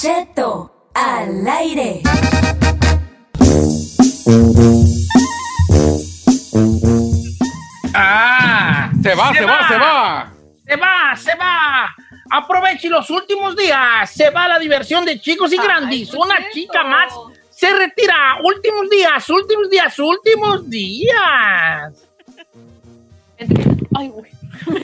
Cheto, 0.00 0.90
al 0.94 1.44
aire. 1.48 2.02
Ah, 7.92 8.92
Se 9.02 9.14
va, 9.16 9.34
se 9.34 9.44
va, 9.44 9.68
se 9.68 9.76
va. 9.76 10.32
se 10.64 10.76
va, 10.76 11.16
se 11.16 11.34
va. 11.34 11.96
Aproveche 12.30 12.88
los 12.88 13.10
últimos 13.10 13.56
días. 13.56 14.08
Se 14.12 14.30
va 14.30 14.46
la 14.46 14.60
diversión 14.60 15.04
de 15.04 15.18
chicos 15.20 15.52
y 15.52 15.56
grandes. 15.56 16.14
Una 16.14 16.36
¿qué 16.36 16.42
es 16.44 16.54
chica 16.54 16.84
más 16.84 17.12
se 17.50 17.76
retira. 17.76 18.38
Últimos 18.44 18.88
días, 18.88 19.28
últimos 19.30 19.68
días, 19.68 19.98
últimos 19.98 20.70
días. 20.70 21.92
Ay, 23.96 24.08
güey. 24.10 24.37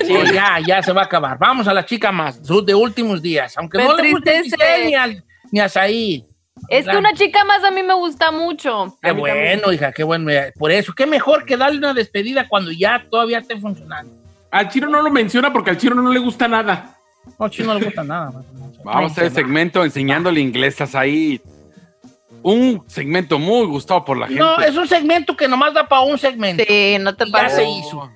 Sí, 0.07 0.15
ya, 0.33 0.59
ya 0.67 0.83
se 0.83 0.93
va 0.93 1.03
a 1.03 1.05
acabar. 1.05 1.39
Vamos 1.39 1.67
a 1.69 1.75
la 1.75 1.85
chica 1.85 2.11
más, 2.13 2.41
de 2.43 2.75
últimos 2.75 3.21
días. 3.23 3.57
Aunque 3.59 3.79
Me 3.79 3.85
no 3.85 3.97
le 3.97 4.11
guste 4.11 4.37
entristece. 4.37 4.73
a 4.73 4.85
ni, 4.87 4.95
al- 4.95 5.25
ni 5.51 5.61
a 5.61 5.69
Said. 5.69 6.23
Es 6.69 6.87
que 6.87 6.97
una 6.97 7.13
chica 7.13 7.45
más 7.45 7.63
a 7.65 7.71
mí 7.71 7.83
me 7.83 7.95
gusta 7.95 8.31
mucho. 8.31 8.97
Qué 9.03 9.11
bueno, 9.13 9.73
hija, 9.73 9.93
qué 9.93 10.03
bueno. 10.05 10.31
eh, 10.31 10.53
Por 10.59 10.71
eso, 10.71 10.95
qué 10.95 11.07
mejor 11.07 11.45
que 11.45 11.57
darle 11.57 11.79
una 11.79 11.93
despedida 11.93 12.49
cuando 12.49 12.71
ya 12.73 13.05
todavía 13.11 13.39
esté 13.39 13.59
funcionando. 13.59 14.13
Al 14.51 14.69
chino 14.69 14.89
no 14.89 15.03
lo 15.03 15.11
menciona 15.11 15.53
porque 15.53 15.71
al 15.71 15.77
chino 15.79 15.95
no 15.97 16.13
le 16.13 16.21
gusta 16.21 16.47
nada. 16.49 16.97
No, 17.39 17.49
chino 17.49 17.73
no 17.75 17.79
le 17.81 17.87
gusta 17.87 18.05
nada. 18.05 18.31
Vamos 18.85 19.11
a 19.11 19.13
hacer 19.13 19.25
el 19.25 19.33
segmento 19.33 19.85
enseñándole 19.85 20.41
inglesas 20.41 20.95
ahí. 20.95 21.41
Un 22.43 22.85
segmento 22.87 23.39
muy 23.39 23.67
gustado 23.67 24.05
por 24.05 24.19
la 24.19 24.27
gente. 24.27 24.41
No, 24.43 24.59
es 24.61 24.77
un 24.77 24.87
segmento 24.87 25.35
que 25.37 25.49
nomás 25.49 25.73
da 25.75 25.89
para 25.89 26.03
un 26.03 26.19
segmento. 26.19 26.63
Sí, 26.69 26.99
no 27.01 27.15
te 27.17 27.25
Y 27.27 27.33
ya 27.33 27.49
se 27.49 27.65
hizo. 27.69 28.11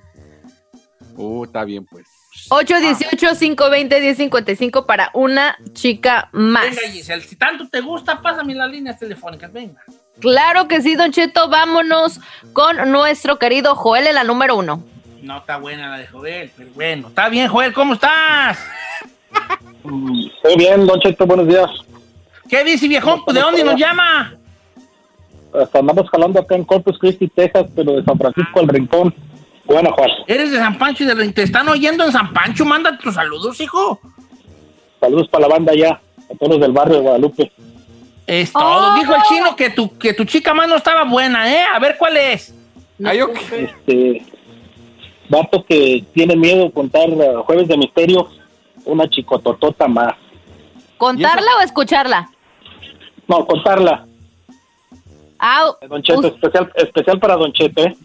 Uh, 1.19 1.43
está 1.43 1.65
bien, 1.65 1.85
pues. 1.85 2.07
818-520-1055 2.49 4.85
para 4.85 5.11
una 5.13 5.57
chica 5.73 6.29
más. 6.31 6.69
Venga, 6.69 6.81
Giselle, 6.93 7.21
si 7.21 7.35
tanto 7.35 7.67
te 7.67 7.81
gusta, 7.81 8.21
pásame 8.21 8.55
las 8.55 8.71
líneas 8.71 8.97
telefónicas, 8.97 9.51
venga. 9.51 9.83
Claro 10.21 10.69
que 10.69 10.81
sí, 10.81 10.95
Don 10.95 11.11
Cheto. 11.11 11.49
Vámonos 11.49 12.21
con 12.53 12.89
nuestro 12.89 13.37
querido 13.37 13.75
Joel 13.75 14.07
en 14.07 14.15
la 14.15 14.23
número 14.23 14.55
uno. 14.55 14.81
No 15.21 15.39
está 15.39 15.57
buena 15.57 15.89
la 15.89 15.97
de 15.97 16.07
Joel, 16.07 16.49
pero 16.55 16.69
bueno. 16.71 17.09
Está 17.09 17.27
bien, 17.27 17.49
Joel, 17.49 17.73
¿cómo 17.73 17.95
estás? 17.95 18.57
Muy 19.83 20.31
bien, 20.57 20.87
Don 20.87 21.01
Cheto, 21.01 21.25
buenos 21.25 21.47
días. 21.47 21.69
¿Qué 22.47 22.63
dice, 22.63 22.87
viejón? 22.87 23.23
¿De 23.27 23.41
dónde 23.41 23.65
nos 23.65 23.75
llama? 23.75 24.35
Hasta 25.53 25.79
andamos 25.79 26.09
jalando 26.09 26.39
acá 26.39 26.55
en 26.55 26.63
Corpus 26.63 26.97
Christi, 26.97 27.27
Texas, 27.27 27.65
pero 27.75 27.97
de 27.97 28.05
San 28.05 28.17
Francisco 28.17 28.61
al 28.61 28.69
Rincón, 28.69 29.13
Guanajuato. 29.69 30.23
Eres 30.25 30.51
de 30.51 30.57
San 30.57 30.77
Pancho 30.77 31.03
y 31.03 31.07
de 31.07 31.31
¿Te 31.31 31.43
están 31.43 31.67
oyendo 31.69 32.03
en 32.03 32.11
San 32.11 32.33
Pancho? 32.33 32.65
Manda 32.65 32.97
tus 32.97 33.13
saludos, 33.13 33.61
hijo. 33.61 33.99
Saludos 34.99 35.27
para 35.29 35.47
la 35.47 35.53
banda 35.53 35.71
allá, 35.71 36.01
a 36.29 36.35
todos 36.37 36.53
los 36.53 36.61
del 36.61 36.71
barrio 36.71 36.95
de 36.95 37.01
Guadalupe. 37.01 37.51
Es 38.25 38.51
todo. 38.51 38.95
Dijo 38.95 39.15
el 39.15 39.21
chino 39.23 39.55
que 39.55 39.69
tu, 39.69 39.97
que 39.97 40.13
tu 40.13 40.25
chica 40.25 40.53
más 40.53 40.67
no 40.67 40.75
estaba 40.75 41.03
buena, 41.03 41.51
¿eh? 41.53 41.63
A 41.73 41.79
ver 41.79 41.97
cuál 41.97 42.17
es. 42.17 42.53
Ay, 43.03 43.21
ok. 43.21 43.37
Este, 43.51 44.25
vato 45.29 45.63
que 45.63 46.03
tiene 46.13 46.35
miedo 46.35 46.65
de 46.65 46.71
contar 46.71 47.07
eh, 47.09 47.35
Jueves 47.45 47.67
de 47.67 47.77
Misterio, 47.77 48.27
una 48.85 49.07
chicototota 49.07 49.87
más. 49.87 50.15
¿Contarla 50.97 51.47
o 51.59 51.61
escucharla? 51.61 52.29
No, 53.27 53.45
contarla. 53.45 54.05
Ah, 55.37 55.71
Don 55.87 56.01
Cheto, 56.01 56.27
especial, 56.27 56.71
especial 56.75 57.19
para 57.19 57.37
Don 57.37 57.53
Cheto, 57.53 57.83
¿eh? 57.83 57.95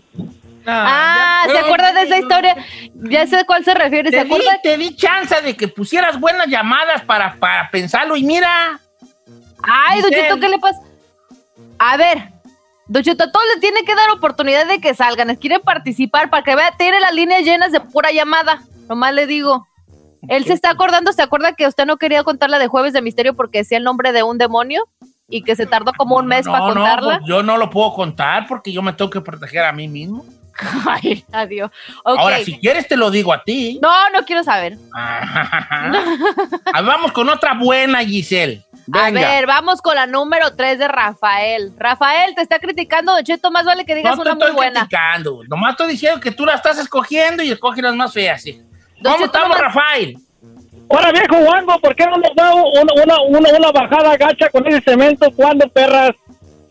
Ah, 0.66 1.44
¿se 1.50 1.58
acuerda 1.58 1.92
de 1.92 2.02
esa 2.02 2.18
historia? 2.18 2.56
Ya 2.94 3.26
sé 3.26 3.38
a 3.38 3.44
cuál 3.44 3.64
se 3.64 3.74
refiere. 3.74 4.10
¿Se 4.10 4.24
Te 4.24 4.24
di, 4.24 4.44
te 4.62 4.76
di 4.78 4.96
chance 4.96 5.40
de 5.42 5.56
que 5.56 5.68
pusieras 5.68 6.18
buenas 6.18 6.46
llamadas 6.46 7.02
para, 7.02 7.34
para 7.36 7.70
pensarlo 7.70 8.16
y 8.16 8.24
mira. 8.24 8.80
Ay. 9.62 10.02
Cheto, 10.10 10.38
¿qué 10.40 10.48
le 10.48 10.58
pasa? 10.58 10.80
A 11.78 11.96
ver, 11.96 12.30
Don 12.86 13.02
Cheto, 13.02 13.24
a 13.24 13.32
todos 13.32 13.46
les 13.52 13.60
tiene 13.60 13.82
que 13.84 13.94
dar 13.94 14.10
oportunidad 14.10 14.66
de 14.66 14.80
que 14.80 14.94
salgan. 14.94 15.34
Quieren 15.36 15.62
participar 15.62 16.30
para 16.30 16.42
que 16.42 16.54
vea, 16.54 16.72
tiene 16.76 17.00
las 17.00 17.14
líneas 17.14 17.42
llenas 17.42 17.72
de 17.72 17.80
pura 17.80 18.10
llamada. 18.12 18.62
Nomás 18.88 19.14
le 19.14 19.26
digo. 19.26 19.66
Él 20.28 20.44
se 20.46 20.54
está 20.54 20.70
acordando, 20.70 21.12
¿se 21.12 21.20
acuerda 21.22 21.52
que 21.52 21.66
usted 21.66 21.84
no 21.84 21.98
quería 21.98 22.24
contar 22.24 22.48
la 22.48 22.58
de 22.58 22.66
Jueves 22.66 22.94
de 22.94 23.02
Misterio 23.02 23.34
porque 23.34 23.58
decía 23.58 23.76
el 23.76 23.84
nombre 23.84 24.12
de 24.12 24.22
un 24.22 24.38
demonio? 24.38 24.88
Y 25.28 25.42
que 25.42 25.56
se 25.56 25.66
tardó 25.66 25.92
como 25.96 26.16
un 26.16 26.26
mes 26.26 26.46
para 26.46 26.58
No, 26.58 26.68
no, 26.68 26.74
contarla. 26.74 27.18
pues 27.18 27.28
yo 27.28 27.42
no 27.42 27.56
lo 27.56 27.70
puedo 27.70 27.92
contar 27.94 28.46
porque 28.46 28.72
yo 28.72 28.82
me 28.82 28.92
tengo 28.92 29.10
que 29.10 29.20
proteger 29.20 29.64
a 29.64 29.72
mí 29.72 29.88
mismo. 29.88 30.24
Ay, 30.88 31.24
adiós. 31.32 31.70
Ahora, 32.04 32.38
si 32.44 32.58
quieres, 32.58 32.86
te 32.88 32.96
lo 32.96 33.10
digo 33.10 33.32
a 33.32 33.42
ti. 33.42 33.78
No, 33.82 34.10
no 34.10 34.24
quiero 34.24 34.42
saber. 34.44 34.76
Ah, 36.72 36.80
vamos 36.82 37.12
con 37.12 37.28
otra 37.28 37.54
buena, 37.54 38.00
Giselle. 38.04 38.64
A 38.92 39.10
ver, 39.10 39.46
vamos 39.46 39.80
con 39.80 39.94
la 39.94 40.06
número 40.06 40.54
3 40.54 40.78
de 40.78 40.88
Rafael. 40.88 41.72
Rafael, 41.78 42.34
te 42.34 42.42
está 42.42 42.58
criticando, 42.58 43.12
Don 43.14 43.24
Cheto, 43.24 43.50
más 43.50 43.64
vale 43.64 43.84
que 43.84 43.94
digas 43.94 44.16
No 44.16 44.22
te 44.22 44.28
una 44.30 44.34
muy 44.34 44.42
estoy 44.44 44.56
buena. 44.56 44.80
criticando. 44.80 45.40
Nomás 45.48 45.70
estoy 45.72 45.88
diciendo 45.92 46.20
que 46.20 46.30
tú 46.32 46.44
la 46.44 46.54
estás 46.54 46.78
escogiendo 46.78 47.42
y 47.42 47.50
escoges 47.50 47.82
las 47.82 47.94
más 47.94 48.12
feas. 48.12 48.42
¿sí? 48.42 48.60
¿Cómo 49.02 49.16
Cheto, 49.16 49.26
estamos, 49.26 49.56
nomás- 49.56 49.60
Rafael? 49.74 50.16
Ahora, 50.90 51.12
viejo 51.12 51.36
Wango, 51.36 51.78
¿por 51.80 51.96
qué 51.96 52.04
no 52.06 52.16
nos 52.18 52.34
da 52.36 52.54
una, 52.54 52.92
una, 53.04 53.22
una, 53.22 53.58
una 53.58 53.72
bajada 53.72 54.16
gacha 54.16 54.50
con 54.50 54.66
ese 54.66 54.82
cemento? 54.82 55.30
¿Cuándo, 55.34 55.66
perras? 55.68 56.10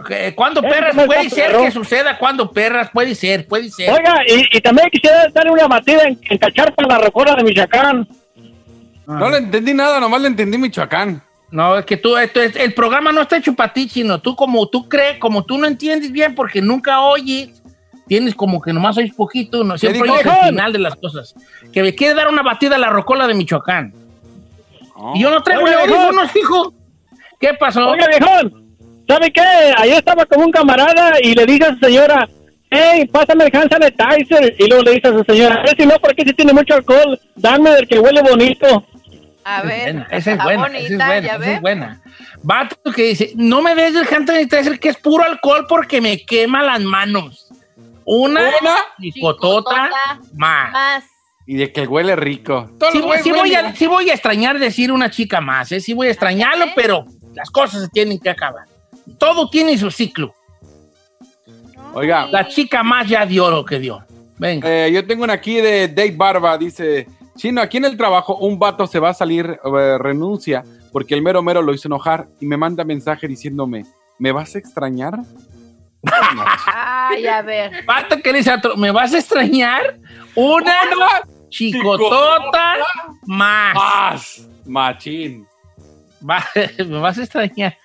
Eh, 0.09 0.33
¿Cuándo 0.35 0.59
Ese 0.61 0.69
perras? 0.69 1.05
Puede 1.05 1.29
ser 1.29 1.51
perro. 1.51 1.63
que 1.63 1.71
suceda 1.71 2.17
cuando 2.17 2.51
perras, 2.51 2.89
puede 2.91 3.15
ser, 3.15 3.47
puede 3.47 3.69
ser. 3.69 3.89
Oiga, 3.91 4.21
y, 4.27 4.57
y 4.57 4.61
también 4.61 4.89
quisiera 4.91 5.27
darle 5.33 5.51
una 5.51 5.67
batida 5.67 6.03
en, 6.03 6.19
en 6.29 6.37
cachar 6.37 6.73
para 6.75 6.87
la 6.87 7.05
rocola 7.05 7.35
de 7.35 7.43
Michoacán. 7.43 8.07
No 9.05 9.29
le 9.29 9.37
entendí 9.37 9.73
nada, 9.73 9.99
nomás 9.99 10.21
le 10.21 10.27
entendí 10.27 10.57
Michoacán. 10.57 11.21
No, 11.51 11.77
es 11.77 11.85
que 11.85 11.97
tú, 11.97 12.17
esto 12.17 12.41
es- 12.41 12.55
el 12.55 12.73
programa 12.73 13.11
no 13.11 13.21
está 13.21 13.37
hecho 13.37 13.53
para 13.53 13.71
ti, 13.73 13.87
chino. 13.87 14.19
Tú 14.19 14.35
como 14.35 14.67
tú 14.69 14.87
crees, 14.89 15.19
como 15.19 15.43
tú 15.43 15.57
no 15.57 15.67
entiendes 15.67 16.11
bien 16.11 16.33
porque 16.33 16.61
nunca 16.61 17.01
oyes, 17.01 17.61
tienes 18.07 18.33
como 18.33 18.59
que 18.61 18.73
nomás 18.73 18.97
oyes 18.97 19.13
poquito, 19.13 19.63
no 19.63 19.77
siempre 19.77 20.01
oyes 20.09 20.25
el 20.25 20.49
final 20.49 20.73
de 20.73 20.79
las 20.79 20.95
cosas. 20.95 21.35
Que 21.71 21.83
me 21.83 21.93
quiere 21.93 22.15
dar 22.15 22.27
una 22.29 22.41
batida 22.41 22.75
a 22.77 22.79
la 22.79 22.89
rocola 22.89 23.27
de 23.27 23.33
Michoacán. 23.35 23.93
Y 25.15 25.21
yo 25.21 25.29
no 25.29 25.43
traigo 25.43 25.63
Oiga, 25.65 25.81
audífonos, 25.81 26.35
hijo. 26.35 26.73
¿Qué 27.39 27.53
pasó? 27.55 27.89
Oiga, 27.89 28.07
viejón, 28.07 28.62
¿sabe 29.07 29.31
qué? 29.31 29.41
Ayer 29.77 29.97
estaba 29.97 30.25
con 30.25 30.41
un 30.43 30.51
camarada 30.51 31.13
y 31.21 31.33
le 31.35 31.45
dije 31.45 31.65
a 31.65 31.73
su 31.73 31.79
señora, 31.79 32.27
hey, 32.69 33.05
pásame 33.11 33.45
el 33.45 33.55
hand 33.55 33.71
sanitizer. 33.71 34.55
Y 34.59 34.67
luego 34.67 34.83
le 34.83 34.91
dice 34.93 35.07
a 35.07 35.11
su 35.11 35.23
señora, 35.23 35.63
"Eh, 35.65 35.73
si 35.77 35.85
no, 35.85 35.95
porque 36.01 36.23
si 36.23 36.33
tiene 36.33 36.53
mucho 36.53 36.73
alcohol, 36.75 37.19
dame 37.35 37.71
del 37.71 37.87
que 37.87 37.99
huele 37.99 38.21
bonito. 38.21 38.85
A 39.45 39.61
ver, 39.61 39.83
Buena, 39.93 40.07
esa 40.09 40.31
es 40.31 40.43
buena, 40.43 40.61
bonita, 40.61 40.83
esa 40.87 40.93
es 40.93 40.97
buena, 41.07 41.27
esa 41.35 41.51
es 41.55 41.61
buena. 41.61 42.01
Vato 42.43 42.91
que 42.93 43.03
dice, 43.03 43.31
no 43.35 43.61
me 43.61 43.75
des 43.75 43.93
del 43.93 44.07
hand 44.07 44.25
sanitizer 44.25 44.79
que 44.79 44.87
es 44.89 44.97
puro 44.97 45.23
alcohol 45.25 45.65
porque 45.67 45.99
me 45.99 46.23
quema 46.25 46.63
las 46.63 46.79
manos. 46.81 47.49
Una, 48.05 48.51
chicotota, 49.01 49.01
Chicotota, 49.01 49.89
más. 50.35 50.71
Más. 50.71 51.03
Y 51.45 51.57
de 51.57 51.73
que 51.73 51.81
huele 51.85 52.15
rico. 52.15 52.69
Sí, 52.93 52.99
voy- 53.01 53.17
sí 53.19 53.31
a, 53.55 53.75
sí 53.75 53.85
voy 53.85 54.09
a 54.09 54.13
extrañar 54.13 54.59
decir 54.59 54.93
una 54.93 55.09
chica 55.11 55.41
más, 55.41 55.73
¿eh? 55.73 55.81
sí 55.81 55.93
voy 55.93 56.07
a 56.07 56.11
extrañarlo, 56.11 56.67
pero 56.73 57.05
las 57.35 57.49
cosas 57.49 57.81
se 57.81 57.89
tienen 57.89 58.19
que 58.19 58.29
acabar. 58.29 58.63
Todo 59.17 59.49
tiene 59.49 59.77
su 59.77 59.89
ciclo. 59.91 60.33
Oiga, 61.93 62.27
La 62.31 62.47
chica 62.47 62.83
más 62.83 63.07
ya 63.07 63.25
dio 63.25 63.49
lo 63.49 63.63
que 63.63 63.79
dio. 63.79 64.03
Venga. 64.37 64.67
eh, 64.67 64.91
yo 64.91 65.05
tengo 65.05 65.23
una 65.23 65.33
aquí 65.33 65.55
de 65.61 65.87
Dave 65.87 66.13
Barba, 66.15 66.57
dice, 66.57 67.07
Chino, 67.37 67.61
aquí 67.61 67.77
en 67.77 67.85
el 67.85 67.95
trabajo 67.97 68.37
un 68.37 68.57
vato 68.57 68.87
se 68.87 68.99
va 68.99 69.09
a 69.09 69.13
salir, 69.13 69.45
eh, 69.63 69.97
renuncia, 69.99 70.63
porque 70.91 71.13
el 71.13 71.21
mero 71.21 71.41
mero 71.43 71.61
lo 71.61 71.73
hizo 71.73 71.87
enojar 71.87 72.27
y 72.39 72.45
me 72.47 72.57
manda 72.57 72.83
mensaje 72.83 73.27
diciéndome, 73.27 73.85
¿me 74.17 74.31
vas 74.31 74.55
a 74.55 74.57
extrañar? 74.59 75.19
Ay, 76.73 77.27
a 77.27 77.41
ver. 77.41 77.85
Vato 77.85 78.17
que 78.21 78.31
le 78.31 78.39
dice 78.39 78.51
a 78.51 78.55
otro, 78.55 78.75
¿me 78.75 78.91
vas 78.91 79.13
a 79.13 79.19
extrañar? 79.19 79.99
Una, 80.35 80.73
chicotota 81.49 82.75
más. 83.25 83.75
Más, 83.75 84.49
machín. 84.65 85.47
Va- 86.27 86.45
me 86.85 86.99
vas 86.99 87.17
a 87.17 87.23
extrañar. 87.23 87.77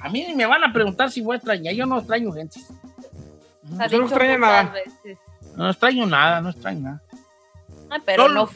A 0.00 0.08
mí 0.08 0.32
me 0.34 0.46
van 0.46 0.64
a 0.64 0.72
preguntar 0.72 1.10
si 1.10 1.20
voy 1.20 1.34
a 1.34 1.36
extrañar. 1.36 1.74
Yo 1.74 1.86
no 1.86 1.98
extraño 1.98 2.32
gente. 2.32 2.60
Ha 3.78 3.86
Yo 3.86 3.98
no 3.98 4.04
muchas 4.04 4.38
nada. 4.38 4.62
veces. 4.72 5.18
No 5.56 5.68
extraño 5.70 6.06
nada, 6.06 6.40
no 6.40 6.50
extraño 6.50 6.80
nada. 6.80 7.02
Ay, 7.90 8.00
pero 8.04 8.22
Solo 8.24 8.34
no. 8.46 8.50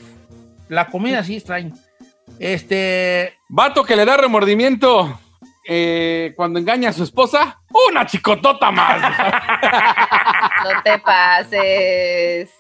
La 0.69 0.87
comida 0.87 1.23
sí 1.23 1.37
extraño. 1.37 1.75
Este. 2.39 3.35
Vato 3.49 3.85
que 3.85 3.97
le 3.97 4.05
da 4.05 4.17
remordimiento 4.17 5.21
eh, 5.69 6.33
cuando 6.37 6.59
engaña 6.59 6.89
a 6.91 6.93
su 6.93 7.03
esposa, 7.05 7.61
una 7.91 8.07
chicotota 8.07 8.71
más. 8.71 9.03
No 10.65 10.83
te 10.83 10.99
pases. 10.99 12.51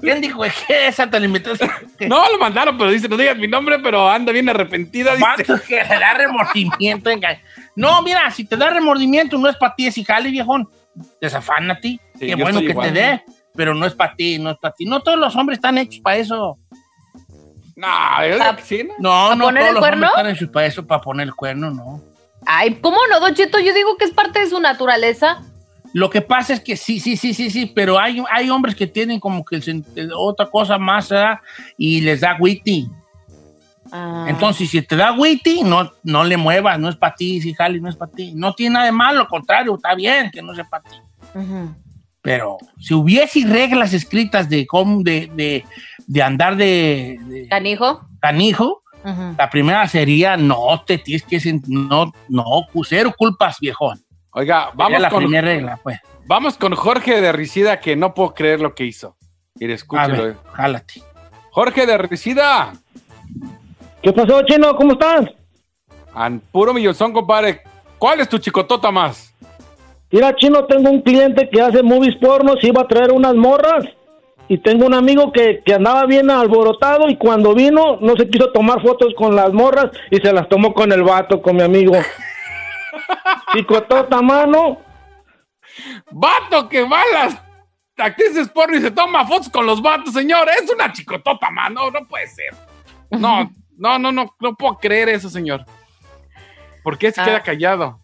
¿Quién 0.00 0.20
dijo 0.20 0.42
que 0.66 0.86
esa 0.88 1.08
te 1.08 1.18
la 1.18 1.26
invitaste? 1.26 1.68
no, 2.08 2.30
lo 2.30 2.38
mandaron, 2.38 2.76
pero 2.78 2.90
dice, 2.90 3.08
no 3.08 3.16
digas 3.16 3.36
mi 3.36 3.48
nombre, 3.48 3.78
pero 3.78 4.08
anda 4.08 4.32
bien 4.32 4.48
arrepentida. 4.48 5.14
Dice. 5.16 5.60
Que 5.66 5.76
le 5.76 5.98
da 5.98 6.14
remordimiento. 6.14 7.10
No, 7.76 8.02
mira, 8.02 8.30
si 8.30 8.44
te 8.44 8.56
da 8.56 8.70
remordimiento, 8.70 9.38
no 9.38 9.48
es 9.48 9.56
para 9.56 9.74
ti 9.74 9.86
ese 9.86 10.04
jale, 10.04 10.30
viejón. 10.30 10.68
Desafana 11.20 11.74
a 11.74 11.80
ti. 11.80 12.00
Sí, 12.18 12.26
Qué 12.26 12.34
bueno 12.34 12.60
que 12.60 12.66
igual. 12.70 12.92
te 12.92 13.00
dé, 13.00 13.24
pero 13.54 13.74
no 13.74 13.86
es 13.86 13.94
para 13.94 14.14
ti, 14.14 14.38
no 14.38 14.50
es 14.50 14.56
para 14.58 14.74
ti. 14.74 14.84
No 14.84 15.00
todos 15.00 15.18
los 15.18 15.34
hombres 15.36 15.58
están 15.58 15.78
hechos 15.78 16.00
para 16.00 16.16
eso. 16.16 16.58
No, 17.76 18.26
yo 18.26 18.36
sí, 18.64 18.82
¿no? 18.82 18.94
No, 18.98 19.28
¿Pa 19.28 19.34
no 19.36 19.44
poner 19.44 19.62
todos 19.62 19.68
el 19.68 19.74
los 19.74 19.80
cuerno? 19.80 20.06
hombres 20.06 20.10
están 20.16 20.26
hechos 20.34 20.48
para 20.48 20.66
eso, 20.66 20.86
para 20.86 21.00
poner 21.00 21.28
el 21.28 21.34
cuerno, 21.34 21.70
no. 21.70 22.02
Ay, 22.46 22.74
¿cómo 22.80 22.98
no, 23.10 23.20
Don 23.20 23.34
Cheto? 23.34 23.60
Yo 23.60 23.72
digo 23.72 23.96
que 23.96 24.04
es 24.04 24.10
parte 24.10 24.40
de 24.40 24.48
su 24.48 24.58
naturaleza. 24.60 25.42
Lo 25.92 26.10
que 26.10 26.20
pasa 26.20 26.54
es 26.54 26.60
que 26.60 26.76
sí, 26.76 27.00
sí, 27.00 27.16
sí, 27.16 27.34
sí, 27.34 27.50
sí, 27.50 27.66
pero 27.66 27.98
hay, 27.98 28.22
hay 28.30 28.50
hombres 28.50 28.74
que 28.74 28.86
tienen 28.86 29.20
como 29.20 29.44
que 29.44 29.60
otra 30.14 30.46
cosa 30.46 30.78
más 30.78 31.08
¿verdad? 31.08 31.40
y 31.76 32.00
les 32.00 32.20
da 32.20 32.36
witty. 32.38 32.88
Ah. 33.90 34.26
Entonces, 34.28 34.68
si 34.68 34.82
te 34.82 34.96
da 34.96 35.12
witty, 35.12 35.62
no, 35.62 35.90
no 36.02 36.24
le 36.24 36.36
muevas, 36.36 36.78
no 36.78 36.88
es 36.88 36.96
para 36.96 37.14
ti, 37.14 37.40
si 37.40 37.54
jale, 37.54 37.80
no 37.80 37.88
es 37.88 37.96
para 37.96 38.12
ti. 38.12 38.32
No 38.34 38.54
tiene 38.54 38.74
nada 38.74 38.86
de 38.86 38.92
malo, 38.92 39.20
al 39.20 39.28
contrario, 39.28 39.74
está 39.76 39.94
bien 39.94 40.30
que 40.30 40.42
no 40.42 40.54
sea 40.54 40.64
para 40.64 40.84
ti. 40.84 40.96
Pero 42.20 42.58
si 42.78 42.94
hubiese 42.94 43.46
reglas 43.46 43.94
escritas 43.94 44.48
de 44.48 44.66
cómo, 44.66 45.02
de, 45.02 45.30
de, 45.34 45.64
de 46.06 46.22
andar 46.22 46.56
de, 46.56 47.18
de 47.26 47.48
Canijo. 47.48 48.06
canijo, 48.20 48.82
la 49.38 49.48
primera 49.48 49.86
sería 49.88 50.36
no 50.36 50.82
te 50.86 50.98
tienes 50.98 51.22
que 51.22 51.60
no, 51.66 52.12
no, 52.28 52.44
cero 52.84 53.14
culpas, 53.16 53.58
viejón. 53.60 54.02
Oiga, 54.32 54.70
vamos 54.74 55.00
la 55.00 55.08
con, 55.10 55.18
primera 55.20 55.46
regla, 55.48 55.80
pues. 55.82 55.98
vamos 56.26 56.56
con 56.58 56.74
Jorge 56.74 57.20
de 57.20 57.32
Ricida, 57.32 57.80
que 57.80 57.96
no 57.96 58.14
puedo 58.14 58.34
creer 58.34 58.60
lo 58.60 58.74
que 58.74 58.84
hizo. 58.84 59.16
Mire, 59.56 59.72
A 59.72 59.76
escúchelo. 59.76 60.22
ver, 60.22 60.36
jálate. 60.52 61.02
Jorge 61.50 61.86
de 61.86 61.98
Ricida, 61.98 62.72
¿Qué 64.02 64.12
pasó, 64.12 64.42
chino? 64.42 64.76
¿Cómo 64.76 64.92
estás? 64.92 65.24
an 66.14 66.40
puro 66.52 66.72
millonzón, 66.72 67.12
compadre. 67.12 67.62
¿Cuál 67.98 68.20
es 68.20 68.28
tu 68.28 68.38
chicotota 68.38 68.90
más? 68.92 69.34
Mira, 70.10 70.34
chino, 70.36 70.64
tengo 70.66 70.90
un 70.90 71.02
cliente 71.02 71.48
que 71.50 71.60
hace 71.60 71.82
movies 71.82 72.16
pornos, 72.16 72.56
iba 72.62 72.82
a 72.82 72.86
traer 72.88 73.10
unas 73.12 73.34
morras. 73.34 73.84
Y 74.50 74.56
tengo 74.58 74.86
un 74.86 74.94
amigo 74.94 75.30
que, 75.32 75.62
que 75.64 75.74
andaba 75.74 76.06
bien 76.06 76.30
alborotado 76.30 77.08
y 77.08 77.16
cuando 77.16 77.54
vino 77.54 77.98
no 78.00 78.16
se 78.16 78.28
quiso 78.30 78.50
tomar 78.52 78.80
fotos 78.80 79.12
con 79.18 79.36
las 79.36 79.52
morras 79.52 79.90
y 80.10 80.16
se 80.16 80.32
las 80.32 80.48
tomó 80.48 80.72
con 80.72 80.90
el 80.92 81.02
vato, 81.02 81.42
con 81.42 81.56
mi 81.56 81.62
amigo. 81.62 81.92
Chicotota, 83.52 84.20
mano. 84.22 84.80
Vato 86.10 86.68
que 86.68 86.82
va 86.84 87.00
a 87.02 87.06
las 87.24 87.42
actrices 87.96 88.48
porno 88.48 88.76
y 88.76 88.80
se 88.80 88.90
toma 88.90 89.26
fotos 89.26 89.48
con 89.48 89.66
los 89.66 89.80
vatos, 89.82 90.14
señor. 90.14 90.48
Es 90.50 90.70
una 90.72 90.92
chicotota, 90.92 91.50
man. 91.50 91.74
No, 91.74 91.90
puede 92.08 92.26
ser. 92.26 92.54
No, 93.10 93.50
no, 93.76 93.98
no, 93.98 94.12
no, 94.12 94.34
no 94.40 94.54
puedo 94.54 94.76
creer 94.78 95.08
eso, 95.10 95.28
señor. 95.30 95.64
¿Por 96.82 96.96
qué 96.98 97.10
se 97.12 97.20
Ah. 97.20 97.24
queda 97.24 97.40
callado? 97.42 98.00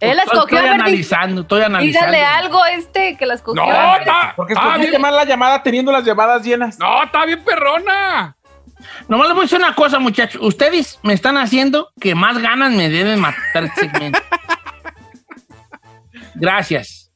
Él 0.00 0.16
la 0.16 0.22
Estoy- 0.22 0.38
escogió, 0.38 0.56
Estoy 0.58 0.70
analizando, 0.74 1.40
estoy 1.42 1.62
analizando. 1.62 2.06
dígale 2.10 2.24
algo 2.24 2.62
a 2.62 2.70
este 2.72 3.16
que 3.18 3.26
la 3.26 3.34
escogió. 3.34 3.62
No, 3.62 3.96
está, 3.96 4.32
Porque 4.34 4.54
está 4.54 4.78
bien, 4.78 4.98
mal 5.00 5.14
la 5.14 5.24
llamada 5.24 5.62
teniendo 5.62 5.92
las 5.92 6.04
llamadas 6.04 6.42
llenas. 6.42 6.78
no, 6.78 7.02
está 7.02 7.26
bien 7.26 7.44
perrona. 7.44 8.34
Nomás 9.08 9.28
les 9.28 9.34
voy 9.34 9.42
a 9.42 9.44
decir 9.44 9.58
una 9.58 9.74
cosa, 9.74 9.98
muchachos. 9.98 10.40
Ustedes 10.42 10.98
me 11.02 11.12
están 11.12 11.36
haciendo 11.36 11.90
que 12.00 12.14
más 12.14 12.38
ganas 12.38 12.72
me 12.72 12.88
deben 12.88 13.20
matar 13.20 13.64
este 13.64 13.82
segmento. 13.82 14.20
Gracias. 16.34 17.10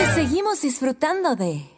Y 0.00 0.06
seguimos 0.14 0.62
disfrutando 0.62 1.36
de 1.36 1.77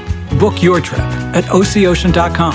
Book 0.41 0.55
your 0.59 0.81
trip 0.81 0.99
at 1.35 1.47
oceocean.com. 1.51 2.51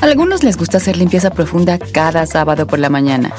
Algunos 0.00 0.42
les 0.42 0.56
gusta 0.56 0.78
hacer 0.78 0.96
limpieza 0.96 1.30
profunda 1.30 1.78
cada 1.78 2.24
sábado 2.24 2.66
por 2.66 2.78
la 2.78 2.88
mañana. 2.88 3.30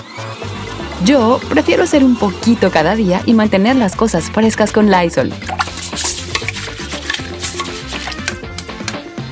Yo 1.03 1.39
prefiero 1.49 1.81
hacer 1.81 2.03
un 2.03 2.15
poquito 2.15 2.69
cada 2.69 2.95
día 2.95 3.23
y 3.25 3.33
mantener 3.33 3.75
las 3.75 3.95
cosas 3.95 4.29
frescas 4.29 4.71
con 4.71 4.91
Lysol. 4.91 5.33